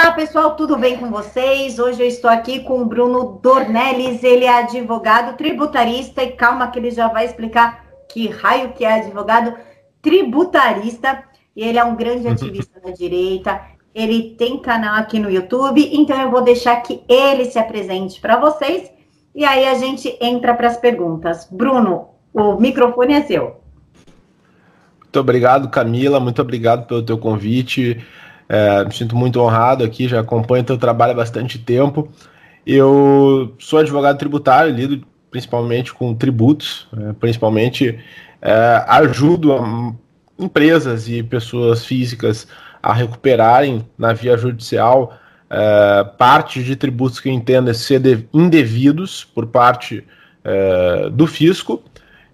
Olá, 0.00 0.12
pessoal, 0.12 0.54
tudo 0.54 0.76
bem 0.76 0.96
com 0.96 1.10
vocês? 1.10 1.80
Hoje 1.80 2.00
eu 2.00 2.06
estou 2.06 2.30
aqui 2.30 2.60
com 2.60 2.82
o 2.82 2.84
Bruno 2.84 3.40
Dornelles, 3.42 4.22
ele 4.22 4.44
é 4.44 4.60
advogado 4.60 5.36
tributarista 5.36 6.22
e 6.22 6.30
calma 6.30 6.70
que 6.70 6.78
ele 6.78 6.92
já 6.92 7.08
vai 7.08 7.26
explicar 7.26 7.84
que 8.08 8.28
raio 8.28 8.74
que 8.74 8.84
é 8.84 9.00
advogado 9.00 9.56
tributarista. 10.00 11.24
E 11.54 11.64
ele 11.64 11.78
é 11.78 11.84
um 11.84 11.96
grande 11.96 12.28
uhum. 12.28 12.32
ativista 12.32 12.80
da 12.80 12.92
direita, 12.92 13.60
ele 13.92 14.36
tem 14.38 14.62
canal 14.62 14.94
aqui 14.94 15.18
no 15.18 15.28
YouTube, 15.28 15.90
então 15.92 16.16
eu 16.20 16.30
vou 16.30 16.42
deixar 16.42 16.76
que 16.76 17.02
ele 17.08 17.46
se 17.46 17.58
apresente 17.58 18.20
para 18.20 18.36
vocês 18.36 18.92
e 19.34 19.44
aí 19.44 19.66
a 19.66 19.74
gente 19.74 20.16
entra 20.20 20.54
para 20.54 20.68
as 20.68 20.76
perguntas. 20.76 21.48
Bruno, 21.50 22.10
o 22.32 22.54
microfone 22.54 23.14
é 23.14 23.22
seu. 23.22 23.56
Muito 25.00 25.18
obrigado, 25.18 25.68
Camila, 25.68 26.20
muito 26.20 26.40
obrigado 26.40 26.86
pelo 26.86 27.02
teu 27.02 27.18
convite. 27.18 28.00
É, 28.48 28.84
me 28.84 28.92
sinto 28.92 29.14
muito 29.14 29.40
honrado 29.40 29.84
aqui, 29.84 30.08
já 30.08 30.20
acompanho 30.20 30.64
teu 30.64 30.78
trabalho 30.78 31.12
há 31.12 31.16
bastante 31.16 31.58
tempo. 31.58 32.08
Eu 32.66 33.54
sou 33.58 33.78
advogado 33.78 34.18
tributário, 34.18 34.74
lido 34.74 35.06
principalmente 35.30 35.92
com 35.92 36.14
tributos, 36.14 36.88
é, 36.96 37.12
principalmente 37.14 37.98
é, 38.40 38.84
ajudo 38.88 39.96
empresas 40.38 41.08
e 41.08 41.22
pessoas 41.22 41.84
físicas 41.84 42.46
a 42.82 42.92
recuperarem 42.92 43.86
na 43.98 44.12
via 44.12 44.36
judicial 44.36 45.18
é, 45.50 46.04
parte 46.16 46.62
de 46.62 46.76
tributos 46.76 47.20
que 47.20 47.30
entendem 47.30 47.72
ser 47.74 48.28
indevidos 48.32 49.24
por 49.24 49.46
parte 49.46 50.04
é, 50.44 51.10
do 51.10 51.26
fisco. 51.26 51.82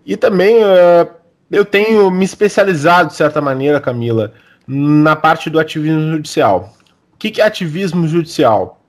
E 0.05 0.17
também 0.17 0.63
é, 0.63 1.09
eu 1.51 1.65
tenho 1.65 2.11
me 2.11 2.25
especializado, 2.25 3.11
de 3.11 3.17
certa 3.17 3.41
maneira, 3.41 3.81
Camila, 3.81 4.33
na 4.67 5.15
parte 5.15 5.51
do 5.51 5.59
ativismo 5.59 6.13
judicial. 6.13 6.73
O 7.13 7.17
que 7.17 7.41
é 7.41 7.45
ativismo 7.45 8.07
judicial? 8.09 8.81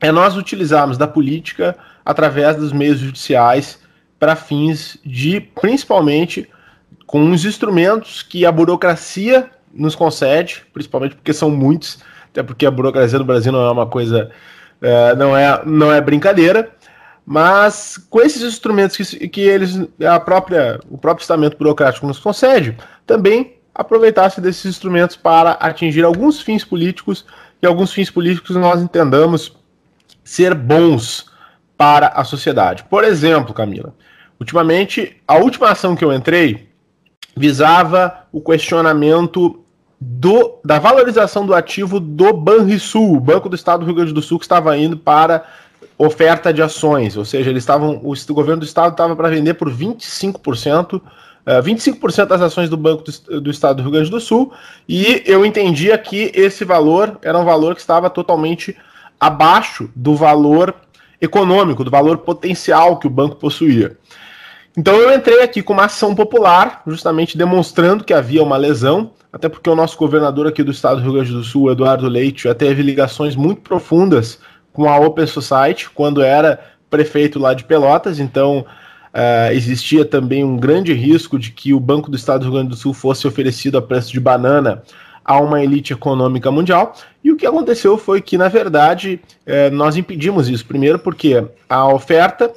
É 0.00 0.10
nós 0.10 0.36
utilizarmos 0.36 0.98
da 0.98 1.06
política 1.06 1.76
através 2.04 2.56
dos 2.56 2.72
meios 2.72 2.98
judiciais 2.98 3.78
para 4.18 4.36
fins 4.36 4.98
de, 5.04 5.40
principalmente, 5.40 6.48
com 7.06 7.30
os 7.30 7.44
instrumentos 7.44 8.22
que 8.22 8.44
a 8.46 8.52
burocracia 8.52 9.50
nos 9.72 9.94
concede, 9.94 10.64
principalmente 10.72 11.14
porque 11.14 11.32
são 11.32 11.50
muitos, 11.50 11.98
até 12.30 12.42
porque 12.42 12.66
a 12.66 12.70
burocracia 12.70 13.18
no 13.18 13.24
Brasil 13.24 13.52
não 13.52 13.64
é 13.66 13.70
uma 13.70 13.86
coisa, 13.86 14.30
é, 14.80 15.14
não, 15.14 15.36
é, 15.36 15.62
não 15.64 15.92
é 15.92 16.00
brincadeira, 16.00 16.70
mas 17.24 17.96
com 18.10 18.20
esses 18.20 18.42
instrumentos 18.42 18.96
que, 18.96 19.28
que 19.28 19.40
eles, 19.40 19.80
a 20.04 20.18
própria, 20.18 20.80
o 20.90 20.98
próprio 20.98 21.22
estamento 21.22 21.56
burocrático 21.56 22.06
nos 22.06 22.18
concede, 22.18 22.76
também 23.06 23.56
aproveitar-se 23.74 24.40
desses 24.40 24.66
instrumentos 24.66 25.16
para 25.16 25.52
atingir 25.52 26.04
alguns 26.04 26.40
fins 26.40 26.64
políticos 26.64 27.24
e 27.62 27.66
alguns 27.66 27.92
fins 27.92 28.10
políticos 28.10 28.56
nós 28.56 28.82
entendamos 28.82 29.56
ser 30.24 30.54
bons 30.54 31.30
para 31.76 32.08
a 32.08 32.24
sociedade. 32.24 32.84
Por 32.84 33.04
exemplo, 33.04 33.54
Camila, 33.54 33.94
ultimamente, 34.38 35.16
a 35.26 35.36
última 35.36 35.70
ação 35.70 35.96
que 35.96 36.04
eu 36.04 36.12
entrei 36.12 36.68
visava 37.36 38.26
o 38.30 38.40
questionamento 38.40 39.64
do, 39.98 40.58
da 40.64 40.78
valorização 40.78 41.46
do 41.46 41.54
ativo 41.54 41.98
do 42.00 42.32
Banrisul, 42.32 43.16
o 43.16 43.20
Banco 43.20 43.48
do 43.48 43.54
Estado 43.54 43.80
do 43.80 43.86
Rio 43.86 43.94
Grande 43.94 44.12
do 44.12 44.20
Sul, 44.20 44.38
que 44.38 44.44
estava 44.44 44.76
indo 44.76 44.96
para 44.96 45.44
oferta 45.96 46.52
de 46.52 46.60
ações, 46.60 47.16
ou 47.16 47.24
seja, 47.24 47.50
eles 47.50 47.62
estavam, 47.62 48.00
o 48.02 48.34
governo 48.34 48.60
do 48.60 48.66
estado 48.66 48.92
estava 48.92 49.14
para 49.14 49.28
vender 49.28 49.54
por 49.54 49.70
25% 49.70 51.00
25% 51.46 52.18
eh, 52.18 52.26
das 52.26 52.40
ações 52.40 52.68
do 52.68 52.76
Banco 52.76 53.04
do, 53.04 53.40
do, 53.40 53.50
Estado 53.50 53.76
do 53.76 53.82
Rio 53.82 53.92
Grande 53.92 54.10
do 54.10 54.20
Sul, 54.20 54.52
e 54.88 55.22
eu 55.26 55.44
entendia 55.44 55.98
que 55.98 56.30
esse 56.34 56.64
valor 56.64 57.18
era 57.22 57.38
um 57.38 57.44
valor 57.44 57.74
que 57.74 57.80
estava 57.80 58.08
totalmente 58.08 58.76
abaixo 59.18 59.90
do 59.94 60.14
valor 60.14 60.74
econômico, 61.20 61.84
do 61.84 61.90
valor 61.90 62.18
potencial 62.18 62.98
que 62.98 63.06
o 63.06 63.10
banco 63.10 63.36
possuía. 63.36 63.96
Então 64.76 64.96
eu 64.96 65.14
entrei 65.14 65.42
aqui 65.42 65.62
com 65.62 65.74
uma 65.74 65.84
ação 65.84 66.14
popular, 66.14 66.82
justamente 66.86 67.36
demonstrando 67.36 68.04
que 68.04 68.14
havia 68.14 68.42
uma 68.42 68.56
lesão, 68.56 69.12
até 69.32 69.48
porque 69.48 69.68
o 69.68 69.76
nosso 69.76 69.98
governador 69.98 70.46
aqui 70.46 70.62
do 70.62 70.70
estado 70.70 70.96
do 70.96 71.02
Rio 71.02 71.12
Grande 71.12 71.32
do 71.32 71.44
Sul, 71.44 71.70
Eduardo 71.70 72.08
Leite, 72.08 72.44
já 72.44 72.54
teve 72.54 72.82
ligações 72.82 73.36
muito 73.36 73.60
profundas 73.60 74.38
com 74.72 74.88
a 74.88 74.96
Open 74.96 75.26
Society, 75.26 75.90
quando 75.90 76.22
era 76.22 76.58
prefeito 76.88 77.38
lá 77.38 77.52
de 77.54 77.64
Pelotas, 77.64 78.18
então 78.18 78.64
Uh, 79.14 79.52
existia 79.52 80.06
também 80.06 80.42
um 80.42 80.56
grande 80.56 80.92
risco 80.94 81.38
de 81.38 81.50
que 81.50 81.74
o 81.74 81.80
Banco 81.80 82.10
do 82.10 82.16
Estado 82.16 82.40
do 82.40 82.44
Rio 82.44 82.52
Grande 82.54 82.70
do 82.70 82.76
Sul 82.76 82.94
fosse 82.94 83.26
oferecido 83.26 83.76
a 83.76 83.82
preço 83.82 84.10
de 84.10 84.18
banana 84.18 84.82
a 85.24 85.38
uma 85.38 85.62
elite 85.62 85.92
econômica 85.92 86.50
mundial. 86.50 86.94
E 87.22 87.30
o 87.30 87.36
que 87.36 87.46
aconteceu 87.46 87.96
foi 87.96 88.20
que, 88.20 88.36
na 88.36 88.48
verdade, 88.48 89.20
eh, 89.46 89.70
nós 89.70 89.96
impedimos 89.96 90.48
isso. 90.48 90.66
Primeiro, 90.66 90.98
porque 90.98 91.44
a 91.68 91.86
oferta, 91.86 92.50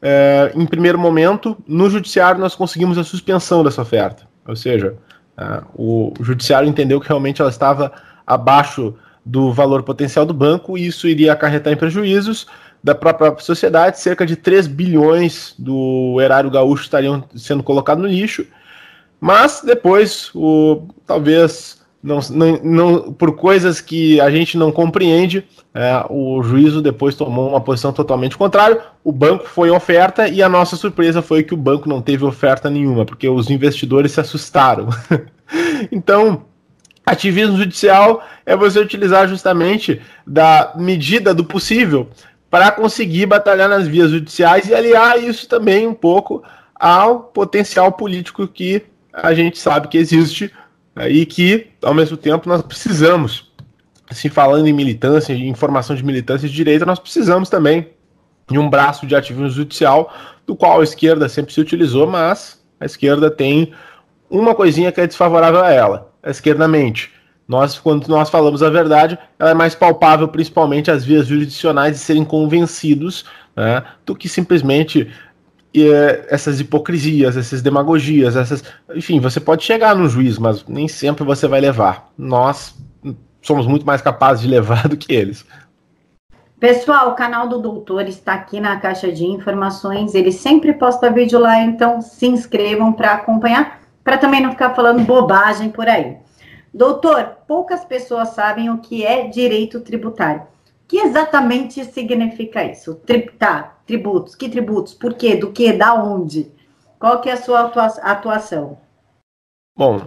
eh, 0.00 0.52
em 0.54 0.66
primeiro 0.66 0.98
momento, 0.98 1.56
no 1.66 1.90
judiciário 1.90 2.40
nós 2.40 2.54
conseguimos 2.54 2.98
a 2.98 3.04
suspensão 3.04 3.64
dessa 3.64 3.82
oferta. 3.82 4.28
Ou 4.46 4.56
seja, 4.56 4.96
uh, 5.38 5.64
o 5.74 6.12
judiciário 6.20 6.68
entendeu 6.68 7.00
que 7.00 7.08
realmente 7.08 7.40
ela 7.40 7.50
estava 7.50 7.92
abaixo 8.26 8.94
do 9.24 9.52
valor 9.52 9.82
potencial 9.84 10.26
do 10.26 10.34
banco 10.34 10.76
e 10.76 10.86
isso 10.86 11.06
iria 11.06 11.32
acarretar 11.32 11.72
em 11.72 11.76
prejuízos 11.76 12.46
da 12.82 12.94
própria 12.94 13.34
sociedade, 13.38 14.00
cerca 14.00 14.26
de 14.26 14.36
3 14.36 14.66
bilhões 14.66 15.54
do 15.58 16.18
erário 16.20 16.50
gaúcho 16.50 16.82
estariam 16.82 17.24
sendo 17.36 17.62
colocados 17.62 18.02
no 18.02 18.08
lixo, 18.08 18.46
mas 19.20 19.62
depois, 19.64 20.30
o, 20.34 20.88
talvez 21.06 21.80
não, 22.02 22.18
não, 22.30 22.60
não, 22.64 23.12
por 23.12 23.36
coisas 23.36 23.80
que 23.80 24.20
a 24.20 24.28
gente 24.28 24.58
não 24.58 24.72
compreende, 24.72 25.46
é, 25.72 26.04
o 26.10 26.42
juízo 26.42 26.82
depois 26.82 27.14
tomou 27.14 27.50
uma 27.50 27.60
posição 27.60 27.92
totalmente 27.92 28.36
contrária. 28.36 28.80
O 29.04 29.12
banco 29.12 29.46
foi 29.46 29.70
oferta 29.70 30.26
e 30.26 30.42
a 30.42 30.48
nossa 30.48 30.74
surpresa 30.74 31.22
foi 31.22 31.44
que 31.44 31.54
o 31.54 31.56
banco 31.56 31.88
não 31.88 32.02
teve 32.02 32.24
oferta 32.24 32.68
nenhuma, 32.68 33.06
porque 33.06 33.28
os 33.28 33.48
investidores 33.48 34.10
se 34.10 34.20
assustaram. 34.20 34.88
então, 35.92 36.42
ativismo 37.06 37.56
judicial 37.56 38.24
é 38.44 38.56
você 38.56 38.80
utilizar 38.80 39.28
justamente 39.28 40.00
da 40.26 40.72
medida 40.76 41.32
do 41.32 41.44
possível 41.44 42.08
para 42.52 42.70
conseguir 42.70 43.24
batalhar 43.24 43.66
nas 43.66 43.88
vias 43.88 44.10
judiciais 44.10 44.68
e 44.68 44.74
aliar 44.74 45.18
isso 45.18 45.48
também 45.48 45.86
um 45.86 45.94
pouco 45.94 46.42
ao 46.74 47.20
potencial 47.20 47.90
político 47.92 48.46
que 48.46 48.82
a 49.10 49.32
gente 49.32 49.58
sabe 49.58 49.88
que 49.88 49.96
existe 49.96 50.52
né, 50.94 51.08
e 51.08 51.24
que, 51.24 51.68
ao 51.82 51.94
mesmo 51.94 52.14
tempo, 52.14 52.46
nós 52.46 52.60
precisamos. 52.60 53.50
Assim, 54.10 54.28
falando 54.28 54.66
em 54.66 54.72
militância, 54.74 55.32
em 55.32 55.54
formação 55.54 55.96
de 55.96 56.04
militância 56.04 56.46
de 56.46 56.54
direita, 56.54 56.84
nós 56.84 56.98
precisamos 56.98 57.48
também 57.48 57.88
de 58.50 58.58
um 58.58 58.68
braço 58.68 59.06
de 59.06 59.16
ativismo 59.16 59.48
judicial, 59.48 60.12
do 60.46 60.54
qual 60.54 60.82
a 60.82 60.84
esquerda 60.84 61.30
sempre 61.30 61.54
se 61.54 61.60
utilizou, 61.62 62.06
mas 62.06 62.62
a 62.78 62.84
esquerda 62.84 63.30
tem 63.30 63.72
uma 64.28 64.54
coisinha 64.54 64.92
que 64.92 65.00
é 65.00 65.06
desfavorável 65.06 65.64
a 65.64 65.70
ela. 65.70 66.12
A 66.22 66.28
esquerda 66.28 66.68
mente 66.68 67.10
nós, 67.46 67.78
quando 67.78 68.06
nós 68.08 68.30
falamos 68.30 68.62
a 68.62 68.70
verdade, 68.70 69.18
ela 69.38 69.50
é 69.50 69.54
mais 69.54 69.74
palpável, 69.74 70.28
principalmente 70.28 70.90
as 70.90 71.04
vias 71.04 71.26
jurisdicionais, 71.26 71.94
de 71.94 71.98
serem 71.98 72.24
convencidos, 72.24 73.24
né, 73.54 73.82
do 74.06 74.14
que 74.14 74.28
simplesmente 74.28 75.10
é, 75.74 76.26
essas 76.30 76.60
hipocrisias, 76.60 77.36
essas 77.36 77.62
demagogias, 77.62 78.36
essas. 78.36 78.62
Enfim, 78.94 79.20
você 79.20 79.40
pode 79.40 79.64
chegar 79.64 79.94
no 79.94 80.08
juiz, 80.08 80.38
mas 80.38 80.64
nem 80.66 80.86
sempre 80.88 81.24
você 81.24 81.46
vai 81.48 81.60
levar. 81.60 82.10
Nós 82.16 82.74
somos 83.40 83.66
muito 83.66 83.84
mais 83.84 84.00
capazes 84.00 84.42
de 84.42 84.48
levar 84.48 84.86
do 84.88 84.96
que 84.96 85.12
eles. 85.12 85.44
Pessoal, 86.60 87.10
o 87.10 87.14
canal 87.14 87.48
do 87.48 87.58
Doutor 87.58 88.02
está 88.02 88.34
aqui 88.34 88.60
na 88.60 88.76
caixa 88.76 89.10
de 89.10 89.24
informações. 89.24 90.14
Ele 90.14 90.30
sempre 90.30 90.72
posta 90.72 91.10
vídeo 91.10 91.38
lá, 91.38 91.60
então 91.60 92.00
se 92.00 92.26
inscrevam 92.26 92.92
para 92.92 93.14
acompanhar, 93.14 93.80
para 94.04 94.16
também 94.16 94.40
não 94.40 94.52
ficar 94.52 94.70
falando 94.70 95.04
bobagem 95.04 95.70
por 95.70 95.88
aí. 95.88 96.18
Doutor, 96.72 97.36
poucas 97.46 97.84
pessoas 97.84 98.30
sabem 98.30 98.70
o 98.70 98.78
que 98.78 99.04
é 99.04 99.28
direito 99.28 99.80
tributário. 99.80 100.42
O 100.42 100.46
que 100.88 100.98
exatamente 100.98 101.84
significa 101.84 102.64
isso? 102.64 102.94
Tributar, 102.94 103.82
tributos, 103.86 104.34
que 104.34 104.48
tributos, 104.48 104.94
por 104.94 105.14
quê, 105.14 105.36
do 105.36 105.52
que, 105.52 105.72
da 105.72 105.94
onde? 105.94 106.50
Qual 106.98 107.20
que 107.20 107.28
é 107.28 107.32
a 107.32 107.36
sua 107.36 107.72
atuação? 108.02 108.78
Bom, 109.76 110.06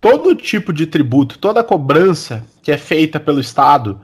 todo 0.00 0.34
tipo 0.34 0.72
de 0.72 0.86
tributo, 0.86 1.38
toda 1.38 1.64
cobrança 1.64 2.44
que 2.62 2.70
é 2.72 2.78
feita 2.78 3.18
pelo 3.18 3.40
Estado, 3.40 4.00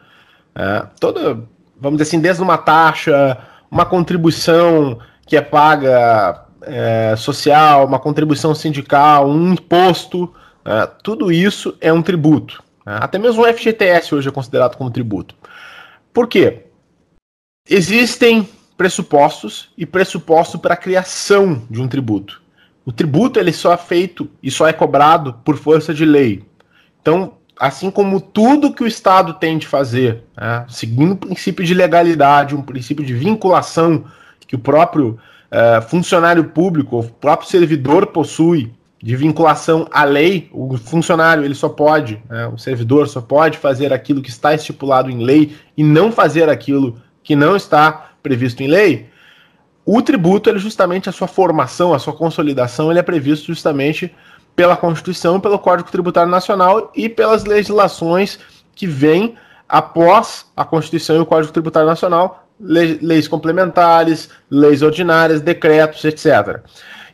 é, 0.55 0.87
toda, 1.01 1.35
vamos 1.79 1.99
dizer 1.99 2.09
assim, 2.09 2.21
desde 2.21 2.43
uma 2.43 2.59
taxa, 2.59 3.39
uma 3.71 3.87
contribuição 3.87 4.99
que 5.27 5.37
é 5.37 5.41
paga 5.41 6.47
é, 6.63 7.15
social, 7.17 7.87
uma 7.87 7.99
contribuição 7.99 8.55
sindical, 8.55 9.29
um 9.29 9.53
imposto, 9.53 10.33
Uh, 10.69 10.87
tudo 11.03 11.33
isso 11.33 11.75
é 11.81 11.91
um 11.91 12.03
tributo. 12.03 12.63
Uh, 12.81 13.01
até 13.01 13.19
mesmo 13.19 13.43
o 13.43 13.47
FGTS 13.47 14.15
hoje 14.15 14.29
é 14.29 14.31
considerado 14.31 14.77
como 14.77 14.91
tributo. 14.91 15.35
Por 16.13 16.29
quê? 16.29 16.67
Existem 17.67 18.47
pressupostos 18.77 19.71
e 19.79 19.87
pressuposto 19.87 20.59
para 20.59 20.75
a 20.75 20.77
criação 20.77 21.63
de 21.71 21.81
um 21.81 21.89
tributo. 21.89 22.43
O 22.85 22.93
tributo 22.93 23.41
ele 23.41 23.53
só 23.53 23.73
é 23.73 23.79
feito 23.79 24.31
e 24.43 24.51
só 24.51 24.69
é 24.69 24.73
cobrado 24.75 25.41
por 25.43 25.57
força 25.57 25.95
de 25.95 26.05
lei. 26.05 26.45
Então, 27.01 27.39
assim 27.59 27.91
como 27.91 28.21
tudo 28.21 28.73
que 28.73 28.85
o 28.85 28.87
Estado 28.87 29.35
tem 29.35 29.57
de 29.57 29.67
fazer, 29.67 30.25
né, 30.37 30.67
seguindo 30.69 31.13
o 31.13 31.17
princípio 31.17 31.65
de 31.65 31.73
legalidade, 31.73 32.55
um 32.55 32.63
princípio 32.63 33.05
de 33.05 33.15
vinculação 33.15 34.05
que 34.47 34.55
o 34.55 34.59
próprio 34.59 35.19
uh, 35.51 35.83
funcionário 35.89 36.45
público, 36.45 36.99
o 36.99 37.05
próprio 37.05 37.49
servidor 37.49 38.07
possui, 38.09 38.73
de 39.01 39.15
vinculação 39.15 39.87
à 39.93 40.05
lei, 40.05 40.49
o 40.53 40.77
funcionário 40.77 41.45
ele 41.45 41.55
só 41.55 41.69
pode, 41.69 42.21
né, 42.29 42.49
o 42.49 42.59
servidor 42.59 43.09
só 43.09 43.21
pode 43.21 43.57
fazer 43.57 43.93
aquilo 43.93 44.21
que 44.21 44.29
está 44.29 44.53
estipulado 44.55 45.09
em 45.09 45.23
lei 45.23 45.57
e 45.77 45.85
não 45.85 46.11
fazer 46.11 46.49
aquilo 46.49 47.01
que 47.23 47.37
não 47.37 47.55
está 47.55 48.11
previsto 48.23 48.63
em 48.63 48.67
lei. 48.67 49.09
O 49.85 50.03
tributo, 50.03 50.51
ele 50.51 50.59
justamente 50.59 51.09
a 51.09 51.13
sua 51.13 51.29
formação, 51.29 51.95
a 51.95 51.99
sua 51.99 52.13
consolidação, 52.13 52.91
ele 52.91 52.99
é 52.99 53.03
previsto 53.03 53.47
justamente 53.47 54.13
pela 54.55 54.77
Constituição, 54.77 55.39
pelo 55.39 55.59
Código 55.59 55.91
Tributário 55.91 56.31
Nacional 56.31 56.91
e 56.95 57.09
pelas 57.09 57.45
legislações 57.45 58.39
que 58.75 58.87
vêm 58.87 59.37
após 59.69 60.47
a 60.57 60.65
Constituição 60.65 61.17
e 61.17 61.21
o 61.21 61.27
Código 61.27 61.53
Tributário 61.53 61.89
Nacional, 61.89 62.49
leis 62.61 63.29
complementares, 63.29 64.29
leis 64.51 64.83
ordinárias, 64.83 65.41
decretos, 65.41 66.05
etc. 66.05 66.61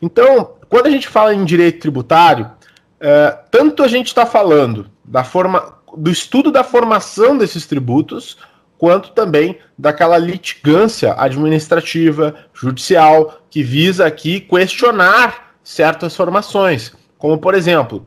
Então, 0.01 0.54
quando 0.75 0.89
a 0.89 0.91
gente 0.91 1.07
fala 1.07 1.33
em 1.33 1.45
direito 1.45 1.79
tributário, 1.79 2.51
é, 2.99 3.39
tanto 3.49 3.85
a 3.85 3.87
gente 3.87 4.09
está 4.09 4.27
falando 4.27 4.91
da 5.05 5.23
forma, 5.23 5.73
do 5.97 6.11
estudo 6.11 6.51
da 6.51 6.65
formação 6.65 7.39
desses 7.39 7.65
tributos, 7.65 8.37
quanto 8.77 9.13
também 9.13 9.57
daquela 9.79 10.19
litigância 10.19 11.15
administrativa, 11.17 12.35
judicial, 12.53 13.41
que 13.49 13.63
visa 13.63 14.05
aqui 14.05 14.41
questionar 14.41 15.55
certas 15.63 16.17
formações. 16.17 16.93
Como, 17.19 17.39
por 17.39 17.55
exemplo, 17.55 18.05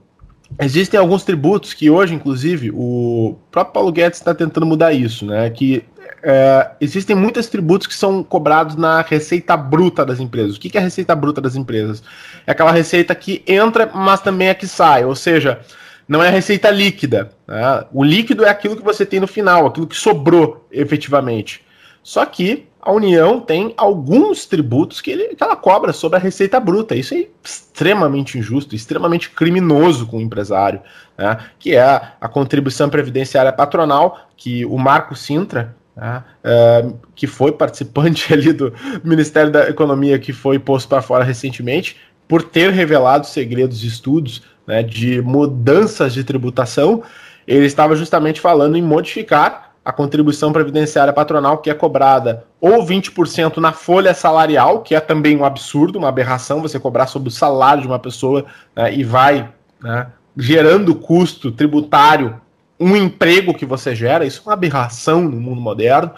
existem 0.60 1.00
alguns 1.00 1.24
tributos 1.24 1.74
que 1.74 1.90
hoje, 1.90 2.16
inclusive, 2.16 2.70
o 2.74 3.38
próprio 3.50 3.76
Paulo 3.76 3.94
Guedes 3.94 4.20
está 4.20 4.36
tentando 4.36 4.66
mudar 4.66 4.92
isso, 4.92 5.26
né? 5.26 5.50
Que 5.50 5.86
é, 6.24 6.72
existem 6.80 7.16
muitos 7.16 7.48
tributos 7.48 7.88
que 7.88 7.94
são 7.94 8.24
cobrados 8.24 8.76
na 8.76 9.02
receita 9.02 9.56
bruta 9.56 10.06
das 10.06 10.20
empresas. 10.20 10.56
O 10.56 10.60
que, 10.60 10.78
é 10.78 10.82
a 10.82 10.84
receita 10.84 11.16
bruta 11.16 11.42
das 11.42 11.56
empresas? 11.56 12.04
É 12.46 12.52
aquela 12.52 12.72
receita 12.72 13.14
que 13.16 13.44
entra, 13.48 13.90
mas 13.94 14.22
também 14.22 14.50
é 14.50 14.54
que 14.54 14.68
sai. 14.68 15.06
Ou 15.06 15.16
seja, 15.16 15.60
não 16.08 16.24
é 16.24 16.28
a 16.28 16.32
receita 16.32 16.70
líquida. 16.70 17.32
Né? 17.48 17.86
O 17.92 18.04
líquido 18.04 18.46
é 18.46 18.50
aquilo 18.50 18.76
que 18.76 18.84
você 18.84 19.06
tem 19.06 19.20
no 19.20 19.28
final, 19.28 19.66
aquilo 19.66 19.88
que 19.88 19.96
sobrou 19.96 20.68
efetivamente. 20.72 21.66
Só 22.02 22.26
que 22.26 22.68
a 22.88 22.92
União 22.94 23.42
tem 23.42 23.74
alguns 23.76 24.46
tributos 24.46 25.02
que, 25.02 25.12
ele, 25.12 25.36
que 25.36 25.44
ela 25.44 25.58
cobra 25.58 25.92
sobre 25.92 26.18
a 26.18 26.22
receita 26.22 26.58
bruta. 26.58 26.96
Isso 26.96 27.14
é 27.14 27.28
extremamente 27.44 28.38
injusto, 28.38 28.74
extremamente 28.74 29.30
criminoso 29.30 30.08
com 30.08 30.16
o 30.16 30.22
empresário, 30.22 30.80
né? 31.18 31.38
que 31.60 31.76
é 31.76 31.82
a, 31.82 32.14
a, 32.22 32.30
contribuição 32.30 32.90
previdenciária 32.90 33.52
patronal, 33.52 34.30
que 34.38 34.66
o 34.66 34.78
Marco 34.78 35.18
Sintra, 35.18 35.76
né? 35.98 36.24
é, 36.44 36.86
que 37.16 37.26
foi 37.26 37.52
participante 37.52 38.32
ali 38.34 38.54
do 38.54 38.72
Ministério 39.04 39.52
da 39.52 39.68
Economia, 39.68 40.20
que 40.20 40.32
foi 40.32 40.60
posto 40.60 40.88
para 40.88 41.02
fora 41.02 41.24
recentemente, 41.24 41.98
por 42.28 42.44
ter 42.44 42.72
revelado 42.72 43.26
segredos 43.26 43.80
de 43.80 43.88
estudos 43.88 44.44
né, 44.68 44.84
de 44.84 45.22
mudanças 45.22 46.14
de 46.14 46.24
tributação, 46.24 47.02
ele 47.48 47.66
estava 47.66 47.96
justamente 47.96 48.42
falando 48.42 48.78
em 48.78 48.82
modificar 48.82 49.72
a 49.84 49.94
contribuição 49.94 50.52
previdenciária 50.52 51.14
patronal 51.14 51.60
que 51.60 51.70
é 51.70 51.74
cobrada 51.74 52.44
ou 52.60 52.86
20% 52.86 53.58
na 53.58 53.72
folha 53.72 54.14
salarial, 54.14 54.82
que 54.82 54.94
é 54.94 55.00
também 55.00 55.38
um 55.38 55.46
absurdo, 55.46 55.98
uma 55.98 56.10
aberração 56.10 56.62
você 56.62 56.78
cobrar 56.78 57.08
sobre 57.08 57.30
o 57.30 57.32
salário 57.32 57.84
de 57.84 57.88
uma 57.88 57.98
pessoa 57.98 58.46
né, 58.76 58.94
e 58.94 59.06
vai 59.06 59.50
né, 59.82 60.08
gerando 60.36 60.94
custo 60.94 61.54
tributário 61.54 62.42
um 62.80 62.96
emprego 62.96 63.54
que 63.54 63.66
você 63.66 63.96
gera, 63.96 64.26
isso 64.26 64.42
é 64.46 64.50
uma 64.50 64.54
aberração 64.54 65.22
no 65.22 65.40
mundo 65.40 65.62
moderno. 65.62 66.12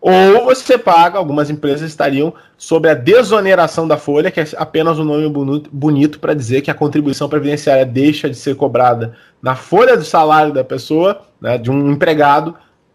Ou 0.00 0.44
você 0.44 0.78
paga, 0.78 1.18
algumas 1.18 1.50
empresas 1.50 1.88
estariam 1.88 2.32
sobre 2.56 2.88
a 2.88 2.94
desoneração 2.94 3.86
da 3.88 3.96
folha, 3.96 4.30
que 4.30 4.40
é 4.40 4.46
apenas 4.56 4.96
um 4.98 5.04
nome 5.04 5.28
bonito 5.72 6.20
para 6.20 6.34
dizer 6.34 6.62
que 6.62 6.70
a 6.70 6.74
contribuição 6.74 7.28
previdenciária 7.28 7.84
deixa 7.84 8.30
de 8.30 8.36
ser 8.36 8.54
cobrada 8.54 9.16
na 9.42 9.56
folha 9.56 9.96
do 9.96 10.04
salário 10.04 10.52
da 10.52 10.62
pessoa, 10.62 11.22
né, 11.40 11.58
de 11.58 11.68
um 11.68 11.90
empregado, 11.90 12.54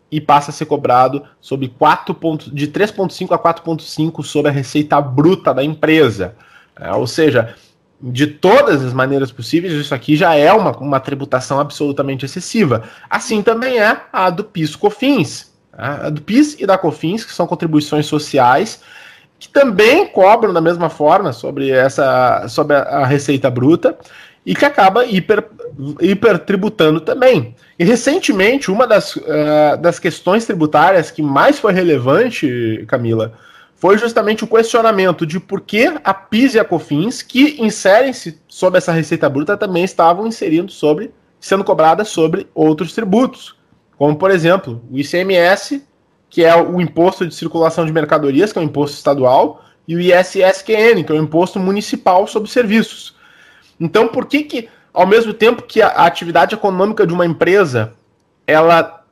e 0.09 0.21
passa 0.21 0.51
a 0.51 0.53
ser 0.53 0.65
cobrado 0.65 1.23
sobre 1.41 1.67
4 1.67 2.13
pontos, 2.15 2.49
de 2.53 2.67
3,5 2.67 3.33
a 3.33 3.37
4,5 3.37 4.23
sobre 4.23 4.49
a 4.49 4.53
receita 4.53 5.01
bruta 5.01 5.53
da 5.53 5.63
empresa. 5.63 6.35
É, 6.79 6.93
ou 6.93 7.05
seja, 7.05 7.53
de 8.05 8.27
todas 8.27 8.83
as 8.83 8.91
maneiras 8.91 9.31
possíveis, 9.31 9.71
isso 9.71 9.95
aqui 9.95 10.17
já 10.17 10.35
é 10.35 10.51
uma, 10.51 10.77
uma 10.77 10.99
tributação 10.99 11.57
absolutamente 11.57 12.25
excessiva. 12.25 12.83
Assim 13.09 13.41
também 13.41 13.79
é 13.79 13.97
a 14.11 14.29
do 14.29 14.43
PIS-COFINS. 14.43 15.53
É, 15.77 16.07
a 16.07 16.09
do 16.09 16.21
PIS 16.21 16.57
e 16.59 16.65
da 16.65 16.77
COFINS, 16.77 17.23
que 17.23 17.31
são 17.31 17.47
contribuições 17.47 18.05
sociais, 18.05 18.81
que 19.39 19.47
também 19.47 20.05
cobram 20.05 20.51
da 20.51 20.59
mesma 20.59 20.89
forma 20.89 21.31
sobre 21.31 21.69
essa 21.69 22.45
sobre 22.49 22.75
a, 22.75 23.05
receita 23.05 23.49
bruta 23.49 23.97
e 24.45 24.53
que 24.53 24.65
acaba 24.65 25.05
hiper, 25.05 25.45
hiper 26.01 26.39
tributando 26.39 26.99
também. 26.99 27.55
E 27.79 27.85
recentemente, 27.85 28.69
uma 28.69 28.85
das, 28.85 29.15
uh, 29.15 29.77
das 29.81 29.97
questões 29.97 30.45
tributárias 30.45 31.09
que 31.09 31.21
mais 31.21 31.57
foi 31.57 31.71
relevante, 31.71 32.83
Camila, 32.87 33.33
foi 33.83 33.97
justamente 33.97 34.45
o 34.45 34.47
questionamento 34.47 35.25
de 35.25 35.41
por 35.41 35.59
que 35.59 35.93
a 36.05 36.13
PIS 36.13 36.53
e 36.53 36.59
a 36.61 36.63
COFINS, 36.63 37.21
que 37.21 37.61
inserem-se 37.61 38.41
sobre 38.47 38.77
essa 38.77 38.93
receita 38.93 39.27
bruta, 39.27 39.57
também 39.57 39.83
estavam 39.83 40.25
inserindo 40.25 40.71
sobre, 40.71 41.11
sendo 41.37 41.65
cobradas 41.65 42.07
sobre 42.07 42.47
outros 42.55 42.93
tributos. 42.93 43.57
Como, 43.97 44.15
por 44.15 44.31
exemplo, 44.31 44.81
o 44.89 44.97
ICMS, 44.97 45.83
que 46.29 46.45
é 46.45 46.55
o 46.55 46.79
Imposto 46.79 47.27
de 47.27 47.35
Circulação 47.35 47.85
de 47.85 47.91
Mercadorias, 47.91 48.53
que 48.53 48.57
é 48.57 48.61
o 48.61 48.63
imposto 48.63 48.95
estadual, 48.95 49.61
e 49.85 49.97
o 49.97 49.99
ISSQN, 49.99 51.03
que 51.03 51.11
é 51.11 51.15
o 51.15 51.21
Imposto 51.21 51.59
Municipal 51.59 52.25
sobre 52.25 52.49
Serviços. 52.49 53.17
Então, 53.77 54.07
por 54.07 54.27
que 54.27 54.43
que 54.43 54.69
ao 54.93 55.05
mesmo 55.05 55.33
tempo 55.33 55.61
que 55.61 55.81
a 55.81 55.89
atividade 55.89 56.55
econômica 56.55 57.05
de 57.05 57.11
uma 57.11 57.25
empresa 57.25 57.91
ela 58.47 59.02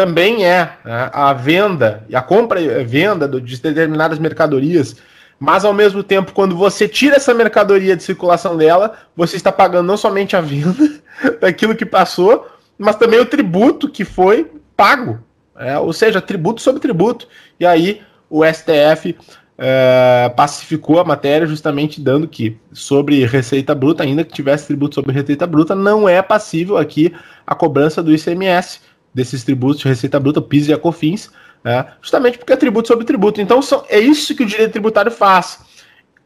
também 0.00 0.46
é 0.46 0.78
né, 0.82 1.10
a 1.12 1.34
venda 1.34 2.04
e 2.08 2.16
a 2.16 2.22
compra 2.22 2.58
e 2.58 2.82
venda 2.84 3.28
de 3.28 3.60
determinadas 3.60 4.18
mercadorias, 4.18 4.96
mas 5.38 5.62
ao 5.62 5.74
mesmo 5.74 6.02
tempo, 6.02 6.32
quando 6.32 6.56
você 6.56 6.88
tira 6.88 7.16
essa 7.16 7.34
mercadoria 7.34 7.94
de 7.94 8.02
circulação 8.02 8.56
dela, 8.56 8.94
você 9.14 9.36
está 9.36 9.52
pagando 9.52 9.86
não 9.86 9.98
somente 9.98 10.34
a 10.34 10.40
venda 10.40 10.90
daquilo 11.38 11.76
que 11.76 11.84
passou, 11.84 12.46
mas 12.78 12.96
também 12.96 13.20
o 13.20 13.26
tributo 13.26 13.90
que 13.90 14.02
foi 14.02 14.50
pago. 14.74 15.18
É, 15.54 15.78
ou 15.78 15.92
seja, 15.92 16.18
tributo 16.18 16.62
sobre 16.62 16.80
tributo. 16.80 17.28
E 17.58 17.66
aí 17.66 18.00
o 18.30 18.42
STF 18.42 19.14
é, 19.58 20.32
pacificou 20.34 20.98
a 20.98 21.04
matéria 21.04 21.46
justamente 21.46 22.00
dando 22.00 22.26
que 22.26 22.56
sobre 22.72 23.26
receita 23.26 23.74
bruta, 23.74 24.02
ainda 24.02 24.24
que 24.24 24.32
tivesse 24.32 24.68
tributo 24.68 24.94
sobre 24.94 25.12
receita 25.12 25.46
bruta, 25.46 25.74
não 25.74 26.08
é 26.08 26.22
passível 26.22 26.78
aqui 26.78 27.12
a 27.46 27.54
cobrança 27.54 28.02
do 28.02 28.14
ICMS 28.14 28.80
desses 29.14 29.44
tributos 29.44 29.80
de 29.80 29.88
receita 29.88 30.20
bruta, 30.20 30.40
PIS 30.40 30.68
e 30.68 30.72
a 30.72 30.78
COFINS, 30.78 31.30
é, 31.64 31.84
justamente 32.00 32.38
porque 32.38 32.52
é 32.52 32.56
tributo 32.56 32.88
sobre 32.88 33.04
tributo. 33.04 33.40
Então 33.40 33.60
são, 33.60 33.84
é 33.88 33.98
isso 33.98 34.34
que 34.34 34.42
o 34.42 34.46
direito 34.46 34.72
tributário 34.72 35.10
faz. 35.10 35.60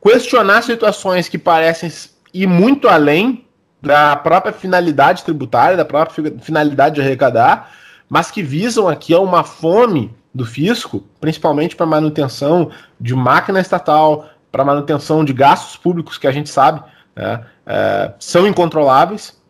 Questionar 0.02 0.62
situações 0.62 1.28
que 1.28 1.38
parecem 1.38 1.90
ir 2.32 2.46
muito 2.46 2.88
além 2.88 3.46
da 3.80 4.16
própria 4.16 4.52
finalidade 4.52 5.24
tributária, 5.24 5.76
da 5.76 5.84
própria 5.84 6.32
finalidade 6.40 6.96
de 6.96 7.00
arrecadar, 7.00 7.70
mas 8.08 8.30
que 8.30 8.42
visam 8.42 8.88
aqui 8.88 9.14
a 9.14 9.20
uma 9.20 9.44
fome 9.44 10.14
do 10.34 10.44
fisco, 10.44 11.04
principalmente 11.20 11.76
para 11.76 11.86
manutenção 11.86 12.70
de 13.00 13.14
máquina 13.14 13.60
estatal, 13.60 14.28
para 14.50 14.64
manutenção 14.64 15.24
de 15.24 15.32
gastos 15.32 15.76
públicos 15.76 16.18
que 16.18 16.26
a 16.26 16.32
gente 16.32 16.48
sabe 16.48 16.82
né, 17.14 17.44
é, 17.66 18.12
são 18.18 18.46
incontroláveis. 18.46 19.40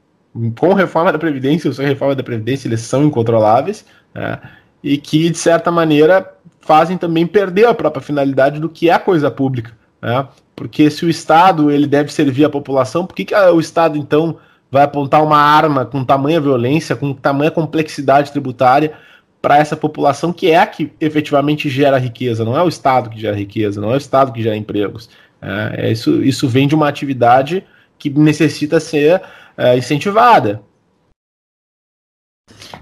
Com 0.56 0.74
reforma 0.74 1.12
da 1.12 1.18
Previdência 1.18 1.68
ou 1.68 1.74
sem 1.74 1.86
reforma 1.86 2.14
da 2.14 2.22
Previdência, 2.22 2.66
eles 2.66 2.80
são 2.80 3.04
incontroláveis 3.04 3.84
né, 4.12 4.38
e 4.82 4.98
que, 4.98 5.30
de 5.30 5.38
certa 5.38 5.70
maneira, 5.70 6.28
fazem 6.60 6.98
também 6.98 7.26
perder 7.26 7.66
a 7.66 7.74
própria 7.74 8.02
finalidade 8.02 8.58
do 8.58 8.68
que 8.68 8.90
é 8.90 8.92
a 8.92 8.98
coisa 8.98 9.30
pública. 9.30 9.72
Né, 10.02 10.26
porque 10.56 10.90
se 10.90 11.04
o 11.04 11.10
Estado 11.10 11.70
ele 11.70 11.86
deve 11.86 12.12
servir 12.12 12.44
a 12.44 12.50
população, 12.50 13.06
por 13.06 13.14
que, 13.14 13.24
que 13.24 13.34
o 13.34 13.60
Estado, 13.60 13.96
então, 13.96 14.38
vai 14.70 14.82
apontar 14.82 15.22
uma 15.22 15.38
arma 15.38 15.84
com 15.84 16.04
tamanha 16.04 16.40
violência, 16.40 16.96
com 16.96 17.14
tamanha 17.14 17.50
complexidade 17.50 18.32
tributária 18.32 18.92
para 19.40 19.58
essa 19.58 19.76
população 19.76 20.32
que 20.32 20.50
é 20.50 20.58
a 20.58 20.66
que 20.66 20.90
efetivamente 21.00 21.68
gera 21.68 21.98
riqueza, 21.98 22.44
não 22.44 22.56
é 22.56 22.62
o 22.62 22.68
Estado 22.68 23.10
que 23.10 23.20
gera 23.20 23.36
riqueza, 23.36 23.80
não 23.80 23.90
é 23.92 23.94
o 23.94 23.98
Estado 23.98 24.32
que 24.32 24.42
gera 24.42 24.56
empregos. 24.56 25.08
É, 25.40 25.86
é 25.88 25.92
isso, 25.92 26.24
isso 26.24 26.48
vem 26.48 26.66
de 26.66 26.74
uma 26.74 26.88
atividade 26.88 27.62
que 28.11 28.18
necessita 28.18 28.78
ser 28.78 29.23
é, 29.56 29.76
incentivada. 29.76 30.62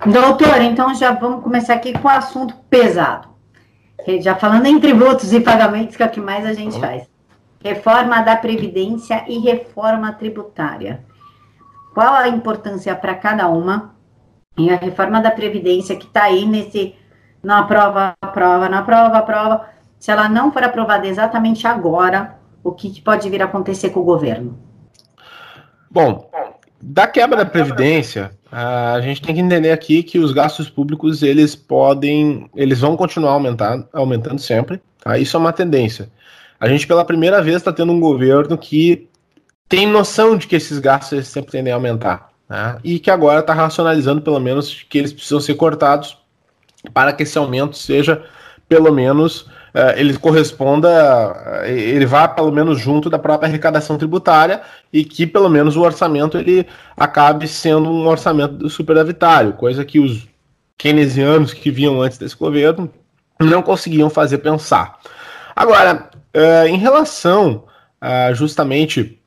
Doutor, 0.05 0.61
então 0.63 0.93
já 0.95 1.13
vamos 1.13 1.45
começar 1.45 1.75
aqui 1.75 1.93
com 1.93 2.09
o 2.09 2.11
assunto 2.11 2.57
pesado. 2.69 3.29
Já 4.21 4.35
falando 4.35 4.67
em 4.67 4.81
tributos 4.81 5.33
e 5.33 5.41
pagamentos, 5.41 5.95
que 5.95 6.03
é 6.03 6.07
o 6.07 6.11
que 6.11 6.21
mais 6.21 6.45
a 6.45 6.53
gente 6.53 6.79
faz. 6.81 7.09
Reforma 7.63 8.21
da 8.23 8.35
Previdência 8.35 9.25
e 9.29 9.39
reforma 9.39 10.13
tributária. 10.13 11.05
Qual 11.95 12.13
a 12.15 12.27
importância 12.27 12.97
para 12.97 13.15
cada 13.15 13.47
uma? 13.49 13.95
E 14.59 14.71
a 14.71 14.77
reforma 14.77 15.21
da 15.21 15.31
Previdência 15.31 15.95
que 15.95 16.07
está 16.07 16.25
aí 16.25 16.45
nesse, 16.45 16.97
na 17.41 17.63
prova, 17.63 18.15
prova, 18.33 18.69
na 18.69 18.83
prova, 18.83 19.23
prova, 19.23 19.69
se 20.01 20.11
ela 20.11 20.29
não 20.29 20.51
for 20.51 20.65
aprovada 20.65 21.07
exatamente 21.07 21.65
agora, 21.65 22.37
o 22.65 22.73
que, 22.73 22.91
que 22.91 23.01
pode 23.01 23.31
vir 23.31 23.41
a 23.41 23.45
acontecer 23.45 23.91
com 23.91 24.01
o 24.01 24.05
governo? 24.05 24.72
Bom, 25.93 26.31
da 26.81 27.07
quebra 27.07 27.37
da 27.37 27.45
Previdência, 27.45 28.31
a 28.51 28.99
gente 29.03 29.21
tem 29.21 29.35
que 29.35 29.43
entender 29.43 29.71
aqui 29.71 30.03
que 30.03 30.19
os 30.19 30.33
gastos 30.33 30.71
públicos, 30.71 31.23
eles 31.23 31.55
podem, 31.55 32.51
eles 32.57 32.81
vão 32.81 32.97
continuar 32.97 33.33
aumentar, 33.33 33.87
aumentando 33.93 34.41
sempre, 34.41 34.81
tá? 35.05 35.19
Isso 35.19 35.37
é 35.37 35.41
uma 35.41 35.53
tendência. 35.53 36.11
A 36.59 36.67
gente, 36.67 36.87
pela 36.87 37.05
primeira 37.05 37.43
vez, 37.43 37.59
está 37.59 37.71
tendo 37.71 37.93
um 37.93 38.01
governo 38.01 38.57
que 38.57 39.07
tem 39.69 39.87
noção 39.87 40.35
de 40.35 40.47
que 40.47 40.57
esses 40.57 40.79
gastos 40.79 41.29
sempre 41.29 41.53
tendem 41.53 41.75
a 41.75 41.77
aumentar. 41.77 42.31
Né? 42.49 42.79
E 42.83 42.99
que 42.99 43.11
agora 43.11 43.41
está 43.41 43.53
racionalizando, 43.53 44.23
pelo 44.23 44.41
menos, 44.41 44.87
que 44.89 44.97
eles 44.97 45.13
precisam 45.13 45.41
ser 45.41 45.57
cortados 45.57 46.17
para 46.95 47.13
que 47.13 47.23
esse 47.23 47.37
aumento 47.37 47.77
seja, 47.77 48.25
pelo 48.67 48.91
menos, 48.91 49.47
uh, 49.75 49.97
ele 49.97 50.17
corresponda, 50.19 50.89
uh, 51.63 51.67
ele 51.67 52.07
vá 52.07 52.29
pelo 52.29 52.53
menos 52.53 52.81
junto 52.81 53.09
da 53.11 53.19
própria 53.19 53.49
arrecadação 53.49 53.99
tributária 53.99 54.63
e 54.93 55.05
que 55.05 55.27
pelo 55.27 55.49
menos 55.49 55.77
o 55.77 55.83
orçamento 55.83 56.39
ele 56.39 56.67
acabe 56.97 57.47
sendo 57.49 57.91
um 57.91 58.07
orçamento 58.07 58.69
superavitário, 58.69 59.55
coisa 59.55 59.85
que 59.85 59.99
os 59.99 60.27
keynesianos 60.79 61.53
que 61.53 61.71
vinham 61.71 62.01
antes 62.01 62.19
desse 62.19 62.37
governo 62.37 62.91
não 63.41 63.63
conseguiam 63.63 64.11
fazer 64.11 64.39
pensar. 64.39 64.99
Agora, 65.55 66.11
uh, 66.35 66.67
em 66.67 66.77
relação 66.77 67.65
a 68.01 68.33
justamente 68.33 69.19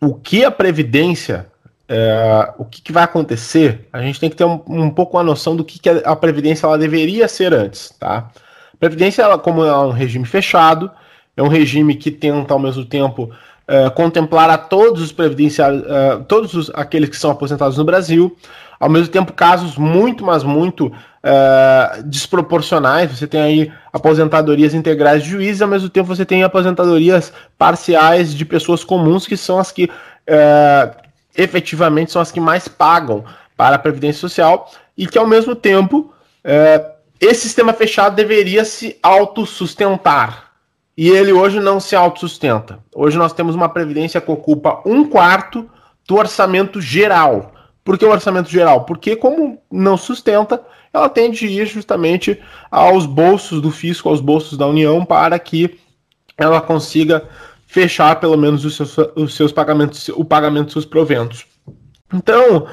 o 0.00 0.14
que 0.14 0.44
a 0.44 0.50
Previdência, 0.50 1.46
é, 1.88 2.52
o 2.58 2.64
que, 2.64 2.82
que, 2.82 2.92
vai 2.92 3.04
acontecer, 3.04 3.88
a 3.92 4.02
gente 4.02 4.20
tem 4.20 4.28
que 4.28 4.36
ter 4.36 4.44
um, 4.44 4.62
um 4.68 4.90
pouco 4.90 5.18
a 5.18 5.22
noção 5.22 5.56
do 5.56 5.64
que, 5.64 5.78
que 5.78 5.88
a 5.88 6.14
Previdência 6.14 6.66
ela 6.66 6.78
deveria 6.78 7.28
ser 7.28 7.54
antes. 7.54 7.90
Tá? 7.98 8.30
Previdência, 8.78 9.22
ela, 9.22 9.38
como 9.38 9.64
é 9.64 9.76
um 9.78 9.90
regime 9.90 10.24
fechado, 10.24 10.90
é 11.36 11.42
um 11.42 11.48
regime 11.48 11.94
que 11.94 12.10
tenta, 12.10 12.54
ao 12.54 12.60
mesmo 12.60 12.84
tempo, 12.84 13.30
é, 13.68 13.90
contemplar 13.90 14.48
a 14.48 14.56
todos 14.56 15.02
os 15.02 15.10
previdenciários, 15.10 15.82
é, 15.86 16.16
todos 16.28 16.54
os, 16.54 16.70
aqueles 16.74 17.08
que 17.08 17.16
são 17.16 17.32
aposentados 17.32 17.76
no 17.76 17.84
Brasil, 17.84 18.36
ao 18.78 18.88
mesmo 18.88 19.08
tempo 19.08 19.32
casos 19.32 19.76
muito, 19.76 20.24
mas 20.24 20.44
muito 20.44 20.86
uh, 20.86 22.02
desproporcionais. 22.04 23.10
Você 23.10 23.26
tem 23.26 23.40
aí 23.40 23.72
aposentadorias 23.92 24.74
integrais 24.74 25.24
de 25.24 25.30
juízes, 25.30 25.62
ao 25.62 25.68
mesmo 25.68 25.88
tempo 25.88 26.06
você 26.06 26.26
tem 26.26 26.44
aposentadorias 26.44 27.32
parciais 27.56 28.34
de 28.34 28.44
pessoas 28.44 28.84
comuns, 28.84 29.26
que 29.26 29.36
são 29.36 29.58
as 29.58 29.72
que 29.72 29.88
efetivamente 31.34 32.12
são 32.12 32.20
as 32.20 32.30
que 32.30 32.40
mais 32.40 32.68
pagam 32.68 33.24
para 33.56 33.76
a 33.76 33.78
Previdência 33.78 34.20
Social, 34.20 34.70
e 34.96 35.06
que 35.06 35.18
ao 35.18 35.26
mesmo 35.26 35.54
tempo 35.54 36.12
uh, 36.44 36.95
esse 37.20 37.42
sistema 37.42 37.72
fechado 37.72 38.14
deveria 38.14 38.64
se 38.64 38.98
autossustentar. 39.02 40.52
E 40.96 41.08
ele 41.10 41.32
hoje 41.32 41.60
não 41.60 41.78
se 41.78 41.94
autossustenta. 41.94 42.78
Hoje 42.94 43.18
nós 43.18 43.32
temos 43.32 43.54
uma 43.54 43.68
Previdência 43.68 44.20
que 44.20 44.30
ocupa 44.30 44.80
um 44.86 45.04
quarto 45.04 45.68
do 46.08 46.16
orçamento 46.16 46.80
geral. 46.80 47.52
Por 47.84 47.98
que 47.98 48.04
o 48.04 48.10
orçamento 48.10 48.50
geral? 48.50 48.84
Porque, 48.84 49.14
como 49.14 49.60
não 49.70 49.96
sustenta, 49.96 50.62
ela 50.92 51.08
tende 51.08 51.44
a 51.44 51.48
ir 51.48 51.66
justamente 51.66 52.40
aos 52.70 53.04
bolsos 53.04 53.60
do 53.60 53.70
fisco, 53.70 54.08
aos 54.08 54.20
bolsos 54.20 54.56
da 54.56 54.66
União, 54.66 55.04
para 55.04 55.38
que 55.38 55.78
ela 56.38 56.60
consiga 56.60 57.28
fechar 57.66 58.18
pelo 58.18 58.36
menos 58.36 58.64
os 58.64 58.76
seus, 58.76 58.96
os 59.14 59.34
seus 59.34 59.52
pagamentos, 59.52 60.08
o 60.08 60.24
pagamento 60.24 60.64
dos 60.64 60.72
seus 60.72 60.86
proventos. 60.86 61.46
Então, 62.12 62.66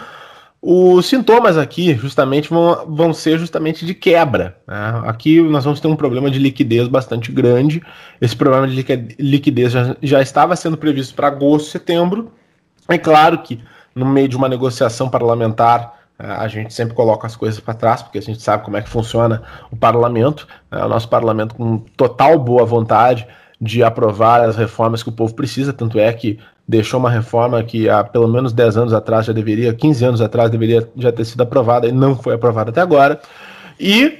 os 0.66 1.08
sintomas 1.08 1.58
aqui, 1.58 1.94
justamente, 1.96 2.50
vão, 2.50 2.86
vão 2.88 3.14
ser 3.14 3.38
justamente 3.38 3.86
de 3.86 3.94
quebra. 3.94 4.56
Né? 4.66 5.04
Aqui 5.04 5.42
nós 5.42 5.66
vamos 5.66 5.82
ter 5.82 5.90
um 5.90 5.96
problema 5.96 6.32
de 6.32 6.40
liquidez 6.40 6.88
bastante 6.88 7.34
grande. 7.34 7.84
Esse 8.22 8.34
problema 8.34 8.66
de 8.66 8.82
liquidez 9.20 9.74
já, 9.74 9.94
já 10.02 10.22
estava 10.22 10.56
sendo 10.56 10.78
previsto 10.78 11.14
para 11.16 11.28
agosto, 11.28 11.70
setembro. 11.70 12.32
É 12.88 12.98
claro 12.98 13.40
que 13.40 13.62
no 13.94 14.06
meio 14.06 14.30
de 14.30 14.38
uma 14.38 14.48
negociação 14.48 15.10
parlamentar, 15.10 16.00
eh, 16.18 16.26
a 16.26 16.48
gente 16.48 16.74
sempre 16.74 16.96
coloca 16.96 17.28
as 17.28 17.36
coisas 17.36 17.60
para 17.60 17.74
trás, 17.74 18.02
porque 18.02 18.20
a 18.20 18.22
gente 18.22 18.42
sabe 18.42 18.64
como 18.64 18.78
é 18.78 18.82
que 18.82 18.90
funciona 18.90 19.44
o 19.70 19.76
parlamento, 19.76 20.48
né? 20.72 20.82
o 20.82 20.88
nosso 20.88 21.10
parlamento 21.10 21.56
com 21.56 21.80
total 21.98 22.40
boa 22.40 22.66
vontade 22.66 23.28
de 23.60 23.84
aprovar 23.84 24.40
as 24.40 24.56
reformas 24.56 25.04
que 25.04 25.10
o 25.10 25.14
povo 25.14 25.34
precisa, 25.34 25.74
tanto 25.74 26.00
é 26.00 26.12
que 26.14 26.40
deixou 26.74 27.00
uma 27.00 27.10
reforma 27.10 27.62
que 27.64 27.88
há 27.88 28.04
pelo 28.04 28.28
menos 28.28 28.52
10 28.52 28.78
anos 28.78 28.94
atrás 28.94 29.28
já 29.28 29.34
deveria, 29.34 29.74
15 29.74 30.06
anos 30.06 30.22
atrás 30.22 30.50
deveria 30.50 30.90
já 30.98 31.12
ter 31.12 31.24
sido 31.24 31.42
aprovada 31.42 31.88
e 31.88 31.92
não 31.92 32.16
foi 32.16 32.34
aprovada 32.34 32.72
até 32.72 32.82
agora. 32.82 33.22
E, 33.80 34.20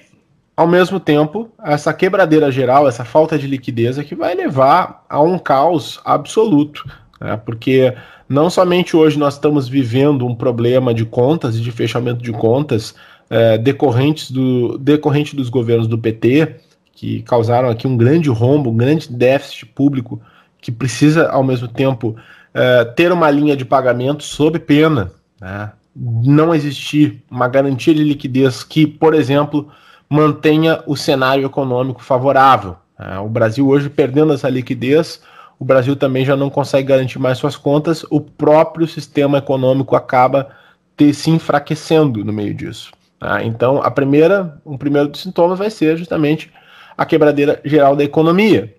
ao 0.56 0.68
mesmo 0.68 1.00
tempo, 1.00 1.50
essa 1.64 1.92
quebradeira 1.92 2.52
geral, 2.52 2.88
essa 2.88 3.04
falta 3.04 3.40
de 3.40 3.48
liquidez 3.48 3.98
é 3.98 4.04
que 4.04 4.14
vai 4.14 4.36
levar 4.36 5.04
a 5.10 5.20
um 5.20 5.40
caos 5.40 6.00
absoluto, 6.06 6.88
né? 7.20 7.36
porque 7.44 7.96
não 8.30 8.52
somente 8.52 8.96
hoje 8.96 9.18
nós 9.18 9.34
estamos 9.34 9.68
vivendo 9.68 10.28
um 10.28 10.36
problema 10.36 10.94
de 10.94 11.06
contas 11.06 11.56
e 11.56 11.60
de 11.60 11.72
fechamento 11.72 12.22
de 12.22 12.32
contas 12.32 12.94
é, 13.32 13.58
decorrentes 13.58 14.30
do, 14.30 14.78
decorrente 14.78 15.36
dos 15.36 15.50
governos 15.50 15.88
do 15.88 15.98
PT, 15.98 16.56
que 16.92 17.24
causaram 17.24 17.68
aqui 17.68 17.88
um 17.88 17.98
grande 17.98 18.30
rombo, 18.30 18.70
um 18.70 18.78
grande 18.78 19.12
déficit 19.12 19.66
público, 19.66 20.22
que 20.64 20.72
precisa, 20.72 21.28
ao 21.30 21.44
mesmo 21.44 21.68
tempo, 21.68 22.16
é, 22.54 22.86
ter 22.86 23.12
uma 23.12 23.30
linha 23.30 23.56
de 23.56 23.66
pagamento 23.66 24.24
sob 24.24 24.60
pena. 24.60 25.12
Né? 25.40 25.72
Não 25.96 26.54
existir 26.54 27.24
uma 27.30 27.48
garantia 27.48 27.94
de 27.94 28.04
liquidez 28.04 28.64
que, 28.64 28.86
por 28.86 29.14
exemplo, 29.14 29.72
mantenha 30.10 30.84
o 30.86 30.96
cenário 30.96 31.46
econômico 31.46 32.04
favorável. 32.04 32.76
Né? 32.98 33.20
O 33.20 33.28
Brasil 33.28 33.68
hoje 33.68 33.90
perdendo 33.90 34.34
essa 34.34 34.50
liquidez 34.50 35.22
o 35.64 35.66
Brasil 35.66 35.96
também 35.96 36.26
já 36.26 36.36
não 36.36 36.50
consegue 36.50 36.90
garantir 36.90 37.20
mais 37.20 37.38
suas 37.38 37.56
contas, 37.56 38.06
o 38.10 38.20
próprio 38.20 38.86
sistema 38.86 39.38
econômico 39.38 39.96
acaba 39.96 40.50
te, 40.98 41.14
se 41.14 41.30
enfraquecendo 41.30 42.24
no 42.26 42.34
meio 42.34 42.54
disso. 42.54 42.92
Tá? 43.18 43.42
Então, 43.44 43.82
a 43.82 43.90
primeira, 43.90 44.60
um 44.66 44.78
primeiro 44.78 45.08
dos 45.08 45.22
sintomas 45.22 45.58
vai 45.58 45.70
ser 45.70 45.96
justamente 45.98 46.52
a 46.98 47.06
quebradeira 47.06 47.62
geral 47.64 47.96
da 47.96 48.04
economia. 48.04 48.76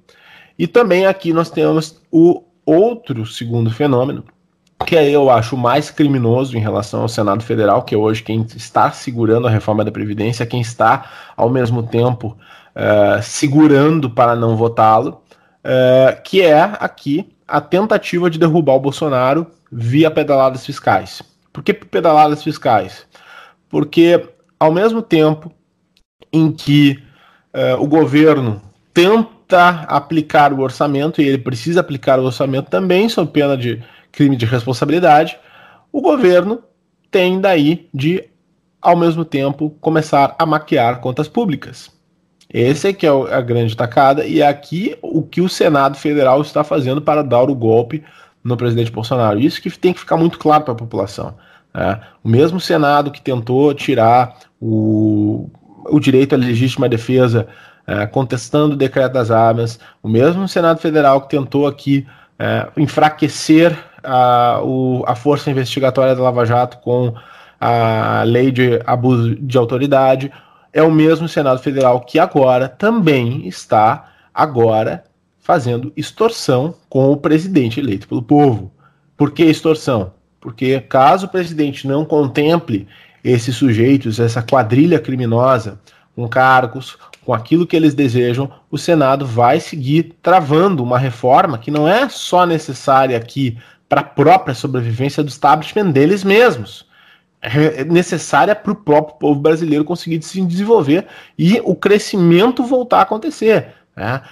E 0.59 0.66
também 0.66 1.07
aqui 1.07 1.33
nós 1.33 1.49
temos 1.49 2.02
o 2.12 2.45
outro 2.64 3.26
segundo 3.26 3.71
fenômeno, 3.71 4.25
que 4.87 4.97
é, 4.97 5.11
eu 5.11 5.30
acho 5.30 5.56
mais 5.56 5.90
criminoso 5.90 6.56
em 6.56 6.61
relação 6.61 7.02
ao 7.02 7.09
Senado 7.09 7.42
Federal, 7.42 7.83
que 7.83 7.94
é 7.94 7.99
hoje 7.99 8.23
quem 8.23 8.47
está 8.54 8.90
segurando 8.90 9.47
a 9.47 9.50
reforma 9.50 9.85
da 9.85 9.92
Previdência, 9.92 10.47
quem 10.47 10.61
está, 10.61 11.11
ao 11.37 11.49
mesmo 11.49 11.83
tempo, 11.83 12.37
uh, 12.75 13.23
segurando 13.23 14.11
para 14.11 14.37
não 14.37 14.56
votá-lo, 14.56 15.23
uh, 15.64 16.23
que 16.23 16.42
é 16.42 16.61
aqui 16.61 17.30
a 17.47 17.61
tentativa 17.61 18.28
de 18.28 18.38
derrubar 18.38 18.75
o 18.75 18.80
Bolsonaro 18.80 19.47
via 19.71 20.11
pedaladas 20.11 20.64
fiscais. 20.64 21.23
Por 21.52 21.62
que 21.62 21.73
pedaladas 21.73 22.42
fiscais? 22.42 23.06
Porque 23.68 24.28
ao 24.59 24.73
mesmo 24.73 25.02
tempo 25.02 25.52
em 26.33 26.50
que 26.50 27.02
uh, 27.54 27.80
o 27.83 27.87
governo 27.87 28.61
tenta 28.92 29.34
aplicar 29.87 30.53
o 30.53 30.61
orçamento, 30.61 31.21
e 31.21 31.29
ele 31.29 31.39
precisa 31.39 31.81
aplicar 31.81 32.19
o 32.19 32.25
orçamento 32.25 32.71
também, 32.71 33.09
sob 33.09 33.31
pena 33.31 33.57
de 33.57 33.83
crime 34.11 34.37
de 34.37 34.47
responsabilidade, 34.47 35.39
o 35.93 36.01
governo 36.01 36.63
tem 37.11 37.41
daí 37.41 37.89
de, 37.93 38.25
ao 38.81 38.97
mesmo 38.97 39.25
tempo, 39.25 39.71
começar 39.81 40.35
a 40.39 40.47
maquiar 40.47 41.01
contas 41.01 41.29
públicas. 41.29 41.91
Esse 42.53 42.89
é 42.89 42.93
que 42.93 43.07
é 43.07 43.11
a 43.11 43.41
grande 43.41 43.77
tacada, 43.77 44.25
e 44.25 44.41
é 44.41 44.47
aqui 44.47 44.97
o 45.03 45.23
que 45.23 45.41
o 45.41 45.49
Senado 45.49 45.97
Federal 45.97 46.41
está 46.41 46.63
fazendo 46.63 47.03
para 47.03 47.23
dar 47.23 47.51
o 47.51 47.55
golpe 47.55 48.03
no 48.43 48.57
presidente 48.57 48.93
Bolsonaro. 48.93 49.41
Isso 49.41 49.61
que 49.61 49.71
tem 49.79 49.93
que 49.93 50.01
ficar 50.01 50.17
muito 50.17 50.39
claro 50.39 50.65
para 50.65 50.73
a 50.73 50.77
população. 50.77 51.35
Né? 51.73 52.01
O 52.23 52.29
mesmo 52.29 52.61
Senado 52.61 53.11
que 53.11 53.21
tentou 53.21 53.75
tirar 53.75 54.37
o, 54.61 55.51
o 55.87 55.99
direito 55.99 56.35
à 56.35 56.39
legítima 56.39 56.89
defesa, 56.89 57.49
é, 57.87 58.07
contestando 58.07 58.75
o 58.75 58.79
decreto 58.79 59.12
das 59.12 59.31
armas, 59.31 59.79
o 60.03 60.09
mesmo 60.09 60.49
Senado 60.49 60.81
Federal 60.81 61.21
que 61.21 61.29
tentou 61.29 61.67
aqui 61.67 62.07
é, 62.38 62.69
enfraquecer 62.76 63.76
a, 64.03 64.61
o, 64.62 65.05
a 65.07 65.14
força 65.14 65.50
investigatória 65.50 66.14
da 66.14 66.23
Lava 66.23 66.45
Jato 66.45 66.79
com 66.79 67.14
a 67.61 68.23
lei 68.26 68.50
de 68.50 68.81
abuso 68.85 69.35
de 69.37 69.57
autoridade, 69.57 70.31
é 70.73 70.83
o 70.83 70.91
mesmo 70.91 71.29
Senado 71.29 71.61
Federal 71.61 72.00
que 72.00 72.19
agora 72.19 72.69
também 72.69 73.47
está 73.47 74.11
agora 74.35 75.05
fazendo 75.41 75.93
extorsão 75.97 76.75
com 76.88 77.12
o 77.12 77.17
presidente 77.17 77.79
eleito 77.79 78.09
pelo 78.09 78.23
povo. 78.23 78.73
Por 79.17 79.31
que 79.31 79.45
extorsão? 79.45 80.12
Porque 80.41 80.81
caso 80.81 81.26
o 81.26 81.29
presidente 81.29 81.87
não 81.87 82.05
contemple 82.05 82.88
esses 83.23 83.57
sujeitos, 83.57 84.19
essa 84.19 84.43
quadrilha 84.43 84.99
criminosa, 84.99 85.79
com 86.14 86.29
cargos, 86.29 86.99
com 87.25 87.33
aquilo 87.33 87.66
que 87.66 87.75
eles 87.75 87.95
desejam, 87.95 88.50
o 88.71 88.76
Senado 88.76 89.26
vai 89.26 89.61
seguir 89.61 90.14
travando 90.23 90.83
uma 90.83 90.99
reforma 90.99 91.59
que 91.59 91.71
não 91.71 91.88
é 91.88 92.09
só 92.09 92.45
necessária 92.45 93.16
aqui 93.16 93.59
para 93.88 94.00
a 94.00 94.04
própria 94.04 94.54
sobrevivência 94.54 95.23
do 95.23 95.28
establishment 95.28 95.90
deles 95.90 96.25
mesmos, 96.25 96.87
é 97.45 97.85
necessária 97.85 98.54
para 98.54 98.73
o 98.73 98.75
próprio 98.75 99.16
povo 99.19 99.38
brasileiro 99.38 99.85
conseguir 99.85 100.23
se 100.23 100.40
desenvolver 100.40 101.07
e 101.38 101.61
o 101.62 101.75
crescimento 101.75 102.64
voltar 102.64 103.00
a 103.00 103.02
acontecer. 103.02 103.69
Né? 103.95 104.23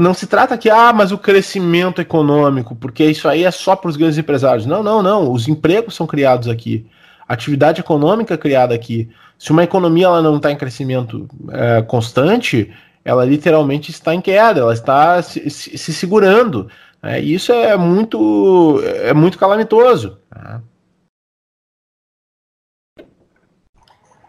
Não 0.00 0.12
se 0.12 0.26
trata 0.26 0.58
que, 0.58 0.68
ah, 0.68 0.92
mas 0.92 1.12
o 1.12 1.18
crescimento 1.18 2.00
econômico, 2.00 2.74
porque 2.74 3.04
isso 3.04 3.28
aí 3.28 3.44
é 3.44 3.50
só 3.52 3.76
para 3.76 3.88
os 3.88 3.96
grandes 3.96 4.18
empresários. 4.18 4.66
Não, 4.66 4.82
não, 4.82 5.00
não. 5.00 5.30
Os 5.30 5.46
empregos 5.46 5.94
são 5.94 6.08
criados 6.08 6.48
aqui. 6.48 6.84
A 7.28 7.34
atividade 7.34 7.80
econômica 7.80 8.34
é 8.34 8.36
criada 8.36 8.74
aqui. 8.74 9.08
Se 9.40 9.52
uma 9.52 9.64
economia 9.64 10.04
ela 10.04 10.20
não 10.20 10.36
está 10.36 10.52
em 10.52 10.56
crescimento 10.56 11.26
é, 11.50 11.80
constante, 11.80 12.70
ela 13.02 13.24
literalmente 13.24 13.90
está 13.90 14.14
em 14.14 14.20
queda, 14.20 14.60
ela 14.60 14.74
está 14.74 15.22
se, 15.22 15.48
se, 15.48 15.78
se 15.78 15.94
segurando. 15.94 16.70
É, 17.02 17.18
e 17.18 17.32
isso 17.32 17.50
é 17.50 17.74
muito, 17.74 18.82
é 18.84 19.14
muito 19.14 19.38
calamitoso. 19.38 20.18
Né? 20.30 20.60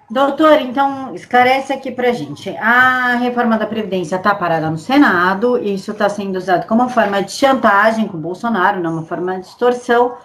Doutor, 0.10 0.62
então 0.62 1.13
esclarece 1.13 1.74
aqui 1.74 1.91
para 1.91 2.13
gente. 2.13 2.50
A 2.58 3.18
reforma 3.18 3.58
da 3.58 3.65
Previdência 3.65 4.15
está 4.15 4.34
parada 4.34 4.70
no 4.70 4.77
Senado, 4.77 5.58
isso 5.62 5.91
está 5.91 6.08
sendo 6.08 6.38
usado 6.38 6.65
como 6.68 6.88
forma 6.88 7.22
de 7.22 7.34
chantagem 7.34 8.08
com 8.08 8.15
o 8.15 8.22
Bolsonaro, 8.22 8.82
não 8.82 8.94
uma 8.94 9.06
forma 9.06 9.38
de 9.41 9.48
extorsão. 9.48 10.15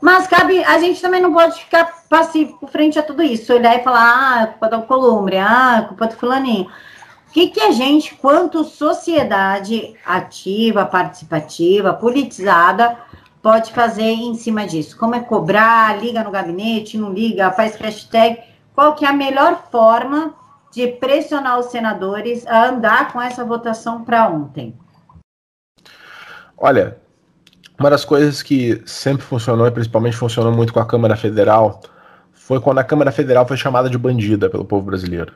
Mas 0.00 0.26
cabe, 0.26 0.62
a 0.64 0.78
gente 0.78 1.00
também 1.00 1.20
não 1.20 1.32
pode 1.32 1.60
ficar 1.60 2.04
passivo 2.08 2.66
frente 2.68 2.98
a 2.98 3.02
tudo 3.02 3.22
isso, 3.22 3.52
olhar 3.52 3.76
e 3.76 3.82
falar, 3.82 4.38
ah, 4.38 4.42
é 4.42 4.46
culpa 4.46 4.68
da 4.68 4.78
Columbre, 4.82 5.38
ah, 5.38 5.78
é 5.78 5.88
culpa 5.88 6.06
do 6.06 6.16
fulaninho. 6.16 6.70
O 7.28 7.32
que, 7.32 7.48
que 7.48 7.60
a 7.60 7.70
gente, 7.70 8.14
quanto 8.14 8.64
sociedade 8.64 9.94
ativa, 10.04 10.86
participativa, 10.86 11.92
politizada, 11.92 12.98
pode 13.42 13.72
fazer 13.72 14.02
em 14.02 14.34
cima 14.34 14.66
disso? 14.66 14.96
Como 14.96 15.14
é 15.14 15.20
cobrar, 15.20 15.98
liga 16.00 16.22
no 16.22 16.30
gabinete, 16.30 16.98
não 16.98 17.12
liga, 17.12 17.50
faz 17.52 17.76
hashtag 17.76 18.40
qual 18.76 18.94
que 18.94 19.06
é 19.06 19.08
a 19.08 19.12
melhor 19.14 19.70
forma 19.70 20.34
de 20.70 20.86
pressionar 20.86 21.58
os 21.58 21.66
senadores 21.66 22.46
a 22.46 22.66
andar 22.66 23.10
com 23.10 23.20
essa 23.20 23.42
votação 23.42 24.04
para 24.04 24.28
ontem? 24.28 24.78
Olha, 26.58 27.00
uma 27.78 27.90
das 27.90 28.04
coisas 28.04 28.42
que 28.42 28.82
sempre 28.86 29.22
funcionou 29.22 29.66
e 29.66 29.70
principalmente 29.70 30.16
funcionou 30.16 30.52
muito 30.52 30.72
com 30.72 30.80
a 30.80 30.86
Câmara 30.86 31.16
Federal 31.16 31.80
foi 32.32 32.60
quando 32.60 32.78
a 32.78 32.84
Câmara 32.84 33.10
Federal 33.12 33.46
foi 33.46 33.56
chamada 33.56 33.90
de 33.90 33.98
bandida 33.98 34.48
pelo 34.48 34.64
povo 34.64 34.86
brasileiro. 34.86 35.32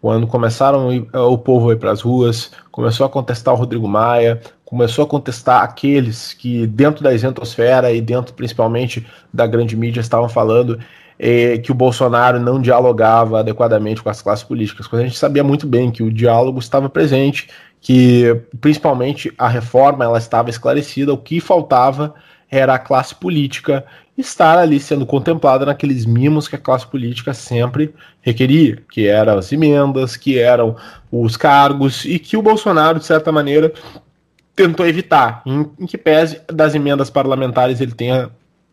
Quando 0.00 0.26
começaram 0.26 0.88
o 1.14 1.38
povo 1.38 1.70
a 1.70 1.72
ir 1.74 1.76
para 1.76 1.92
as 1.92 2.00
ruas, 2.00 2.50
começou 2.70 3.06
a 3.06 3.08
contestar 3.08 3.54
o 3.54 3.56
Rodrigo 3.56 3.86
Maia, 3.86 4.40
começou 4.64 5.04
a 5.04 5.08
contestar 5.08 5.62
aqueles 5.62 6.34
que 6.34 6.66
dentro 6.66 7.04
da 7.04 7.14
isentosfera 7.14 7.92
e 7.92 8.00
dentro 8.00 8.34
principalmente 8.34 9.06
da 9.32 9.46
grande 9.46 9.76
mídia 9.76 10.00
estavam 10.00 10.28
falando 10.28 10.78
é, 11.18 11.56
que 11.58 11.70
o 11.70 11.74
Bolsonaro 11.74 12.40
não 12.40 12.60
dialogava 12.60 13.38
adequadamente 13.38 14.02
com 14.02 14.10
as 14.10 14.20
classes 14.20 14.44
políticas, 14.44 14.88
quando 14.88 15.02
a 15.02 15.04
gente 15.04 15.16
sabia 15.16 15.44
muito 15.44 15.68
bem 15.68 15.90
que 15.90 16.02
o 16.02 16.12
diálogo 16.12 16.58
estava 16.58 16.88
presente, 16.88 17.48
que 17.82 18.40
principalmente 18.60 19.32
a 19.36 19.48
reforma 19.48 20.04
ela 20.04 20.16
estava 20.16 20.48
esclarecida, 20.48 21.12
o 21.12 21.18
que 21.18 21.40
faltava 21.40 22.14
era 22.48 22.74
a 22.74 22.78
classe 22.78 23.12
política 23.12 23.84
estar 24.16 24.56
ali 24.56 24.78
sendo 24.78 25.04
contemplada 25.04 25.66
naqueles 25.66 26.06
mimos 26.06 26.46
que 26.46 26.54
a 26.54 26.60
classe 26.60 26.86
política 26.86 27.34
sempre 27.34 27.92
requeria, 28.20 28.80
que 28.90 29.08
eram 29.08 29.36
as 29.36 29.50
emendas, 29.50 30.16
que 30.16 30.38
eram 30.38 30.76
os 31.10 31.36
cargos, 31.36 32.04
e 32.04 32.20
que 32.20 32.36
o 32.36 32.42
Bolsonaro, 32.42 33.00
de 33.00 33.04
certa 33.04 33.32
maneira, 33.32 33.72
tentou 34.54 34.86
evitar, 34.86 35.42
em, 35.44 35.68
em 35.80 35.86
que 35.86 35.98
pese 35.98 36.40
das 36.46 36.74
emendas 36.76 37.10
parlamentares 37.10 37.80
ele 37.80 37.92
tenha 37.92 38.30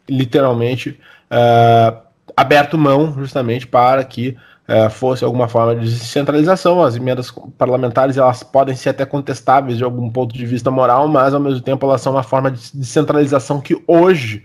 literalmente 0.08 1.00
uh, 1.32 1.98
aberto 2.36 2.78
mão 2.78 3.14
justamente 3.18 3.66
para 3.66 4.04
que 4.04 4.38
uh, 4.70 4.90
fosse 4.90 5.24
alguma 5.24 5.48
forma 5.48 5.76
de 5.76 5.90
descentralização. 5.90 6.82
As 6.82 6.96
emendas 6.96 7.34
parlamentares 7.58 8.18
elas 8.18 8.44
podem 8.44 8.76
ser 8.76 8.90
até 8.90 9.06
contestáveis 9.06 9.78
de 9.78 9.84
algum 9.84 10.10
ponto 10.10 10.34
de 10.34 10.46
vista 10.46 10.70
moral, 10.72 11.08
mas 11.08 11.34
ao 11.34 11.40
mesmo 11.40 11.62
tempo 11.62 11.86
elas 11.86 12.02
são 12.02 12.14
uma 12.14 12.24
forma 12.24 12.52
de 12.52 12.60
descentralização 12.74 13.60
que 13.60 13.82
hoje 13.88 14.44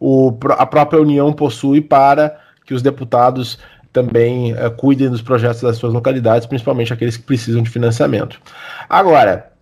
o, 0.00 0.32
a 0.50 0.66
própria 0.66 1.00
União 1.00 1.32
possui 1.32 1.80
para 1.80 2.36
que 2.64 2.74
os 2.74 2.82
deputados 2.82 3.58
também 3.92 4.52
uh, 4.52 4.70
cuidem 4.76 5.08
dos 5.08 5.22
projetos 5.22 5.62
das 5.62 5.76
suas 5.76 5.92
localidades, 5.92 6.46
principalmente 6.46 6.92
aqueles 6.92 7.16
que 7.16 7.22
precisam 7.22 7.62
de 7.62 7.70
financiamento. 7.70 8.40
Agora, 8.88 9.52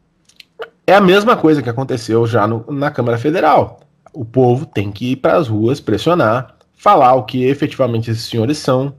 é 0.87 0.95
a 0.95 1.01
mesma 1.01 1.37
coisa 1.37 1.63
que 1.63 1.71
aconteceu 1.71 2.27
já 2.27 2.47
no, 2.47 2.65
na 2.69 2.91
Câmara 2.91 3.19
Federal. 3.19 3.81
O 4.13 4.25
povo 4.25 4.67
tem 4.67 4.91
que 4.91 5.13
ir 5.13 5.17
para 5.17 5.37
as 5.37 5.49
ruas 5.49 5.81
pressionar 5.81 6.55
falar 6.85 7.15
o 7.15 7.23
que 7.23 7.45
efetivamente 7.45 8.11
esses 8.11 8.25
senhores 8.25 8.59
são, 8.59 8.93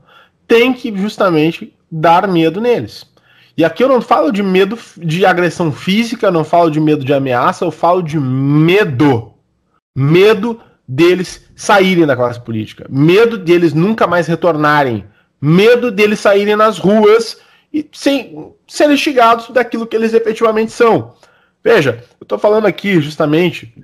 tem 0.46 0.72
que 0.72 0.96
justamente 0.96 1.74
dar 1.90 2.26
medo 2.28 2.60
neles. 2.60 3.06
E 3.56 3.64
aqui 3.64 3.82
eu 3.82 3.88
não 3.88 4.02
falo 4.02 4.30
de 4.30 4.42
medo 4.42 4.78
de 4.98 5.24
agressão 5.24 5.72
física, 5.72 6.30
não 6.30 6.44
falo 6.44 6.70
de 6.70 6.78
medo 6.78 7.04
de 7.04 7.14
ameaça, 7.14 7.64
eu 7.64 7.70
falo 7.70 8.02
de 8.02 8.18
medo. 8.18 9.32
Medo 9.96 10.60
deles 10.86 11.46
saírem 11.56 12.06
da 12.06 12.14
classe 12.14 12.38
política, 12.40 12.86
medo 12.88 13.38
deles 13.38 13.72
nunca 13.72 14.06
mais 14.06 14.26
retornarem, 14.26 15.06
medo 15.40 15.90
deles 15.90 16.20
saírem 16.20 16.54
nas 16.54 16.78
ruas 16.78 17.40
e 17.72 17.88
sem 17.92 18.52
serem 18.68 18.94
instigados 18.94 19.48
daquilo 19.50 19.86
que 19.86 19.96
eles 19.96 20.12
efetivamente 20.12 20.70
são. 20.70 21.14
Veja, 21.64 22.04
eu 22.20 22.24
estou 22.24 22.38
falando 22.38 22.66
aqui 22.66 23.00
justamente 23.00 23.74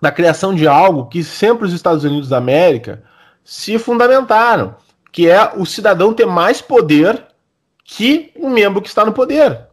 da 0.00 0.12
criação 0.12 0.54
de 0.54 0.66
algo 0.66 1.06
que 1.06 1.24
sempre 1.24 1.66
os 1.66 1.72
Estados 1.72 2.04
Unidos 2.04 2.28
da 2.28 2.38
América 2.38 3.02
se 3.44 3.78
fundamentaram, 3.78 4.76
que 5.12 5.28
é 5.28 5.52
o 5.56 5.64
cidadão 5.64 6.12
ter 6.12 6.26
mais 6.26 6.60
poder 6.60 7.24
que 7.84 8.30
o 8.36 8.48
membro 8.48 8.82
que 8.82 8.88
está 8.88 9.04
no 9.04 9.12
poder. 9.12 9.68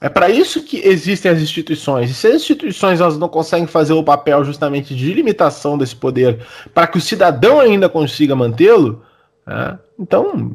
É 0.00 0.08
para 0.08 0.28
isso 0.28 0.62
que 0.62 0.86
existem 0.86 1.30
as 1.30 1.40
instituições. 1.40 2.10
E 2.10 2.14
se 2.14 2.26
as 2.26 2.34
instituições 2.34 3.00
elas 3.00 3.18
não 3.18 3.28
conseguem 3.28 3.66
fazer 3.66 3.92
o 3.92 4.04
papel 4.04 4.44
justamente 4.44 4.94
de 4.94 5.12
limitação 5.12 5.78
desse 5.78 5.96
poder 5.96 6.46
para 6.72 6.86
que 6.86 6.98
o 6.98 7.00
cidadão 7.00 7.58
ainda 7.58 7.88
consiga 7.88 8.36
mantê-lo, 8.36 9.02
né, 9.46 9.78
então 9.98 10.52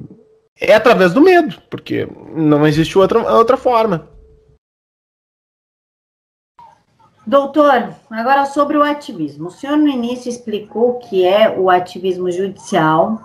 é 0.59 0.73
através 0.73 1.13
do 1.13 1.21
medo, 1.21 1.61
porque 1.69 2.07
não 2.35 2.67
existe 2.67 2.97
outra, 2.97 3.19
outra 3.33 3.57
forma. 3.57 4.07
Doutor, 7.25 7.93
agora 8.09 8.45
sobre 8.45 8.75
o 8.75 8.83
ativismo. 8.83 9.47
O 9.47 9.51
senhor 9.51 9.77
no 9.77 9.87
início 9.87 10.29
explicou 10.29 10.91
o 10.91 10.99
que 10.99 11.25
é 11.25 11.49
o 11.49 11.69
ativismo 11.69 12.31
judicial, 12.31 13.21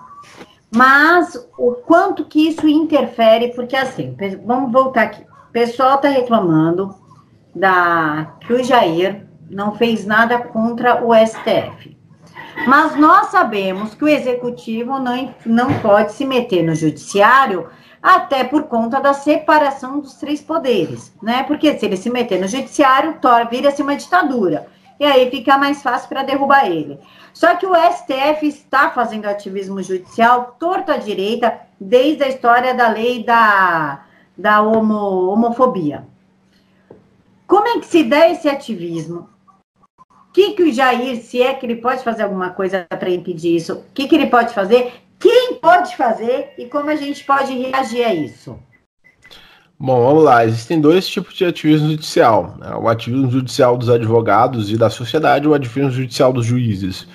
mas 0.75 1.35
o 1.57 1.71
quanto 1.73 2.25
que 2.25 2.49
isso 2.49 2.67
interfere, 2.67 3.53
porque 3.55 3.75
assim, 3.75 4.15
vamos 4.45 4.71
voltar 4.71 5.03
aqui. 5.03 5.21
O 5.21 5.51
pessoal 5.51 5.95
está 5.95 6.09
reclamando 6.09 6.93
da 7.55 8.33
que 8.41 8.53
o 8.53 8.63
Jair 8.63 9.25
não 9.49 9.75
fez 9.75 10.05
nada 10.05 10.37
contra 10.37 11.03
o 11.03 11.13
STF. 11.15 11.95
Mas 12.67 12.95
nós 12.97 13.27
sabemos 13.27 13.95
que 13.95 14.03
o 14.03 14.07
executivo 14.07 14.99
não, 14.99 15.33
não 15.45 15.79
pode 15.79 16.13
se 16.13 16.25
meter 16.25 16.63
no 16.63 16.75
judiciário 16.75 17.67
até 18.01 18.43
por 18.43 18.63
conta 18.63 18.99
da 18.99 19.13
separação 19.13 19.99
dos 19.99 20.15
três 20.15 20.41
poderes, 20.41 21.13
né? 21.21 21.43
Porque 21.43 21.77
se 21.77 21.85
ele 21.85 21.97
se 21.97 22.09
meter 22.09 22.39
no 22.39 22.47
judiciário, 22.47 23.15
vira-se 23.49 23.81
uma 23.81 23.95
ditadura. 23.95 24.67
E 24.99 25.05
aí 25.05 25.29
fica 25.29 25.57
mais 25.57 25.81
fácil 25.81 26.07
para 26.07 26.23
derrubar 26.23 26.65
ele. 26.65 26.99
Só 27.33 27.55
que 27.55 27.65
o 27.65 27.75
STF 27.75 28.47
está 28.47 28.89
fazendo 28.89 29.25
ativismo 29.25 29.83
judicial 29.83 30.55
torta 30.57 30.93
à 30.93 30.97
direita 30.97 31.59
desde 31.79 32.23
a 32.23 32.29
história 32.29 32.73
da 32.73 32.87
lei 32.87 33.23
da, 33.23 34.05
da 34.37 34.61
homo, 34.61 35.29
homofobia. 35.29 36.05
Como 37.45 37.67
é 37.67 37.79
que 37.79 37.85
se 37.85 38.03
dá 38.03 38.29
esse 38.29 38.47
ativismo? 38.47 39.29
O 39.99 40.31
que, 40.33 40.53
que 40.53 40.63
o 40.63 40.73
Jair, 40.73 41.21
se 41.21 41.41
é 41.41 41.53
que 41.53 41.65
ele 41.65 41.77
pode 41.77 42.03
fazer 42.03 42.23
alguma 42.23 42.49
coisa 42.49 42.85
para 42.89 43.09
impedir 43.09 43.55
isso, 43.55 43.73
o 43.73 43.83
que, 43.93 44.07
que 44.07 44.15
ele 44.15 44.27
pode 44.27 44.53
fazer? 44.53 44.93
Quem 45.19 45.55
pode 45.55 45.95
fazer 45.95 46.53
e 46.57 46.65
como 46.65 46.89
a 46.89 46.95
gente 46.95 47.23
pode 47.23 47.53
reagir 47.53 48.03
a 48.03 48.13
isso? 48.13 48.59
Bom, 49.77 50.05
vamos 50.05 50.23
lá. 50.23 50.45
Existem 50.45 50.79
dois 50.79 51.07
tipos 51.07 51.33
de 51.33 51.45
ativismo 51.45 51.89
judicial: 51.89 52.55
né? 52.59 52.75
o 52.75 52.87
ativismo 52.87 53.29
judicial 53.29 53.77
dos 53.77 53.89
advogados 53.89 54.71
e 54.71 54.77
da 54.77 54.89
sociedade, 54.89 55.45
e 55.45 55.47
o 55.47 55.53
ativismo 55.53 55.91
judicial 55.91 56.31
dos 56.31 56.45
juízes. 56.45 57.07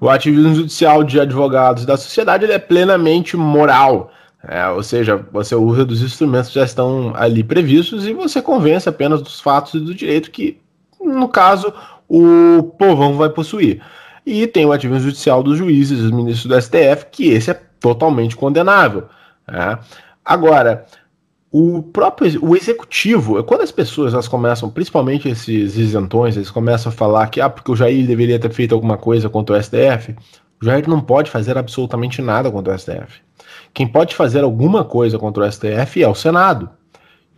O 0.00 0.08
ativismo 0.08 0.54
judicial 0.54 1.04
de 1.04 1.20
advogados 1.20 1.82
e 1.82 1.86
da 1.86 1.96
sociedade 1.96 2.44
ele 2.44 2.52
é 2.52 2.58
plenamente 2.58 3.36
moral. 3.36 4.10
É, 4.46 4.68
ou 4.68 4.82
seja, 4.82 5.26
você 5.32 5.54
usa 5.54 5.84
dos 5.84 6.02
instrumentos 6.02 6.50
que 6.50 6.54
já 6.54 6.64
estão 6.64 7.12
ali 7.16 7.42
previstos 7.42 8.06
e 8.06 8.12
você 8.12 8.40
convence 8.40 8.88
apenas 8.88 9.20
dos 9.20 9.40
fatos 9.40 9.74
e 9.74 9.80
do 9.80 9.94
direito 9.94 10.30
que, 10.30 10.60
no 11.00 11.28
caso, 11.28 11.72
o 12.08 12.62
povão 12.78 13.16
vai 13.16 13.28
possuir. 13.28 13.82
E 14.24 14.46
tem 14.46 14.64
o 14.64 14.72
ativismo 14.72 15.04
judicial 15.04 15.42
dos 15.42 15.58
juízes, 15.58 15.98
dos 15.98 16.10
ministros 16.12 16.46
do 16.46 16.60
STF, 16.60 17.06
que 17.10 17.28
esse 17.30 17.50
é 17.50 17.60
totalmente 17.80 18.36
condenável. 18.36 19.08
Né? 19.48 19.78
Agora, 20.24 20.84
o 21.58 21.82
próprio 21.82 22.44
o 22.44 22.54
executivo, 22.54 23.42
quando 23.42 23.62
as 23.62 23.72
pessoas 23.72 24.12
elas 24.12 24.28
começam, 24.28 24.68
principalmente 24.68 25.26
esses 25.26 25.78
isentões, 25.78 26.36
eles 26.36 26.50
começam 26.50 26.92
a 26.92 26.94
falar 26.94 27.28
que 27.28 27.40
ah, 27.40 27.48
porque 27.48 27.72
o 27.72 27.74
Jair 27.74 28.06
deveria 28.06 28.38
ter 28.38 28.52
feito 28.52 28.74
alguma 28.74 28.98
coisa 28.98 29.30
contra 29.30 29.56
o 29.56 29.62
STF, 29.62 30.14
O 30.60 30.66
Jair 30.66 30.86
não 30.86 31.00
pode 31.00 31.30
fazer 31.30 31.56
absolutamente 31.56 32.20
nada 32.20 32.50
contra 32.50 32.74
o 32.74 32.78
STF. 32.78 33.22
Quem 33.72 33.86
pode 33.86 34.14
fazer 34.14 34.44
alguma 34.44 34.84
coisa 34.84 35.18
contra 35.18 35.44
o 35.44 35.50
STF 35.50 36.02
é 36.02 36.06
o 36.06 36.14
Senado. 36.14 36.68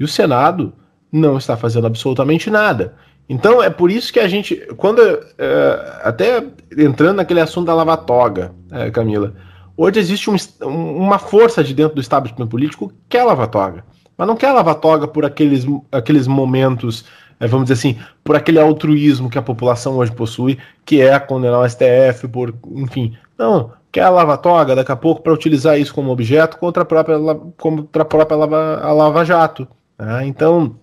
E 0.01 0.03
o 0.03 0.09
Senado 0.09 0.73
não 1.13 1.39
está 1.39 1.57
fazendo 1.57 1.87
absolutamente 1.87 2.51
nada. 2.51 2.97
Então 3.29 3.63
é 3.63 3.71
por 3.71 3.89
isso 3.89 4.13
que 4.13 4.19
a 4.19 4.27
gente, 4.27 4.57
quando 4.77 5.01
é, 5.01 6.01
até 6.03 6.45
entrando 6.77 7.19
naquele 7.19 7.41
assunto 7.41 7.67
da 7.67 7.75
lava-toga, 7.75 8.53
é, 8.73 8.91
Camila, 8.91 9.33
hoje 9.77 10.01
existe 10.01 10.29
um, 10.29 10.37
uma 10.67 11.21
força 11.21 11.63
de 11.63 11.73
dentro 11.73 11.95
do 11.95 12.01
establishment 12.01 12.49
político 12.49 12.93
que 13.09 13.17
é 13.17 13.21
a 13.21 13.25
lava-toga, 13.25 13.85
mas 14.19 14.27
não 14.27 14.37
quer 14.37 14.49
a 14.49 14.55
lava-toga 14.55 15.07
por 15.07 15.25
aqueles, 15.25 15.65
aqueles 15.93 16.27
momentos, 16.27 17.05
é, 17.39 17.47
vamos 17.47 17.69
dizer 17.69 17.75
assim, 17.75 17.99
por 18.25 18.35
aquele 18.35 18.59
altruísmo 18.59 19.31
que 19.31 19.39
a 19.39 19.43
população 19.43 19.97
hoje 19.97 20.11
possui, 20.11 20.59
que 20.85 21.01
é 21.01 21.17
condenar 21.21 21.61
o 21.61 21.69
STF 21.69 22.27
por, 22.27 22.53
enfim, 22.75 23.17
não, 23.39 23.73
quer 23.93 24.09
lava-toga 24.09 24.75
daqui 24.75 24.91
a 24.91 24.97
pouco 24.97 25.23
para 25.23 25.33
utilizar 25.33 25.79
isso 25.79 25.95
como 25.95 26.11
objeto 26.11 26.59
contra 26.59 26.83
a 26.83 26.87
própria, 26.87 27.17
contra 27.57 28.03
a 28.03 28.05
própria 28.05 28.37
lava, 28.37 28.81
a 28.83 28.93
lava-jato. 28.93 29.69
Né? 29.97 30.27
Então, 30.27 30.75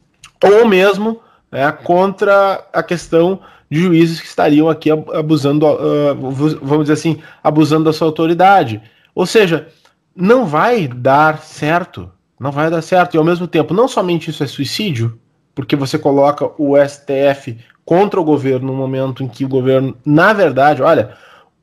ou 0.42 0.66
mesmo 0.66 1.20
é, 1.52 1.70
contra 1.72 2.66
a 2.72 2.82
questão 2.82 3.42
de 3.70 3.82
juízes 3.82 4.22
que 4.22 4.28
estariam 4.28 4.70
aqui 4.70 4.90
abusando, 4.92 5.66
uh, 5.66 6.16
vamos 6.62 6.84
dizer 6.84 6.94
assim, 6.94 7.22
abusando 7.44 7.86
da 7.86 7.94
sua 7.94 8.08
autoridade. 8.08 8.82
Ou 9.14 9.26
seja, 9.26 9.68
não 10.16 10.46
vai 10.46 10.88
dar 10.88 11.40
certo. 11.40 12.12
Não 12.40 12.52
vai 12.52 12.70
dar 12.70 12.82
certo. 12.82 13.16
E 13.16 13.18
ao 13.18 13.24
mesmo 13.24 13.48
tempo, 13.48 13.74
não 13.74 13.88
somente 13.88 14.30
isso 14.30 14.44
é 14.44 14.48
suicídio, 14.48 15.20
porque 15.54 15.76
você 15.76 15.98
coloca 15.98 16.50
o 16.58 16.76
STF 16.78 17.58
contra 17.86 18.20
o 18.20 18.24
governo 18.24 18.68
no 18.68 18.74
momento 18.74 19.24
em 19.24 19.28
que 19.28 19.46
o 19.46 19.50
governo, 19.50 19.96
na 20.06 20.34
verdade, 20.34 20.82
olha, 20.82 21.16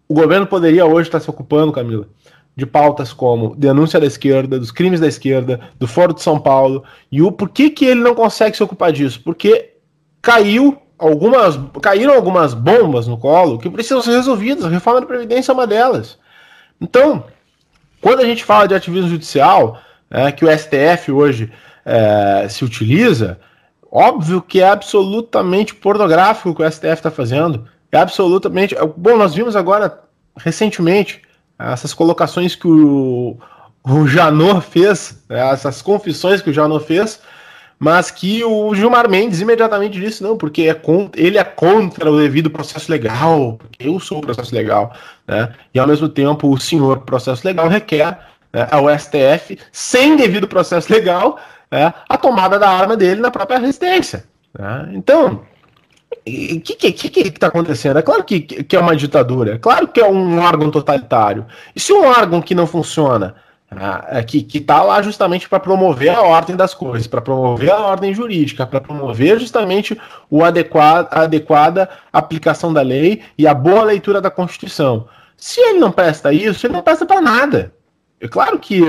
o 0.09 0.15
governo 0.15 0.47
poderia 0.47 0.87
hoje 0.87 1.09
estar 1.09 1.21
se 1.21 1.29
ocupando, 1.29 1.73
Camila, 1.73 2.07
de 2.55 2.67
pautas 2.67 3.13
como 3.13 3.57
denúncia 3.57 3.99
da 3.99 4.07
esquerda, 4.07 4.59
dos 4.59 4.71
crimes 4.71 5.01
da 5.01 5.09
esquerda, 5.09 5.61
do 5.79 5.87
Foro 5.87 6.15
de 6.15 6.23
São 6.23 6.39
Paulo. 6.39 6.85
E 7.11 7.21
o 7.23 7.33
por 7.33 7.49
que, 7.49 7.71
que 7.71 7.85
ele 7.85 8.01
não 8.01 8.15
consegue 8.15 8.57
se 8.57 8.63
ocupar 8.63 8.93
disso? 8.93 9.21
Porque 9.25 9.75
caiu 10.21 10.79
algumas, 10.99 11.59
caíram 11.81 12.15
algumas 12.15 12.55
bombas 12.55 13.07
no 13.07 13.19
colo 13.19 13.59
que 13.59 13.69
precisam 13.69 14.03
ser 14.03 14.13
resolvidas. 14.13 14.65
A 14.65 14.69
reforma 14.69 15.01
da 15.01 15.07
Previdência 15.07 15.51
é 15.51 15.55
uma 15.55 15.67
delas. 15.67 16.19
Então, 16.81 17.25
quando 18.01 18.21
a 18.21 18.25
gente 18.25 18.45
fala 18.45 18.69
de 18.69 18.75
ativismo 18.75 19.09
judicial, 19.09 19.81
é, 20.13 20.31
que 20.31 20.45
o 20.45 20.59
STF 20.59 21.11
hoje 21.11 21.51
é, 21.85 22.47
se 22.49 22.65
utiliza, 22.65 23.39
óbvio 23.91 24.43
que 24.43 24.61
é 24.61 24.69
absolutamente 24.69 25.75
pornográfico 25.75 26.51
o 26.51 26.55
que 26.55 26.63
o 26.63 26.71
STF 26.71 26.93
está 26.93 27.11
fazendo. 27.11 27.67
É 27.91 27.99
absolutamente. 27.99 28.77
Bom, 28.97 29.17
nós 29.17 29.35
vimos 29.35 29.57
agora, 29.57 30.01
recentemente, 30.37 31.23
essas 31.59 31.95
colocações 31.95 32.55
que 32.55 32.69
o, 32.69 33.39
o 33.83 34.07
Janot 34.07 34.61
fez, 34.61 35.23
né, 35.29 35.51
essas 35.51 35.81
confissões 35.81 36.43
que 36.43 36.51
o 36.51 36.53
Janot 36.53 36.85
fez 36.85 37.21
mas 37.83 38.13
que 38.13 38.45
o 38.45 38.73
Gilmar 38.77 39.11
Mendes 39.11 39.41
imediatamente 39.41 39.99
disse 39.99 40.23
não, 40.23 40.37
porque 40.37 40.63
é 40.63 40.73
contra, 40.73 41.21
ele 41.21 41.37
é 41.37 41.43
contra 41.43 42.13
o 42.13 42.17
devido 42.17 42.49
processo 42.49 42.89
legal, 42.89 43.57
porque 43.59 43.89
eu 43.89 43.99
sou 43.99 44.19
o 44.19 44.21
processo 44.21 44.55
legal, 44.55 44.95
né? 45.27 45.53
E 45.75 45.81
ao 45.81 45.89
mesmo 45.89 46.09
tempo 46.09 46.49
o 46.49 46.61
senhor 46.61 47.01
processo 47.01 47.45
legal 47.45 47.67
requer 47.67 48.21
né, 48.53 48.69
ao 48.71 48.89
STF, 48.99 49.59
sem 49.71 50.17
devido 50.17 50.47
processo 50.47 50.93
legal, 50.93 51.39
né, 51.71 51.93
a 52.09 52.17
tomada 52.17 52.59
da 52.59 52.69
arma 52.69 52.97
dele 52.97 53.21
na 53.21 53.31
própria 53.31 53.59
resistência. 53.59 54.25
Né? 54.59 54.91
Então, 54.95 55.43
o 56.13 56.61
que 56.61 56.75
que, 56.77 56.93
que, 56.93 57.09
que 57.09 57.21
está 57.21 57.47
acontecendo? 57.47 57.99
É 57.99 58.03
claro 58.03 58.23
que, 58.23 58.41
que 58.41 58.77
é 58.77 58.81
uma 58.81 58.95
ditadura, 58.95 59.55
é 59.55 59.59
claro 59.59 59.89
que 59.89 60.01
é 60.01 60.09
um 60.09 60.41
órgão 60.41 60.71
totalitário. 60.71 61.47
E 61.75 61.81
se 61.81 61.93
um 61.93 62.05
órgão 62.05 62.43
que 62.43 62.55
não 62.55 62.67
funciona 62.67 63.35
ah, 63.77 64.23
que 64.23 64.47
está 64.59 64.83
lá 64.83 65.01
justamente 65.01 65.49
para 65.49 65.59
promover 65.59 66.11
a 66.11 66.21
ordem 66.21 66.55
das 66.55 66.75
coisas, 66.75 67.07
para 67.07 67.23
promover 67.23 67.71
a 67.71 67.81
ordem 67.81 68.13
jurídica, 68.13 68.67
para 68.67 68.81
promover 68.81 69.39
justamente 69.41 69.99
o 70.31 70.45
adequado, 70.45 71.09
a 71.11 71.23
adequada 71.23 71.89
aplicação 72.13 72.73
da 72.73 72.83
lei 72.83 73.23
e 73.37 73.47
a 73.47 73.55
boa 73.55 73.83
leitura 73.85 74.21
da 74.21 74.31
Constituição. 74.31 75.07
Se 75.37 75.61
ele 75.61 75.79
não 75.79 75.91
presta 75.91 76.33
isso, 76.33 76.67
ele 76.67 76.75
não 76.75 76.83
presta 76.83 77.07
para 77.07 77.21
nada. 77.21 77.73
É 78.23 78.29
claro 78.29 78.57
que 78.57 78.81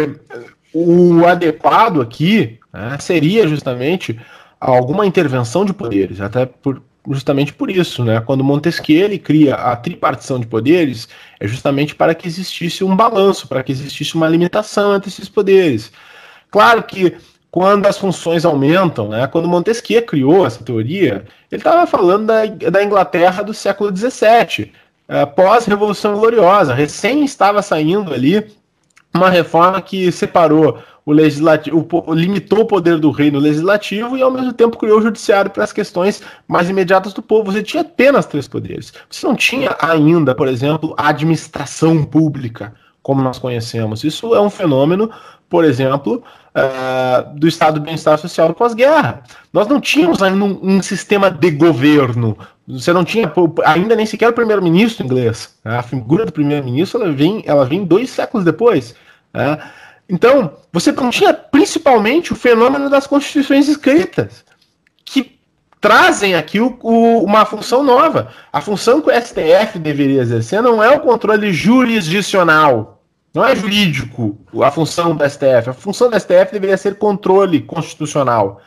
o 0.71 1.25
adequado 1.25 1.99
aqui 1.99 2.59
né, 2.71 2.97
seria 2.99 3.47
justamente 3.47 4.19
alguma 4.59 5.07
intervenção 5.07 5.65
de 5.65 5.73
poderes, 5.73 6.21
até 6.21 6.45
por, 6.45 6.81
justamente 7.09 7.51
por 7.51 7.71
isso, 7.71 8.03
né? 8.03 8.21
Quando 8.21 8.43
Montesquieu 8.43 9.05
ele 9.05 9.17
cria 9.17 9.55
a 9.55 9.75
tripartição 9.75 10.39
de 10.39 10.45
poderes, 10.45 11.09
é 11.39 11.47
justamente 11.47 11.95
para 11.95 12.13
que 12.13 12.27
existisse 12.27 12.83
um 12.83 12.95
balanço, 12.95 13.47
para 13.47 13.63
que 13.63 13.71
existisse 13.71 14.13
uma 14.13 14.29
limitação 14.29 14.95
entre 14.95 15.09
esses 15.09 15.27
poderes. 15.27 15.91
Claro 16.51 16.83
que 16.83 17.17
quando 17.49 17.87
as 17.87 17.97
funções 17.97 18.45
aumentam, 18.45 19.09
né? 19.09 19.25
Quando 19.25 19.47
Montesquieu 19.47 20.03
criou 20.03 20.45
essa 20.45 20.63
teoria, 20.63 21.25
ele 21.51 21.59
estava 21.59 21.87
falando 21.87 22.27
da, 22.27 22.45
da 22.45 22.83
Inglaterra 22.83 23.41
do 23.41 23.53
século 23.53 23.95
XVII, 23.95 24.71
é, 25.07 25.25
pós-Revolução 25.25 26.19
Gloriosa, 26.19 26.73
recém 26.75 27.25
estava 27.25 27.63
saindo 27.63 28.13
ali 28.13 28.45
uma 29.13 29.29
reforma 29.29 29.81
que 29.81 30.11
separou 30.11 30.79
o 31.05 31.11
legislativo, 31.11 31.85
o, 31.91 32.13
limitou 32.13 32.61
o 32.61 32.65
poder 32.65 32.97
do 32.97 33.11
rei 33.11 33.29
no 33.29 33.39
legislativo 33.39 34.17
e 34.17 34.21
ao 34.21 34.31
mesmo 34.31 34.53
tempo 34.53 34.77
criou 34.77 34.99
o 34.99 35.01
judiciário 35.01 35.51
para 35.51 35.63
as 35.63 35.73
questões 35.73 36.21
mais 36.47 36.69
imediatas 36.69 37.13
do 37.13 37.21
povo. 37.21 37.51
Você 37.51 37.61
tinha 37.61 37.81
apenas 37.81 38.25
três 38.25 38.47
poderes. 38.47 38.93
Você 39.09 39.25
não 39.27 39.35
tinha 39.35 39.75
ainda, 39.79 40.33
por 40.33 40.47
exemplo, 40.47 40.95
a 40.97 41.09
administração 41.09 42.03
pública 42.03 42.73
como 43.03 43.21
nós 43.21 43.37
conhecemos. 43.37 44.03
Isso 44.05 44.33
é 44.33 44.39
um 44.39 44.49
fenômeno, 44.49 45.11
por 45.49 45.65
exemplo, 45.65 46.23
uh, 46.55 47.37
do 47.37 47.47
estado 47.47 47.79
do 47.79 47.85
bem-estar 47.85 48.17
social 48.17 48.53
pós-guerra. 48.53 49.21
Nós 49.51 49.67
não 49.67 49.81
tínhamos 49.81 50.23
ainda 50.23 50.43
um, 50.43 50.59
um, 50.63 50.81
sistema 50.81 51.29
de 51.29 51.51
governo. 51.51 52.37
Você 52.67 52.93
não 52.93 53.03
tinha 53.03 53.31
ainda 53.65 53.95
nem 53.95 54.05
sequer 54.05 54.29
o 54.29 54.33
primeiro-ministro 54.33 55.05
inglês. 55.05 55.55
A 55.63 55.83
figura 55.83 56.25
do 56.25 56.31
primeiro-ministro 56.31 57.01
ela 57.01 57.11
vem, 57.11 57.43
ela 57.45 57.65
vem 57.65 57.83
dois 57.83 58.09
séculos 58.09 58.45
depois. 58.45 58.95
Né? 59.33 59.59
Então, 60.07 60.53
você 60.71 60.91
não 60.91 61.09
tinha 61.09 61.33
principalmente 61.33 62.31
o 62.31 62.35
fenômeno 62.35 62.89
das 62.89 63.05
constituições 63.05 63.67
escritas, 63.67 64.45
que 65.03 65.39
trazem 65.81 66.35
aqui 66.35 66.61
o, 66.61 66.77
o, 66.81 67.23
uma 67.23 67.45
função 67.45 67.83
nova. 67.83 68.29
A 68.51 68.61
função 68.61 69.01
que 69.01 69.09
o 69.09 69.21
STF 69.21 69.77
deveria 69.79 70.21
exercer 70.21 70.61
não 70.61 70.81
é 70.81 70.89
o 70.89 71.01
controle 71.01 71.51
jurisdicional, 71.51 73.03
não 73.33 73.43
é 73.43 73.55
jurídico 73.55 74.37
a 74.61 74.71
função 74.71 75.15
do 75.15 75.29
STF. 75.29 75.69
A 75.69 75.73
função 75.73 76.09
do 76.09 76.17
STF 76.17 76.53
deveria 76.53 76.77
ser 76.77 76.95
controle 76.95 77.61
constitucional. 77.61 78.61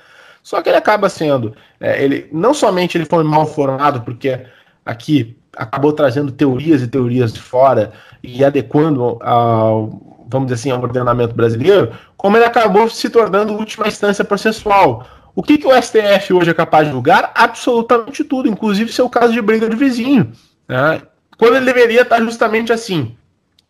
Só 0.47 0.63
que 0.63 0.69
ele 0.69 0.77
acaba 0.77 1.09
sendo, 1.09 1.57
é, 1.81 2.01
ele 2.01 2.29
não 2.31 2.55
somente 2.55 2.97
ele 2.97 3.05
foi 3.05 3.25
mal 3.25 3.47
formado, 3.47 4.03
porque 4.03 4.47
aqui 4.85 5.37
acabou 5.57 5.93
trazendo 5.93 6.31
teorias 6.31 6.83
e 6.83 6.87
teorias 6.87 7.33
de 7.33 7.41
fora 7.41 7.93
e 8.23 8.45
adequando 8.45 9.19
ao 9.23 10.15
vamos 10.29 10.47
dizer 10.47 10.55
assim, 10.55 10.71
ao 10.71 10.81
ordenamento 10.81 11.35
brasileiro, 11.35 11.91
como 12.17 12.37
ele 12.37 12.45
acabou 12.45 12.89
se 12.89 13.11
tornando 13.11 13.55
última 13.55 13.89
instância 13.89 14.25
processual. 14.25 15.05
O 15.35 15.43
que, 15.43 15.59
que 15.59 15.67
o 15.67 15.83
STF 15.83 16.33
hoje 16.33 16.51
é 16.51 16.55
capaz 16.55 16.87
de 16.87 16.93
julgar? 16.93 17.33
Absolutamente 17.35 18.23
tudo, 18.23 18.49
inclusive 18.49 18.93
seu 18.93 19.11
caso 19.11 19.33
de 19.33 19.43
briga 19.43 19.69
de 19.69 19.75
vizinho. 19.75 20.31
Né? 20.69 21.03
Quando 21.37 21.57
ele 21.57 21.67
deveria 21.67 22.03
estar 22.03 22.21
justamente 22.21 22.73
assim. 22.73 23.17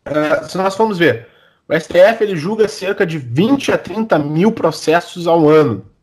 Uh, 0.06 0.46
se 0.46 0.58
nós 0.58 0.76
formos 0.76 0.98
ver, 0.98 1.26
o 1.66 1.74
STF 1.74 2.18
ele 2.20 2.36
julga 2.36 2.68
cerca 2.68 3.06
de 3.06 3.16
20 3.16 3.72
a 3.72 3.78
30 3.78 4.18
mil 4.18 4.52
processos 4.52 5.26
ao 5.26 5.48
ano. 5.48 5.95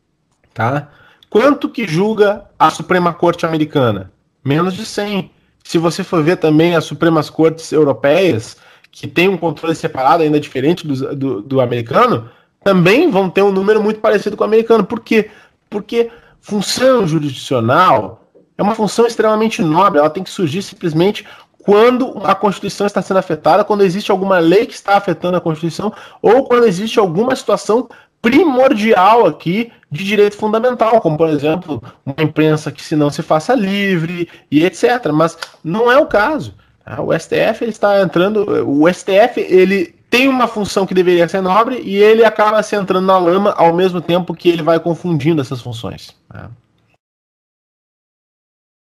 Tá? 0.54 0.90
Quanto 1.30 1.68
que 1.68 1.88
julga 1.88 2.46
a 2.60 2.70
Suprema 2.70 3.14
Corte 3.14 3.46
Americana? 3.46 4.12
Menos 4.46 4.76
de 4.76 4.86
100. 4.86 5.32
Se 5.64 5.78
você 5.78 6.04
for 6.04 6.24
ver 6.24 6.38
também 6.38 6.76
as 6.76 6.84
Supremas 6.86 7.30
Cortes 7.30 7.72
Europeias, 7.72 8.58
que 8.92 9.08
tem 9.08 9.28
um 9.28 9.38
controle 9.38 9.74
separado, 9.74 10.22
ainda 10.22 10.40
diferente 10.40 10.86
do, 10.86 11.16
do, 11.16 11.42
do, 11.42 11.62
americano, 11.62 12.30
também 12.64 13.10
vão 13.10 13.30
ter 13.30 13.42
um 13.42 13.52
número 13.52 13.82
muito 13.82 14.00
parecido 14.00 14.38
com 14.38 14.44
o 14.44 14.48
americano. 14.48 14.84
Por 14.84 15.00
quê? 15.00 15.32
Porque 15.70 16.12
função 16.40 17.08
jurisdicional 17.08 18.28
é 18.58 18.62
uma 18.62 18.76
função 18.76 19.08
extremamente 19.08 19.62
nobre, 19.64 20.00
ela 20.00 20.10
tem 20.10 20.24
que 20.24 20.30
surgir 20.30 20.62
simplesmente 20.62 21.26
quando 21.64 22.22
a 22.24 22.36
Constituição 22.36 22.86
está 22.86 23.02
sendo 23.02 23.18
afetada, 23.18 23.64
quando 23.64 23.84
existe 23.84 24.12
alguma 24.12 24.38
lei 24.38 24.66
que 24.66 24.74
está 24.74 24.98
afetando 24.98 25.38
a 25.38 25.42
Constituição, 25.42 25.94
ou 26.22 26.46
quando 26.46 26.66
existe 26.66 27.00
alguma 27.00 27.36
situação 27.36 27.88
primordial 28.24 29.26
aqui 29.28 29.70
de 29.92 30.04
direito 30.06 30.38
fundamental, 30.38 31.02
como 31.02 31.18
por 31.18 31.28
exemplo, 31.28 31.84
uma 32.06 32.24
imprensa 32.24 32.72
que 32.72 32.82
se 32.82 32.96
não 32.96 33.10
se 33.10 33.22
faça 33.22 33.54
livre 33.54 34.30
e 34.50 34.66
etc. 34.66 35.12
Mas 35.14 35.38
não 35.62 35.92
é 35.92 35.98
o 35.98 36.08
caso. 36.08 36.56
Ah, 36.86 37.02
o 37.02 37.14
STF 37.14 37.64
ele 37.64 37.72
está 37.72 38.02
entrando, 38.02 38.46
o 38.66 38.92
STF 38.92 39.40
ele 39.40 39.94
tem 40.10 40.30
uma 40.30 40.48
função 40.48 40.86
que 40.86 40.94
deveria 40.94 41.28
ser 41.28 41.42
nobre 41.42 41.82
e 41.82 41.96
ele 41.98 42.24
acaba 42.24 42.64
se 42.64 42.76
entrando 42.76 43.06
na 43.06 43.18
lama 43.18 43.52
ao 43.58 43.74
mesmo 43.74 44.00
tempo 44.00 44.34
que 44.34 44.50
ele 44.50 44.64
vai 44.64 44.80
confundindo 44.80 45.42
essas 45.42 45.62
funções. 45.62 46.16
Né? 46.34 46.50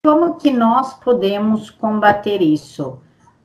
Como 0.06 0.36
que 0.36 0.52
nós 0.52 0.94
podemos 0.96 1.70
combater 1.70 2.42
isso? 2.42 3.00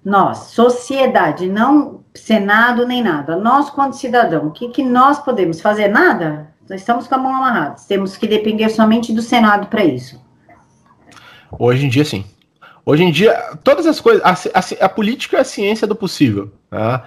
nós, 0.09 0.39
sociedade, 0.39 1.49
não 1.49 2.01
Senado 2.21 2.87
nem 2.87 3.03
nada, 3.03 3.37
nós, 3.37 3.71
quanto 3.71 3.97
cidadão, 3.97 4.47
o 4.47 4.51
que, 4.51 4.69
que 4.69 4.83
nós 4.83 5.19
podemos 5.19 5.61
fazer? 5.61 5.89
Nada? 5.89 6.49
Nós 6.69 6.81
estamos 6.81 7.07
com 7.07 7.15
a 7.15 7.19
mão 7.19 7.35
amarrada, 7.35 7.77
temos 7.89 8.17
que 8.17 8.27
depender 8.27 8.69
somente 8.69 9.13
do 9.13 9.23
Senado 9.23 9.69
para 9.69 9.85
isso. 9.85 10.21
Hoje 11.59 11.87
em 11.87 11.89
dia, 11.89 12.05
sim. 12.05 12.25
Hoje 12.85 13.05
em 13.05 13.11
dia, 13.11 13.35
todas 13.63 13.87
as 13.87 14.01
coisas. 14.01 14.23
A, 14.25 14.33
a, 14.33 14.87
a 14.87 14.89
política 14.89 15.39
é 15.39 15.41
a 15.41 15.45
ciência 15.45 15.87
do 15.87 15.95
possível. 15.95 16.51
Tá? 16.71 17.05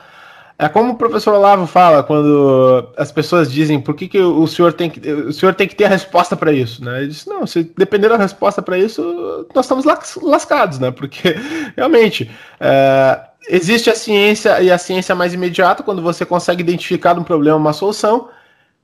É 0.62 0.69
como 0.69 0.93
o 0.93 0.95
professor 0.95 1.34
Olavo 1.34 1.65
fala 1.65 2.04
quando 2.04 2.88
as 2.95 3.12
pessoas 3.12 3.52
dizem 3.52 3.82
por 3.82 3.95
que, 3.95 4.08
que 4.08 4.19
o 4.19 4.45
senhor 4.45 4.74
tem 4.74 4.91
que 4.91 5.00
o 5.12 5.34
senhor 5.34 5.56
tem 5.56 5.67
que 5.67 5.76
ter 5.76 5.86
a 5.86 5.89
resposta 5.89 6.38
para 6.38 6.54
isso, 6.54 6.86
né? 6.86 7.00
Ele 7.00 7.08
disse, 7.08 7.28
não, 7.28 7.47
se 7.47 7.63
depender 7.76 8.10
da 8.10 8.17
resposta 8.17 8.62
para 8.62 8.78
isso, 8.78 9.47
nós 9.56 9.65
estamos 9.65 9.86
lascados, 10.21 10.78
né? 10.78 10.91
Porque 10.91 11.36
realmente 11.76 12.30
é, 12.60 13.19
existe 13.52 13.90
a 13.90 13.96
ciência 13.96 14.62
e 14.62 14.72
a 14.72 14.78
ciência 14.78 15.14
mais 15.14 15.34
imediata 15.34 15.84
quando 15.84 16.02
você 16.02 16.26
consegue 16.26 16.62
identificar 16.62 17.20
um 17.20 17.24
problema 17.24 17.58
uma 17.58 17.74
solução, 17.74 18.30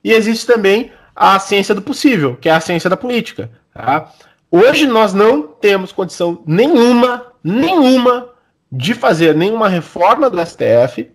e 0.04 0.12
existe 0.12 0.46
também 0.46 0.92
a 1.16 1.38
ciência 1.38 1.74
do 1.74 1.80
possível, 1.80 2.36
que 2.36 2.50
é 2.50 2.52
a 2.52 2.60
ciência 2.60 2.90
da 2.90 2.96
política. 2.96 3.50
Tá? 3.72 4.12
Hoje 4.50 4.86
nós 4.86 5.14
não 5.14 5.42
temos 5.42 5.90
condição 5.90 6.42
nenhuma, 6.46 7.32
nenhuma, 7.42 8.28
de 8.70 8.92
fazer 8.92 9.34
nenhuma 9.34 9.68
reforma 9.68 10.28
do 10.28 10.38
STF 10.44 11.10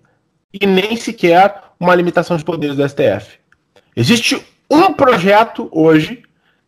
e 0.51 0.65
nem 0.65 0.95
sequer 0.97 1.61
uma 1.79 1.93
limitação 1.93 2.35
de 2.35 2.43
poderes 2.43 2.75
do 2.75 2.89
STF. 2.89 3.37
Existe 3.95 4.43
um 4.67 4.91
projeto 4.91 5.69
hoje 5.71 6.23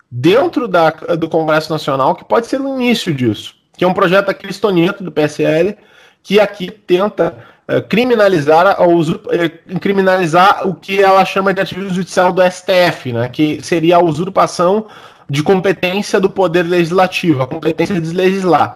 dentro 0.09 0.67
da, 0.67 0.91
do 0.91 1.27
Congresso 1.27 1.71
Nacional 1.71 2.13
que 2.13 2.23
pode 2.23 2.45
ser 2.45 2.61
o 2.61 2.79
início 2.79 3.11
disso, 3.11 3.55
que 3.75 3.83
é 3.83 3.87
um 3.87 3.93
projeto 3.93 4.27
da 4.27 4.33
Cristoneto, 4.35 5.03
do 5.03 5.11
PSL, 5.11 5.75
que 6.25 6.39
aqui 6.39 6.71
tenta 6.71 7.37
uh, 7.69 7.87
criminalizar, 7.87 8.81
uh, 8.81 9.79
criminalizar 9.79 10.67
o 10.67 10.73
que 10.73 10.99
ela 10.99 11.23
chama 11.23 11.53
de 11.53 11.61
ativismo 11.61 11.93
judicial 11.93 12.33
do 12.33 12.41
STF, 12.41 13.13
né, 13.13 13.29
que 13.29 13.61
seria 13.61 13.97
a 13.97 14.03
usurpação 14.03 14.87
de 15.29 15.43
competência 15.43 16.19
do 16.19 16.27
poder 16.27 16.63
legislativo, 16.63 17.43
a 17.43 17.47
competência 17.47 18.01
de 18.01 18.11
legislar. 18.11 18.75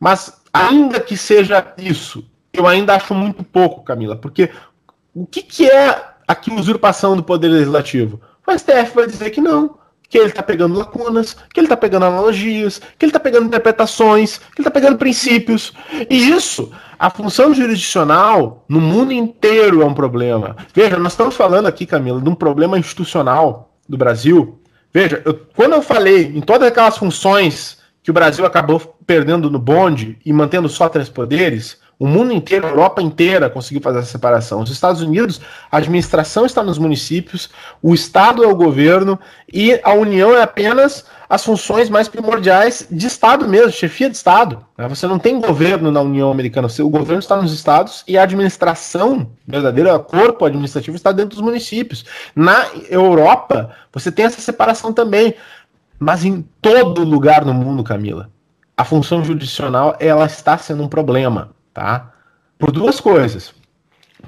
Mas 0.00 0.40
ainda 0.52 0.98
que 0.98 1.16
seja 1.16 1.72
isso, 1.78 2.24
eu 2.52 2.66
ainda 2.66 2.96
acho 2.96 3.14
muito 3.14 3.44
pouco, 3.44 3.84
Camila, 3.84 4.16
porque 4.16 4.50
o 5.14 5.24
que, 5.24 5.42
que 5.42 5.70
é 5.70 6.04
aqui 6.26 6.52
usurpação 6.52 7.16
do 7.16 7.22
poder 7.22 7.46
legislativo? 7.46 8.20
O 8.44 8.58
STF 8.58 8.92
vai 8.92 9.06
dizer 9.06 9.30
que 9.30 9.40
não, 9.40 9.78
que 10.08 10.16
ele 10.16 10.28
está 10.28 10.42
pegando 10.42 10.78
lacunas, 10.78 11.36
que 11.52 11.60
ele 11.60 11.66
está 11.66 11.76
pegando 11.76 12.06
analogias, 12.06 12.80
que 12.98 13.04
ele 13.04 13.10
está 13.10 13.20
pegando 13.20 13.46
interpretações, 13.46 14.38
que 14.38 14.60
ele 14.60 14.68
está 14.68 14.70
pegando 14.70 14.98
princípios. 14.98 15.72
E 16.08 16.30
isso, 16.30 16.72
a 16.98 17.10
função 17.10 17.52
jurisdicional 17.52 18.64
no 18.68 18.80
mundo 18.80 19.12
inteiro 19.12 19.82
é 19.82 19.84
um 19.84 19.94
problema. 19.94 20.56
Veja, 20.74 20.96
nós 20.96 21.12
estamos 21.12 21.36
falando 21.36 21.66
aqui, 21.66 21.84
Camila, 21.84 22.20
de 22.20 22.28
um 22.28 22.34
problema 22.34 22.78
institucional 22.78 23.74
do 23.88 23.98
Brasil 23.98 24.58
Veja, 24.92 25.22
eu, 25.24 25.34
quando 25.54 25.74
eu 25.74 25.82
falei 25.82 26.24
em 26.34 26.40
todas 26.40 26.68
aquelas 26.68 26.96
funções 26.96 27.78
que 28.02 28.10
o 28.10 28.14
Brasil 28.14 28.44
acabou 28.46 28.80
perdendo 29.06 29.50
no 29.50 29.58
bonde 29.58 30.18
e 30.24 30.32
mantendo 30.32 30.68
só 30.68 30.88
três 30.88 31.08
poderes, 31.08 31.78
o 31.98 32.06
mundo 32.06 32.32
inteiro, 32.32 32.66
a 32.66 32.70
Europa 32.70 33.02
inteira 33.02 33.50
conseguiu 33.50 33.82
fazer 33.82 33.98
essa 33.98 34.12
separação. 34.12 34.60
Os 34.60 34.70
Estados 34.70 35.02
Unidos, 35.02 35.40
a 35.70 35.78
administração 35.78 36.46
está 36.46 36.62
nos 36.62 36.78
municípios, 36.78 37.50
o 37.82 37.92
Estado 37.92 38.44
é 38.44 38.46
o 38.46 38.54
governo 38.54 39.18
e 39.52 39.80
a 39.82 39.92
União 39.94 40.32
é 40.32 40.42
apenas 40.42 41.04
as 41.28 41.44
funções 41.44 41.90
mais 41.90 42.06
primordiais 42.06 42.86
de 42.88 43.06
Estado 43.06 43.48
mesmo, 43.48 43.72
chefia 43.72 44.08
de 44.08 44.16
Estado. 44.16 44.64
Né? 44.76 44.86
Você 44.86 45.08
não 45.08 45.18
tem 45.18 45.40
governo 45.40 45.90
na 45.90 46.00
União 46.00 46.30
Americana, 46.30 46.68
o 46.78 46.88
governo 46.88 47.18
está 47.18 47.36
nos 47.36 47.52
estados 47.52 48.04
e 48.06 48.16
a 48.16 48.22
administração 48.22 49.28
verdadeira, 49.46 49.96
o 49.96 50.04
corpo 50.04 50.44
administrativo 50.44 50.96
está 50.96 51.10
dentro 51.10 51.30
dos 51.30 51.44
municípios. 51.44 52.04
Na 52.34 52.64
Europa, 52.88 53.74
você 53.92 54.12
tem 54.12 54.24
essa 54.24 54.40
separação 54.40 54.92
também, 54.92 55.34
mas 55.98 56.24
em 56.24 56.46
todo 56.62 57.02
lugar 57.02 57.44
no 57.44 57.52
mundo, 57.52 57.82
Camila, 57.82 58.30
a 58.76 58.84
função 58.84 59.24
judicional 59.24 59.96
ela 59.98 60.26
está 60.26 60.56
sendo 60.56 60.84
um 60.84 60.88
problema 60.88 61.57
tá? 61.78 62.10
Por 62.58 62.72
duas 62.72 62.98
coisas. 62.98 63.54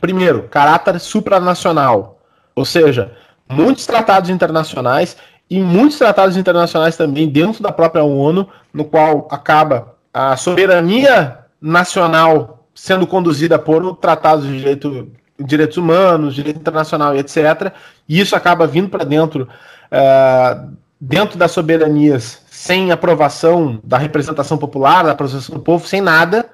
Primeiro, 0.00 0.44
caráter 0.44 1.00
supranacional, 1.00 2.20
ou 2.54 2.64
seja, 2.64 3.12
muitos 3.48 3.86
tratados 3.86 4.30
internacionais 4.30 5.16
e 5.50 5.58
muitos 5.58 5.98
tratados 5.98 6.36
internacionais 6.36 6.96
também 6.96 7.28
dentro 7.28 7.60
da 7.60 7.72
própria 7.72 8.04
ONU, 8.04 8.48
no 8.72 8.84
qual 8.84 9.26
acaba 9.32 9.96
a 10.14 10.36
soberania 10.36 11.38
nacional 11.60 12.64
sendo 12.72 13.04
conduzida 13.04 13.58
por 13.58 13.96
tratados 13.96 14.46
de 14.46 14.56
direito, 14.56 15.10
direitos 15.36 15.76
humanos, 15.76 16.36
direito 16.36 16.60
internacional 16.60 17.16
e 17.16 17.18
etc. 17.18 17.72
E 18.08 18.20
isso 18.20 18.36
acaba 18.36 18.64
vindo 18.64 18.88
para 18.88 19.02
dentro, 19.02 19.48
uh, 19.90 20.70
dentro 21.00 21.36
das 21.36 21.50
soberanias, 21.50 22.42
sem 22.48 22.92
aprovação 22.92 23.80
da 23.82 23.98
representação 23.98 24.56
popular, 24.56 25.02
da 25.02 25.10
aprovação 25.10 25.56
do 25.56 25.60
povo, 25.60 25.84
sem 25.88 26.00
nada. 26.00 26.48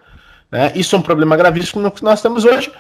Né? 0.51 0.73
Isso 0.75 0.95
é 0.95 0.99
um 0.99 1.03
problema 1.03 1.37
gravíssimo 1.37 1.91
que 1.91 2.05
nós 2.05 2.23
temos 2.23 2.45
hoje. 2.45 2.71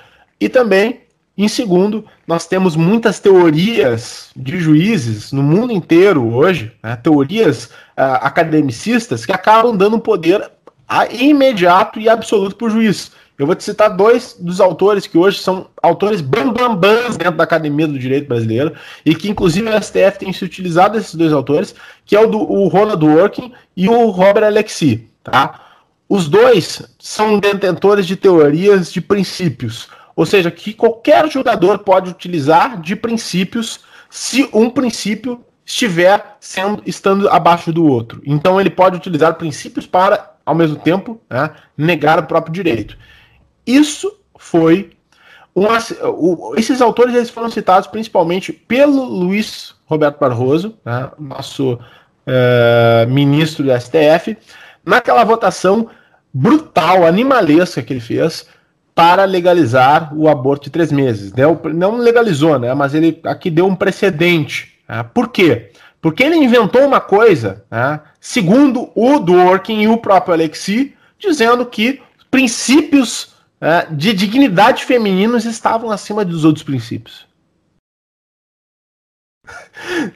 E 0.41 0.49
também, 0.49 1.01
em 1.37 1.49
segundo, 1.49 2.05
nós 2.27 2.47
temos 2.47 2.77
muitas 2.77 3.19
teorias 3.19 4.31
de 4.37 4.59
juízes 4.59 5.33
no 5.33 5.43
mundo 5.43 5.73
inteiro 5.73 6.35
hoje, 6.35 6.73
né? 6.83 6.97
teorias 6.97 7.67
uh, 7.67 8.21
academicistas, 8.21 9.25
que 9.27 9.33
acabam 9.33 9.77
dando 9.77 9.99
poder 9.99 10.51
a, 10.89 11.07
imediato 11.07 11.99
e 11.99 12.09
absoluto 12.09 12.57
para 12.57 12.67
o 12.67 12.71
juiz. 12.71 13.13
Eu 13.39 13.45
vou 13.45 13.55
te 13.55 13.65
citar 13.65 13.95
dois 13.95 14.35
dos 14.39 14.63
autores 14.63 15.07
que 15.07 15.19
hoje 15.19 15.41
são 15.41 15.69
autores 15.83 16.23
bambambãs 16.23 17.19
dentro 17.19 17.37
da 17.37 17.45
academia 17.45 17.87
do 17.87 17.99
direito 17.99 18.29
brasileiro 18.29 18.73
e 19.05 19.15
que, 19.15 19.29
inclusive, 19.29 19.69
o 19.69 19.83
STF 19.83 20.19
tem 20.19 20.33
se 20.33 20.43
utilizado 20.43 20.97
desses 20.97 21.15
dois 21.15 21.35
autores, 21.35 21.75
que 22.07 22.17
é 22.17 22.21
o 22.21 22.27
do 22.27 22.39
o 22.39 22.67
Ronald 22.69 23.05
Working 23.05 23.53
e 23.77 23.89
o 23.89 24.09
Robert 24.09 24.45
Alexi. 24.45 25.07
Tá? 25.23 25.66
Os 26.09 26.29
dois 26.29 26.83
são 26.99 27.39
detentores 27.39 28.07
de 28.07 28.17
teorias 28.17 28.93
de 28.93 29.01
princípios, 29.01 29.89
ou 30.15 30.25
seja, 30.25 30.51
que 30.51 30.73
qualquer 30.73 31.29
jogador 31.31 31.81
pode 31.81 32.11
utilizar 32.11 32.81
de 32.81 32.95
princípios 32.95 33.81
se 34.09 34.49
um 34.53 34.71
princípio 34.71 35.45
estiver 35.65 36.37
sendo 36.39 36.81
estando 36.87 37.29
abaixo 37.29 37.73
do 37.73 37.85
outro. 37.85 38.23
Então 38.25 38.61
ele 38.61 38.71
pode 38.71 38.97
utilizar 38.97 39.35
princípios 39.35 39.85
para, 39.85 40.37
ao 40.47 40.55
mesmo 40.55 40.77
tempo, 40.77 41.21
né, 41.29 41.51
negar 41.77 42.21
o 42.21 42.27
próprio 42.27 42.53
direito. 42.53 42.97
Isso 43.67 44.17
foi 44.39 44.93
um, 45.55 45.65
o, 46.05 46.55
esses 46.57 46.81
autores 46.81 47.15
eles 47.15 47.31
foram 47.31 47.51
citados 47.51 47.89
principalmente 47.89 48.53
pelo 48.53 49.03
Luiz 49.03 49.75
Roberto 49.87 50.21
Barroso, 50.21 50.79
né, 50.85 51.11
nosso 51.19 51.79
é, 52.25 53.07
ministro 53.09 53.65
do 53.65 53.81
STF, 53.81 54.37
naquela 54.85 55.25
votação 55.25 55.91
brutal, 56.37 57.07
animalesca 57.07 57.83
que 57.83 57.95
ele 57.95 58.01
fez 58.01 58.47
para 58.95 59.25
legalizar 59.25 60.15
o 60.15 60.29
aborto 60.29 60.65
de 60.65 60.71
três 60.71 60.93
meses. 60.93 61.33
Não 61.75 61.97
legalizou, 61.97 62.59
né? 62.59 62.75
Mas 62.75 62.93
ele 62.93 63.19
aqui 63.25 63.51
deu 63.51 63.67
um 63.67 63.75
precedente. 63.75 64.79
Né? 64.87 65.03
Por 65.03 65.29
quê? 65.29 65.73
Porque 66.01 66.23
ele 66.23 66.37
inventou 66.37 66.83
uma 66.83 67.01
coisa, 67.01 67.65
né? 67.71 68.01
segundo 68.21 68.91
o 68.95 69.19
Dworkin 69.19 69.81
e 69.81 69.89
o 69.89 69.97
próprio 69.97 70.35
Alexi, 70.35 70.95
dizendo 71.19 71.65
que 71.65 72.03
princípios 72.31 73.35
né, 73.59 73.87
de 73.91 74.13
dignidade 74.13 74.85
femininos 74.85 75.47
estavam 75.47 75.91
acima 75.91 76.23
dos 76.23 76.45
outros 76.45 76.63
princípios. 76.63 77.27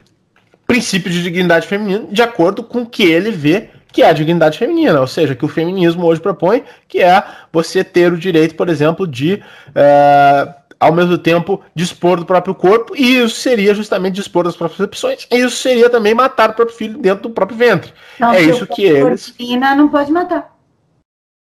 princípio 0.67 1.11
de 1.11 1.23
dignidade 1.23 1.67
feminina, 1.67 2.07
de 2.13 2.23
acordo 2.23 2.63
com 2.63 2.83
o 2.83 2.87
que 2.87 3.05
ele 3.05 3.31
vê 3.31 3.71
que 3.93 4.03
é 4.03 4.09
a 4.09 4.13
dignidade 4.13 4.59
feminina, 4.59 5.01
ou 5.01 5.07
seja, 5.07 5.35
que 5.35 5.45
o 5.45 5.49
feminismo 5.49 6.07
hoje 6.07 6.21
propõe, 6.21 6.65
que 6.89 7.01
é 7.01 7.23
você 7.53 7.83
ter 7.83 8.13
o 8.13 8.19
direito, 8.19 8.55
por 8.55 8.69
exemplo, 8.69 9.07
de 9.07 9.43
é, 9.75 10.55
ao 10.79 10.93
mesmo 10.93 11.19
tempo 11.19 11.63
dispor 11.75 12.19
do 12.19 12.25
próprio 12.25 12.55
corpo, 12.55 12.95
e 12.97 13.19
isso 13.19 13.37
seria 13.37 13.75
justamente 13.75 14.15
dispor 14.15 14.45
das 14.45 14.57
próprias 14.57 14.81
opções, 14.81 15.27
e 15.31 15.37
isso 15.37 15.57
seria 15.57 15.91
também 15.91 16.15
matar 16.15 16.51
o 16.51 16.55
próprio 16.55 16.77
filho 16.77 16.99
dentro 16.99 17.25
do 17.25 17.31
próprio 17.31 17.59
ventre. 17.59 17.93
Não, 18.19 18.33
é 18.33 18.41
isso 18.41 18.67
que 18.67 18.85
eles. 18.85 19.35
Menina 19.39 19.75
não 19.75 19.89
pode 19.89 20.11
matar. 20.11 20.57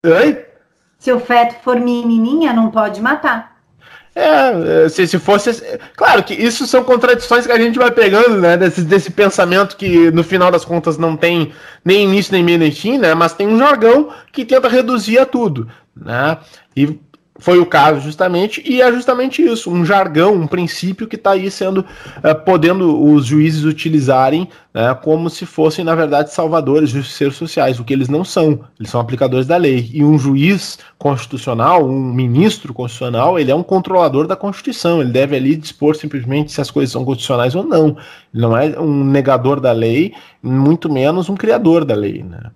Oi? 0.04 0.44
Se 0.98 1.12
o 1.12 1.20
feto 1.20 1.62
for 1.62 1.80
menininha, 1.80 2.52
não 2.52 2.70
pode 2.70 3.00
matar. 3.00 3.53
É, 4.14 4.88
se, 4.88 5.06
se 5.08 5.18
fosse. 5.18 5.50
Claro 5.96 6.22
que 6.22 6.34
isso 6.34 6.66
são 6.66 6.84
contradições 6.84 7.46
que 7.46 7.52
a 7.52 7.58
gente 7.58 7.78
vai 7.78 7.90
pegando, 7.90 8.40
né? 8.40 8.56
Desse, 8.56 8.82
desse 8.82 9.10
pensamento 9.10 9.76
que 9.76 10.10
no 10.12 10.22
final 10.22 10.52
das 10.52 10.64
contas 10.64 10.96
não 10.96 11.16
tem 11.16 11.52
nem 11.84 12.04
início, 12.04 12.32
nem 12.32 12.42
meio, 12.42 12.58
nem 12.58 12.70
fim, 12.70 12.96
né? 12.96 13.12
Mas 13.12 13.34
tem 13.34 13.48
um 13.48 13.58
jargão 13.58 14.10
que 14.32 14.44
tenta 14.44 14.68
reduzir 14.68 15.18
a 15.18 15.26
tudo, 15.26 15.68
né? 15.96 16.38
E 16.76 16.96
foi 17.38 17.58
o 17.58 17.66
caso 17.66 18.00
justamente, 18.00 18.62
e 18.64 18.80
é 18.80 18.92
justamente 18.92 19.42
isso, 19.42 19.68
um 19.68 19.84
jargão, 19.84 20.34
um 20.34 20.46
princípio 20.46 21.08
que 21.08 21.16
está 21.16 21.32
aí 21.32 21.50
sendo, 21.50 21.84
é, 22.22 22.32
podendo 22.32 23.02
os 23.02 23.26
juízes 23.26 23.64
utilizarem 23.64 24.48
né, 24.72 24.94
como 25.02 25.28
se 25.28 25.44
fossem, 25.44 25.84
na 25.84 25.96
verdade, 25.96 26.32
salvadores, 26.32 26.90
justiceiros 26.90 27.36
sociais, 27.36 27.80
o 27.80 27.84
que 27.84 27.92
eles 27.92 28.08
não 28.08 28.24
são, 28.24 28.60
eles 28.78 28.90
são 28.90 29.00
aplicadores 29.00 29.48
da 29.48 29.56
lei. 29.56 29.90
E 29.92 30.04
um 30.04 30.16
juiz 30.16 30.78
constitucional, 30.96 31.84
um 31.84 32.12
ministro 32.12 32.72
constitucional, 32.72 33.36
ele 33.36 33.50
é 33.50 33.54
um 33.54 33.64
controlador 33.64 34.28
da 34.28 34.36
Constituição, 34.36 35.00
ele 35.00 35.10
deve 35.10 35.34
ali 35.34 35.56
dispor 35.56 35.96
simplesmente 35.96 36.52
se 36.52 36.60
as 36.60 36.70
coisas 36.70 36.92
são 36.92 37.04
constitucionais 37.04 37.56
ou 37.56 37.64
não. 37.64 37.96
Ele 38.32 38.42
não 38.42 38.56
é 38.56 38.78
um 38.78 39.04
negador 39.04 39.58
da 39.58 39.72
lei, 39.72 40.14
muito 40.40 40.90
menos 40.90 41.28
um 41.28 41.34
criador 41.34 41.84
da 41.84 41.96
lei. 41.96 42.22
Né? 42.22 42.50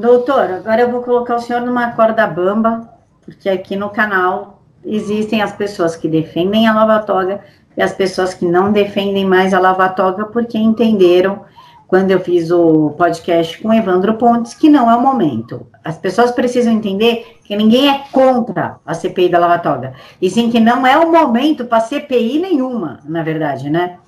Doutor, 0.00 0.50
agora 0.50 0.80
eu 0.80 0.90
vou 0.90 1.02
colocar 1.02 1.36
o 1.36 1.40
senhor 1.40 1.60
numa 1.60 1.92
corda 1.92 2.26
bamba, 2.26 2.88
porque 3.22 3.50
aqui 3.50 3.76
no 3.76 3.90
canal 3.90 4.62
existem 4.82 5.42
as 5.42 5.52
pessoas 5.52 5.94
que 5.94 6.08
defendem 6.08 6.66
a 6.66 6.72
lava-toga 6.74 7.44
e 7.76 7.82
as 7.82 7.92
pessoas 7.92 8.32
que 8.32 8.46
não 8.46 8.72
defendem 8.72 9.26
mais 9.26 9.52
a 9.52 9.60
lava-toga 9.60 10.24
porque 10.24 10.56
entenderam, 10.56 11.44
quando 11.86 12.12
eu 12.12 12.20
fiz 12.20 12.50
o 12.50 12.94
podcast 12.96 13.60
com 13.60 13.74
Evandro 13.74 14.14
Pontes, 14.14 14.54
que 14.54 14.70
não 14.70 14.90
é 14.90 14.96
o 14.96 15.02
momento. 15.02 15.66
As 15.84 15.98
pessoas 15.98 16.30
precisam 16.30 16.72
entender 16.72 17.38
que 17.44 17.54
ninguém 17.54 17.90
é 17.90 18.04
contra 18.10 18.78
a 18.86 18.94
CPI 18.94 19.28
da 19.28 19.38
lava-toga, 19.38 19.92
e 20.22 20.30
sim 20.30 20.50
que 20.50 20.60
não 20.60 20.86
é 20.86 20.96
o 20.96 21.12
momento 21.12 21.66
para 21.66 21.80
CPI 21.80 22.38
nenhuma, 22.38 23.00
na 23.04 23.22
verdade, 23.22 23.68
né? 23.68 23.98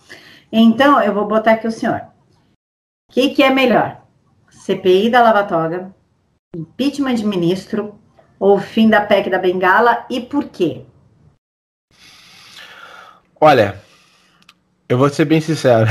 Então, 0.50 1.02
eu 1.02 1.12
vou 1.12 1.26
botar 1.26 1.52
aqui 1.52 1.66
o 1.66 1.70
senhor. 1.70 2.00
O 3.10 3.12
que, 3.12 3.28
que 3.28 3.42
é 3.42 3.50
melhor? 3.50 4.01
CPI 4.64 5.10
da 5.10 5.20
Lava 5.20 5.42
Toga, 5.42 5.92
impeachment 6.54 7.16
de 7.16 7.26
ministro 7.26 7.98
ou 8.38 8.60
fim 8.60 8.88
da 8.88 9.00
PEC 9.00 9.28
da 9.28 9.38
Bengala 9.38 10.06
e 10.08 10.20
por 10.20 10.44
quê? 10.44 10.82
Olha, 13.40 13.80
eu 14.88 14.96
vou 14.96 15.08
ser 15.08 15.24
bem 15.24 15.40
sincero. 15.40 15.90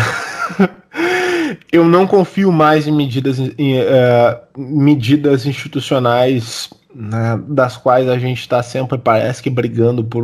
eu 1.69 1.83
não 1.83 2.07
confio 2.07 2.49
mais 2.49 2.87
em 2.87 2.93
medidas, 2.93 3.39
em, 3.39 3.81
uh, 3.81 4.39
medidas 4.55 5.45
institucionais 5.45 6.69
né, 6.95 7.37
das 7.49 7.75
quais 7.75 8.07
a 8.07 8.17
gente 8.17 8.39
está 8.39 8.63
sempre, 8.63 8.97
parece 8.97 9.43
que, 9.43 9.49
brigando 9.49 10.01
por 10.01 10.23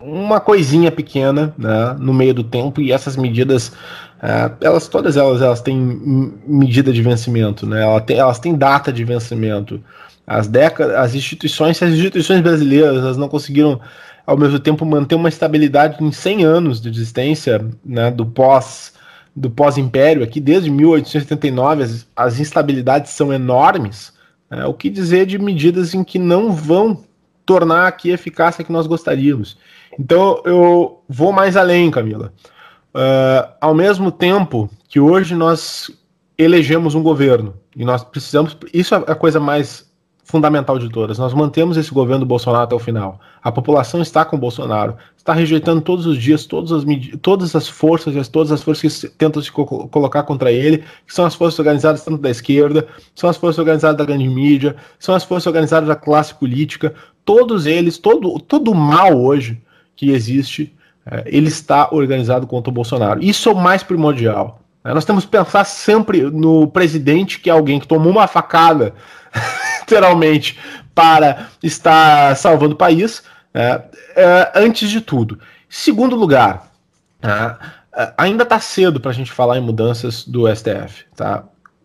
uma 0.00 0.40
coisinha 0.40 0.90
pequena 0.90 1.52
né, 1.58 1.94
no 1.98 2.14
meio 2.14 2.32
do 2.32 2.44
tempo 2.44 2.80
e 2.80 2.92
essas 2.92 3.14
medidas 3.14 3.72
Uh, 4.18 4.56
elas 4.60 4.88
todas 4.88 5.16
elas 5.16 5.40
elas 5.40 5.60
têm 5.60 5.76
medida 6.46 6.92
de 6.92 7.00
vencimento, 7.02 7.66
né? 7.66 7.82
Elas 7.82 8.02
têm, 8.04 8.18
elas 8.18 8.38
têm 8.38 8.54
data 8.54 8.92
de 8.92 9.04
vencimento. 9.04 9.82
As 10.26 10.46
décadas, 10.46 10.96
as 10.96 11.14
instituições, 11.14 11.80
as 11.82 11.90
instituições 11.90 12.40
brasileiras, 12.40 12.98
elas 12.98 13.16
não 13.16 13.28
conseguiram 13.28 13.80
ao 14.26 14.36
mesmo 14.36 14.58
tempo 14.58 14.84
manter 14.84 15.14
uma 15.14 15.28
estabilidade 15.28 16.02
em 16.04 16.12
100 16.12 16.44
anos 16.44 16.80
de 16.80 16.88
existência, 16.88 17.64
né, 17.84 18.10
do 18.10 18.26
pós 18.26 18.92
do 19.34 19.48
pós-império, 19.48 20.24
aqui 20.24 20.40
desde 20.40 20.68
1879 20.68 21.84
as, 21.84 22.06
as 22.16 22.40
instabilidades 22.40 23.12
são 23.12 23.32
enormes. 23.32 24.12
Né? 24.50 24.66
O 24.66 24.74
que 24.74 24.90
dizer 24.90 25.26
de 25.26 25.38
medidas 25.38 25.94
em 25.94 26.02
que 26.02 26.18
não 26.18 26.52
vão 26.52 27.04
tornar 27.46 27.86
aqui 27.86 28.10
a 28.10 28.14
eficácia 28.14 28.64
que 28.64 28.72
nós 28.72 28.86
gostaríamos? 28.86 29.56
Então 29.98 30.42
eu 30.44 31.02
vou 31.08 31.32
mais 31.32 31.56
além, 31.56 31.90
Camila. 31.90 32.32
Uh, 32.98 33.54
ao 33.60 33.72
mesmo 33.76 34.10
tempo 34.10 34.68
que 34.88 34.98
hoje 34.98 35.32
nós 35.32 35.88
elegemos 36.36 36.96
um 36.96 37.02
governo 37.02 37.54
e 37.76 37.84
nós 37.84 38.02
precisamos. 38.02 38.56
Isso 38.74 38.92
é 38.92 38.98
a 39.06 39.14
coisa 39.14 39.38
mais 39.38 39.88
fundamental 40.24 40.80
de 40.80 40.88
todas. 40.88 41.16
Nós 41.16 41.32
mantemos 41.32 41.76
esse 41.76 41.94
governo 41.94 42.24
do 42.24 42.26
Bolsonaro 42.26 42.64
até 42.64 42.74
o 42.74 42.78
final. 42.80 43.20
A 43.40 43.52
população 43.52 44.02
está 44.02 44.24
com 44.24 44.34
o 44.34 44.38
Bolsonaro, 44.38 44.96
está 45.16 45.32
rejeitando 45.32 45.80
todos 45.80 46.06
os 46.06 46.20
dias 46.20 46.44
todas 46.44 46.72
as, 46.72 46.82
todas 47.22 47.54
as 47.54 47.68
forças, 47.68 48.26
todas 48.26 48.50
as 48.50 48.64
forças 48.64 49.00
que 49.00 49.08
tentam 49.10 49.40
se 49.40 49.52
co 49.52 49.86
colocar 49.86 50.24
contra 50.24 50.50
ele, 50.50 50.78
que 51.06 51.14
são 51.14 51.24
as 51.24 51.36
forças 51.36 51.60
organizadas 51.60 52.04
tanto 52.04 52.20
da 52.20 52.30
esquerda, 52.30 52.84
são 53.14 53.30
as 53.30 53.36
forças 53.36 53.60
organizadas 53.60 53.96
da 53.96 54.04
grande 54.04 54.28
mídia, 54.28 54.74
são 54.98 55.14
as 55.14 55.22
forças 55.22 55.46
organizadas 55.46 55.88
da 55.88 55.94
classe 55.94 56.34
política. 56.34 56.92
Todos 57.24 57.64
eles, 57.64 57.96
todo, 57.96 58.40
todo 58.40 58.74
mal 58.74 59.16
hoje 59.16 59.62
que 59.94 60.10
existe 60.10 60.76
ele 61.26 61.48
está 61.48 61.88
organizado 61.90 62.46
contra 62.46 62.70
o 62.70 62.74
Bolsonaro. 62.74 63.22
Isso 63.22 63.48
é 63.48 63.52
o 63.52 63.56
mais 63.56 63.82
primordial. 63.82 64.60
É, 64.84 64.94
nós 64.94 65.04
temos 65.04 65.24
que 65.24 65.30
pensar 65.30 65.64
sempre 65.64 66.22
no 66.22 66.66
presidente, 66.68 67.40
que 67.40 67.50
é 67.50 67.52
alguém 67.52 67.78
que 67.78 67.86
tomou 67.86 68.10
uma 68.10 68.26
facada, 68.26 68.94
literalmente, 69.80 70.58
para 70.94 71.48
estar 71.62 72.36
salvando 72.36 72.74
o 72.74 72.78
país, 72.78 73.22
é, 73.52 73.82
é, 74.16 74.52
antes 74.54 74.88
de 74.90 75.00
tudo. 75.00 75.38
Segundo 75.68 76.16
lugar, 76.16 76.70
é, 77.22 78.12
ainda 78.16 78.44
está 78.44 78.58
cedo 78.60 79.00
para 79.00 79.10
a 79.10 79.14
gente 79.14 79.30
falar 79.30 79.58
em 79.58 79.62
mudanças 79.62 80.24
do 80.24 80.48
STF. 80.48 81.04
Tá? 81.14 81.44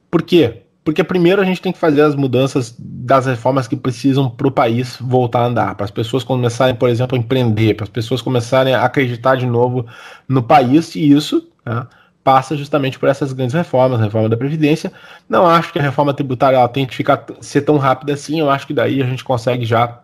Por 0.09 0.21
quê? 0.21 0.62
Porque 0.83 1.03
primeiro 1.03 1.41
a 1.41 1.45
gente 1.45 1.61
tem 1.61 1.71
que 1.71 1.79
fazer 1.79 2.01
as 2.01 2.13
mudanças 2.13 2.75
das 2.77 3.25
reformas 3.25 3.67
que 3.67 3.75
precisam 3.75 4.29
para 4.29 4.47
o 4.47 4.51
país 4.51 4.97
voltar 4.99 5.39
a 5.39 5.45
andar, 5.45 5.75
para 5.75 5.85
as 5.85 5.91
pessoas 5.91 6.23
começarem, 6.23 6.75
por 6.75 6.89
exemplo, 6.89 7.15
a 7.15 7.19
empreender, 7.19 7.75
para 7.75 7.85
as 7.85 7.89
pessoas 7.89 8.21
começarem 8.21 8.73
a 8.73 8.83
acreditar 8.83 9.35
de 9.35 9.45
novo 9.45 9.85
no 10.27 10.43
país, 10.43 10.93
e 10.95 11.11
isso 11.11 11.47
né, 11.65 11.87
passa 12.21 12.57
justamente 12.57 12.99
por 12.99 13.07
essas 13.07 13.31
grandes 13.31 13.53
reformas, 13.53 13.99
a 13.99 14.03
reforma 14.03 14.27
da 14.27 14.35
Previdência. 14.35 14.91
Não 15.29 15.47
acho 15.47 15.71
que 15.71 15.79
a 15.79 15.81
reforma 15.81 16.13
tributária 16.13 16.57
ela 16.57 16.67
tem 16.67 16.85
que 16.85 16.95
ficar, 16.95 17.25
ser 17.39 17.61
tão 17.61 17.77
rápida 17.77 18.13
assim, 18.13 18.41
eu 18.41 18.49
acho 18.49 18.67
que 18.67 18.73
daí 18.73 19.01
a 19.01 19.05
gente 19.05 19.23
consegue 19.23 19.65
já, 19.65 20.01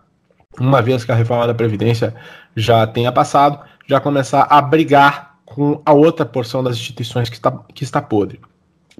uma 0.58 0.80
vez 0.80 1.04
que 1.04 1.12
a 1.12 1.14
reforma 1.14 1.46
da 1.46 1.54
Previdência 1.54 2.14
já 2.56 2.86
tenha 2.86 3.12
passado, 3.12 3.60
já 3.86 4.00
começar 4.00 4.46
a 4.48 4.62
brigar 4.62 5.34
com 5.44 5.82
a 5.84 5.92
outra 5.92 6.24
porção 6.24 6.62
das 6.62 6.76
instituições 6.76 7.28
que 7.28 7.36
está, 7.36 7.50
que 7.74 7.84
está 7.84 8.00
podre. 8.00 8.40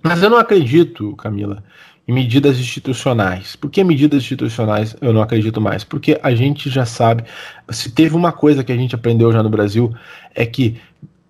Mas 0.02 0.22
eu 0.22 0.30
não 0.30 0.38
acredito, 0.38 1.14
Camila, 1.16 1.62
em 2.08 2.12
medidas 2.12 2.58
institucionais. 2.58 3.54
Por 3.54 3.70
que 3.70 3.84
medidas 3.84 4.22
institucionais 4.22 4.96
eu 5.00 5.12
não 5.12 5.22
acredito 5.22 5.60
mais? 5.60 5.84
Porque 5.84 6.18
a 6.22 6.34
gente 6.34 6.68
já 6.68 6.84
sabe, 6.84 7.24
se 7.70 7.90
teve 7.92 8.16
uma 8.16 8.32
coisa 8.32 8.64
que 8.64 8.72
a 8.72 8.76
gente 8.76 8.94
aprendeu 8.94 9.32
já 9.32 9.42
no 9.42 9.50
Brasil, 9.50 9.94
é 10.34 10.44
que 10.44 10.78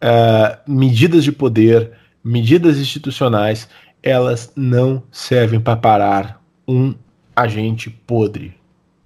uh, 0.02 0.70
medidas 0.70 1.24
de 1.24 1.32
poder, 1.32 1.92
medidas 2.24 2.78
institucionais, 2.78 3.68
elas 4.02 4.52
não 4.56 5.02
servem 5.10 5.60
para 5.60 5.76
parar 5.76 6.42
um 6.66 6.94
agente 7.34 7.90
podre. 7.90 8.54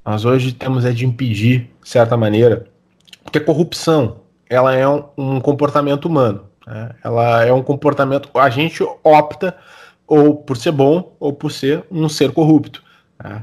Nós 0.05 0.25
hoje 0.25 0.53
temos 0.53 0.85
é 0.85 0.93
de 0.93 1.07
impedir, 1.07 1.71
de 1.83 1.89
certa 1.89 2.17
maneira, 2.17 2.67
porque 3.23 3.39
a 3.39 3.45
corrupção 3.45 4.21
ela 4.49 4.75
é 4.75 4.87
um, 4.87 5.05
um 5.17 5.41
comportamento 5.41 6.05
humano. 6.05 6.45
Né? 6.67 6.91
Ela 7.03 7.45
é 7.45 7.53
um 7.53 7.63
comportamento. 7.63 8.29
A 8.35 8.51
gente 8.51 8.83
opta 9.03 9.57
ou 10.07 10.37
por 10.37 10.57
ser 10.57 10.73
bom 10.73 11.15
ou 11.19 11.33
por 11.33 11.51
ser 11.51 11.85
um 11.91 12.09
ser 12.09 12.33
corrupto. 12.33 12.83
Né? 13.23 13.43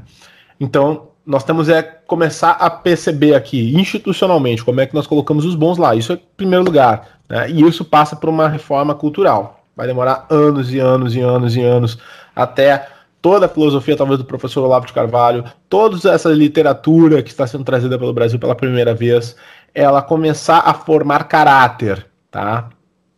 Então, 0.60 1.08
nós 1.24 1.44
temos 1.44 1.68
é 1.68 1.82
começar 1.82 2.52
a 2.52 2.68
perceber 2.68 3.34
aqui, 3.34 3.74
institucionalmente, 3.76 4.64
como 4.64 4.80
é 4.80 4.86
que 4.86 4.94
nós 4.94 5.06
colocamos 5.06 5.44
os 5.44 5.54
bons 5.54 5.78
lá. 5.78 5.94
Isso 5.94 6.12
é 6.12 6.18
primeiro 6.36 6.64
lugar. 6.64 7.20
Né? 7.28 7.50
E 7.50 7.62
isso 7.62 7.84
passa 7.84 8.16
por 8.16 8.28
uma 8.28 8.48
reforma 8.48 8.94
cultural. 8.94 9.64
Vai 9.76 9.86
demorar 9.86 10.26
anos 10.28 10.72
e 10.72 10.78
anos 10.78 11.14
e 11.14 11.20
anos 11.20 11.56
e 11.56 11.62
anos 11.62 11.98
até 12.34 12.88
toda 13.22 13.46
a 13.46 13.48
filosofia, 13.48 13.96
talvez, 13.96 14.18
do 14.18 14.24
professor 14.24 14.64
Olavo 14.64 14.84
de 14.84 14.92
Carvalho, 14.92 15.44
toda 15.68 16.12
essa 16.12 16.28
literatura 16.30 17.22
que 17.22 17.30
está 17.30 17.46
sendo 17.46 17.62
trazida 17.62 17.96
pelo 17.96 18.12
Brasil 18.12 18.38
pela 18.38 18.54
primeira 18.54 18.92
vez, 18.92 19.36
ela 19.72 20.02
começar 20.02 20.58
a 20.58 20.74
formar 20.74 21.24
caráter, 21.24 22.04
tá? 22.30 22.68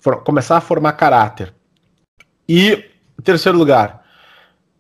For, 0.05 0.23
começar 0.23 0.59
a 0.59 0.61
formar 0.61 0.93
caráter. 0.93 1.55
E, 2.47 2.85
em 3.19 3.23
terceiro 3.23 3.57
lugar, 3.57 4.05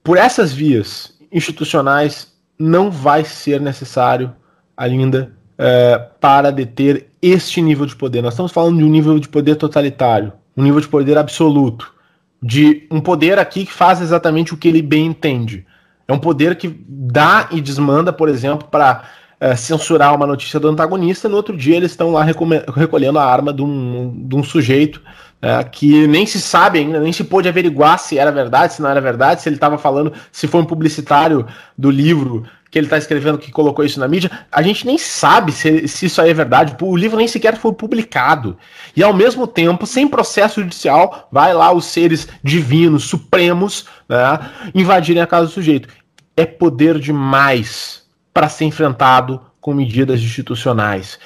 por 0.02 0.18
essas 0.18 0.52
vias 0.52 1.18
institucionais, 1.32 2.30
não 2.58 2.90
vai 2.90 3.24
ser 3.24 3.58
necessário 3.58 4.36
ainda 4.76 5.32
é, 5.56 5.98
para 6.20 6.52
deter 6.52 7.08
este 7.22 7.62
nível 7.62 7.86
de 7.86 7.96
poder. 7.96 8.20
Nós 8.20 8.34
estamos 8.34 8.52
falando 8.52 8.76
de 8.76 8.84
um 8.84 8.90
nível 8.90 9.18
de 9.18 9.28
poder 9.28 9.56
totalitário, 9.56 10.34
um 10.54 10.62
nível 10.62 10.80
de 10.80 10.88
poder 10.88 11.16
absoluto, 11.16 11.94
de 12.42 12.86
um 12.90 13.00
poder 13.00 13.38
aqui 13.38 13.64
que 13.64 13.72
faz 13.72 14.02
exatamente 14.02 14.52
o 14.52 14.58
que 14.58 14.68
ele 14.68 14.82
bem 14.82 15.06
entende. 15.06 15.66
É 16.06 16.12
um 16.12 16.18
poder 16.18 16.56
que 16.56 16.84
dá 16.86 17.48
e 17.50 17.62
desmanda, 17.62 18.12
por 18.12 18.28
exemplo, 18.28 18.68
para 18.68 19.04
é, 19.44 19.54
censurar 19.54 20.14
uma 20.14 20.26
notícia 20.26 20.58
do 20.58 20.68
antagonista, 20.68 21.28
no 21.28 21.36
outro 21.36 21.54
dia 21.54 21.76
eles 21.76 21.90
estão 21.90 22.10
lá 22.10 22.24
recolhendo 22.24 23.18
a 23.18 23.24
arma 23.26 23.52
de 23.52 23.60
um, 23.60 24.26
de 24.26 24.34
um 24.34 24.42
sujeito 24.42 25.02
é, 25.42 25.62
que 25.62 26.06
nem 26.06 26.24
se 26.24 26.40
sabe 26.40 26.78
ainda, 26.78 26.98
nem 26.98 27.12
se 27.12 27.22
pôde 27.24 27.46
averiguar 27.46 27.98
se 27.98 28.16
era 28.16 28.32
verdade, 28.32 28.72
se 28.72 28.80
não 28.80 28.88
era 28.88 29.02
verdade, 29.02 29.42
se 29.42 29.48
ele 29.50 29.56
estava 29.56 29.76
falando, 29.76 30.14
se 30.32 30.46
foi 30.46 30.62
um 30.62 30.64
publicitário 30.64 31.46
do 31.76 31.90
livro 31.90 32.44
que 32.70 32.78
ele 32.78 32.86
está 32.86 32.96
escrevendo 32.96 33.36
que 33.36 33.52
colocou 33.52 33.84
isso 33.84 34.00
na 34.00 34.08
mídia. 34.08 34.30
A 34.50 34.62
gente 34.62 34.86
nem 34.86 34.96
sabe 34.96 35.52
se, 35.52 35.86
se 35.88 36.06
isso 36.06 36.22
aí 36.22 36.30
é 36.30 36.34
verdade. 36.34 36.74
O 36.80 36.96
livro 36.96 37.18
nem 37.18 37.28
sequer 37.28 37.58
foi 37.58 37.74
publicado. 37.74 38.56
E 38.96 39.02
ao 39.02 39.12
mesmo 39.12 39.46
tempo, 39.46 39.86
sem 39.86 40.08
processo 40.08 40.62
judicial, 40.62 41.28
vai 41.30 41.52
lá 41.52 41.70
os 41.70 41.84
seres 41.84 42.26
divinos, 42.42 43.04
supremos, 43.04 43.84
né, 44.08 44.40
invadirem 44.74 45.22
a 45.22 45.26
casa 45.26 45.48
do 45.48 45.52
sujeito. 45.52 45.88
É 46.34 46.46
poder 46.46 46.98
demais 46.98 48.03
para 48.34 48.48
ser 48.48 48.64
enfrentado 48.64 49.40
com 49.60 49.72
medidas 49.72 50.20
institucionais. 50.20 51.18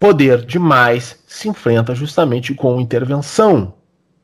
Poder 0.00 0.44
demais 0.44 1.22
se 1.26 1.48
enfrenta 1.48 1.94
justamente 1.94 2.54
com 2.54 2.80
intervenção. 2.80 3.74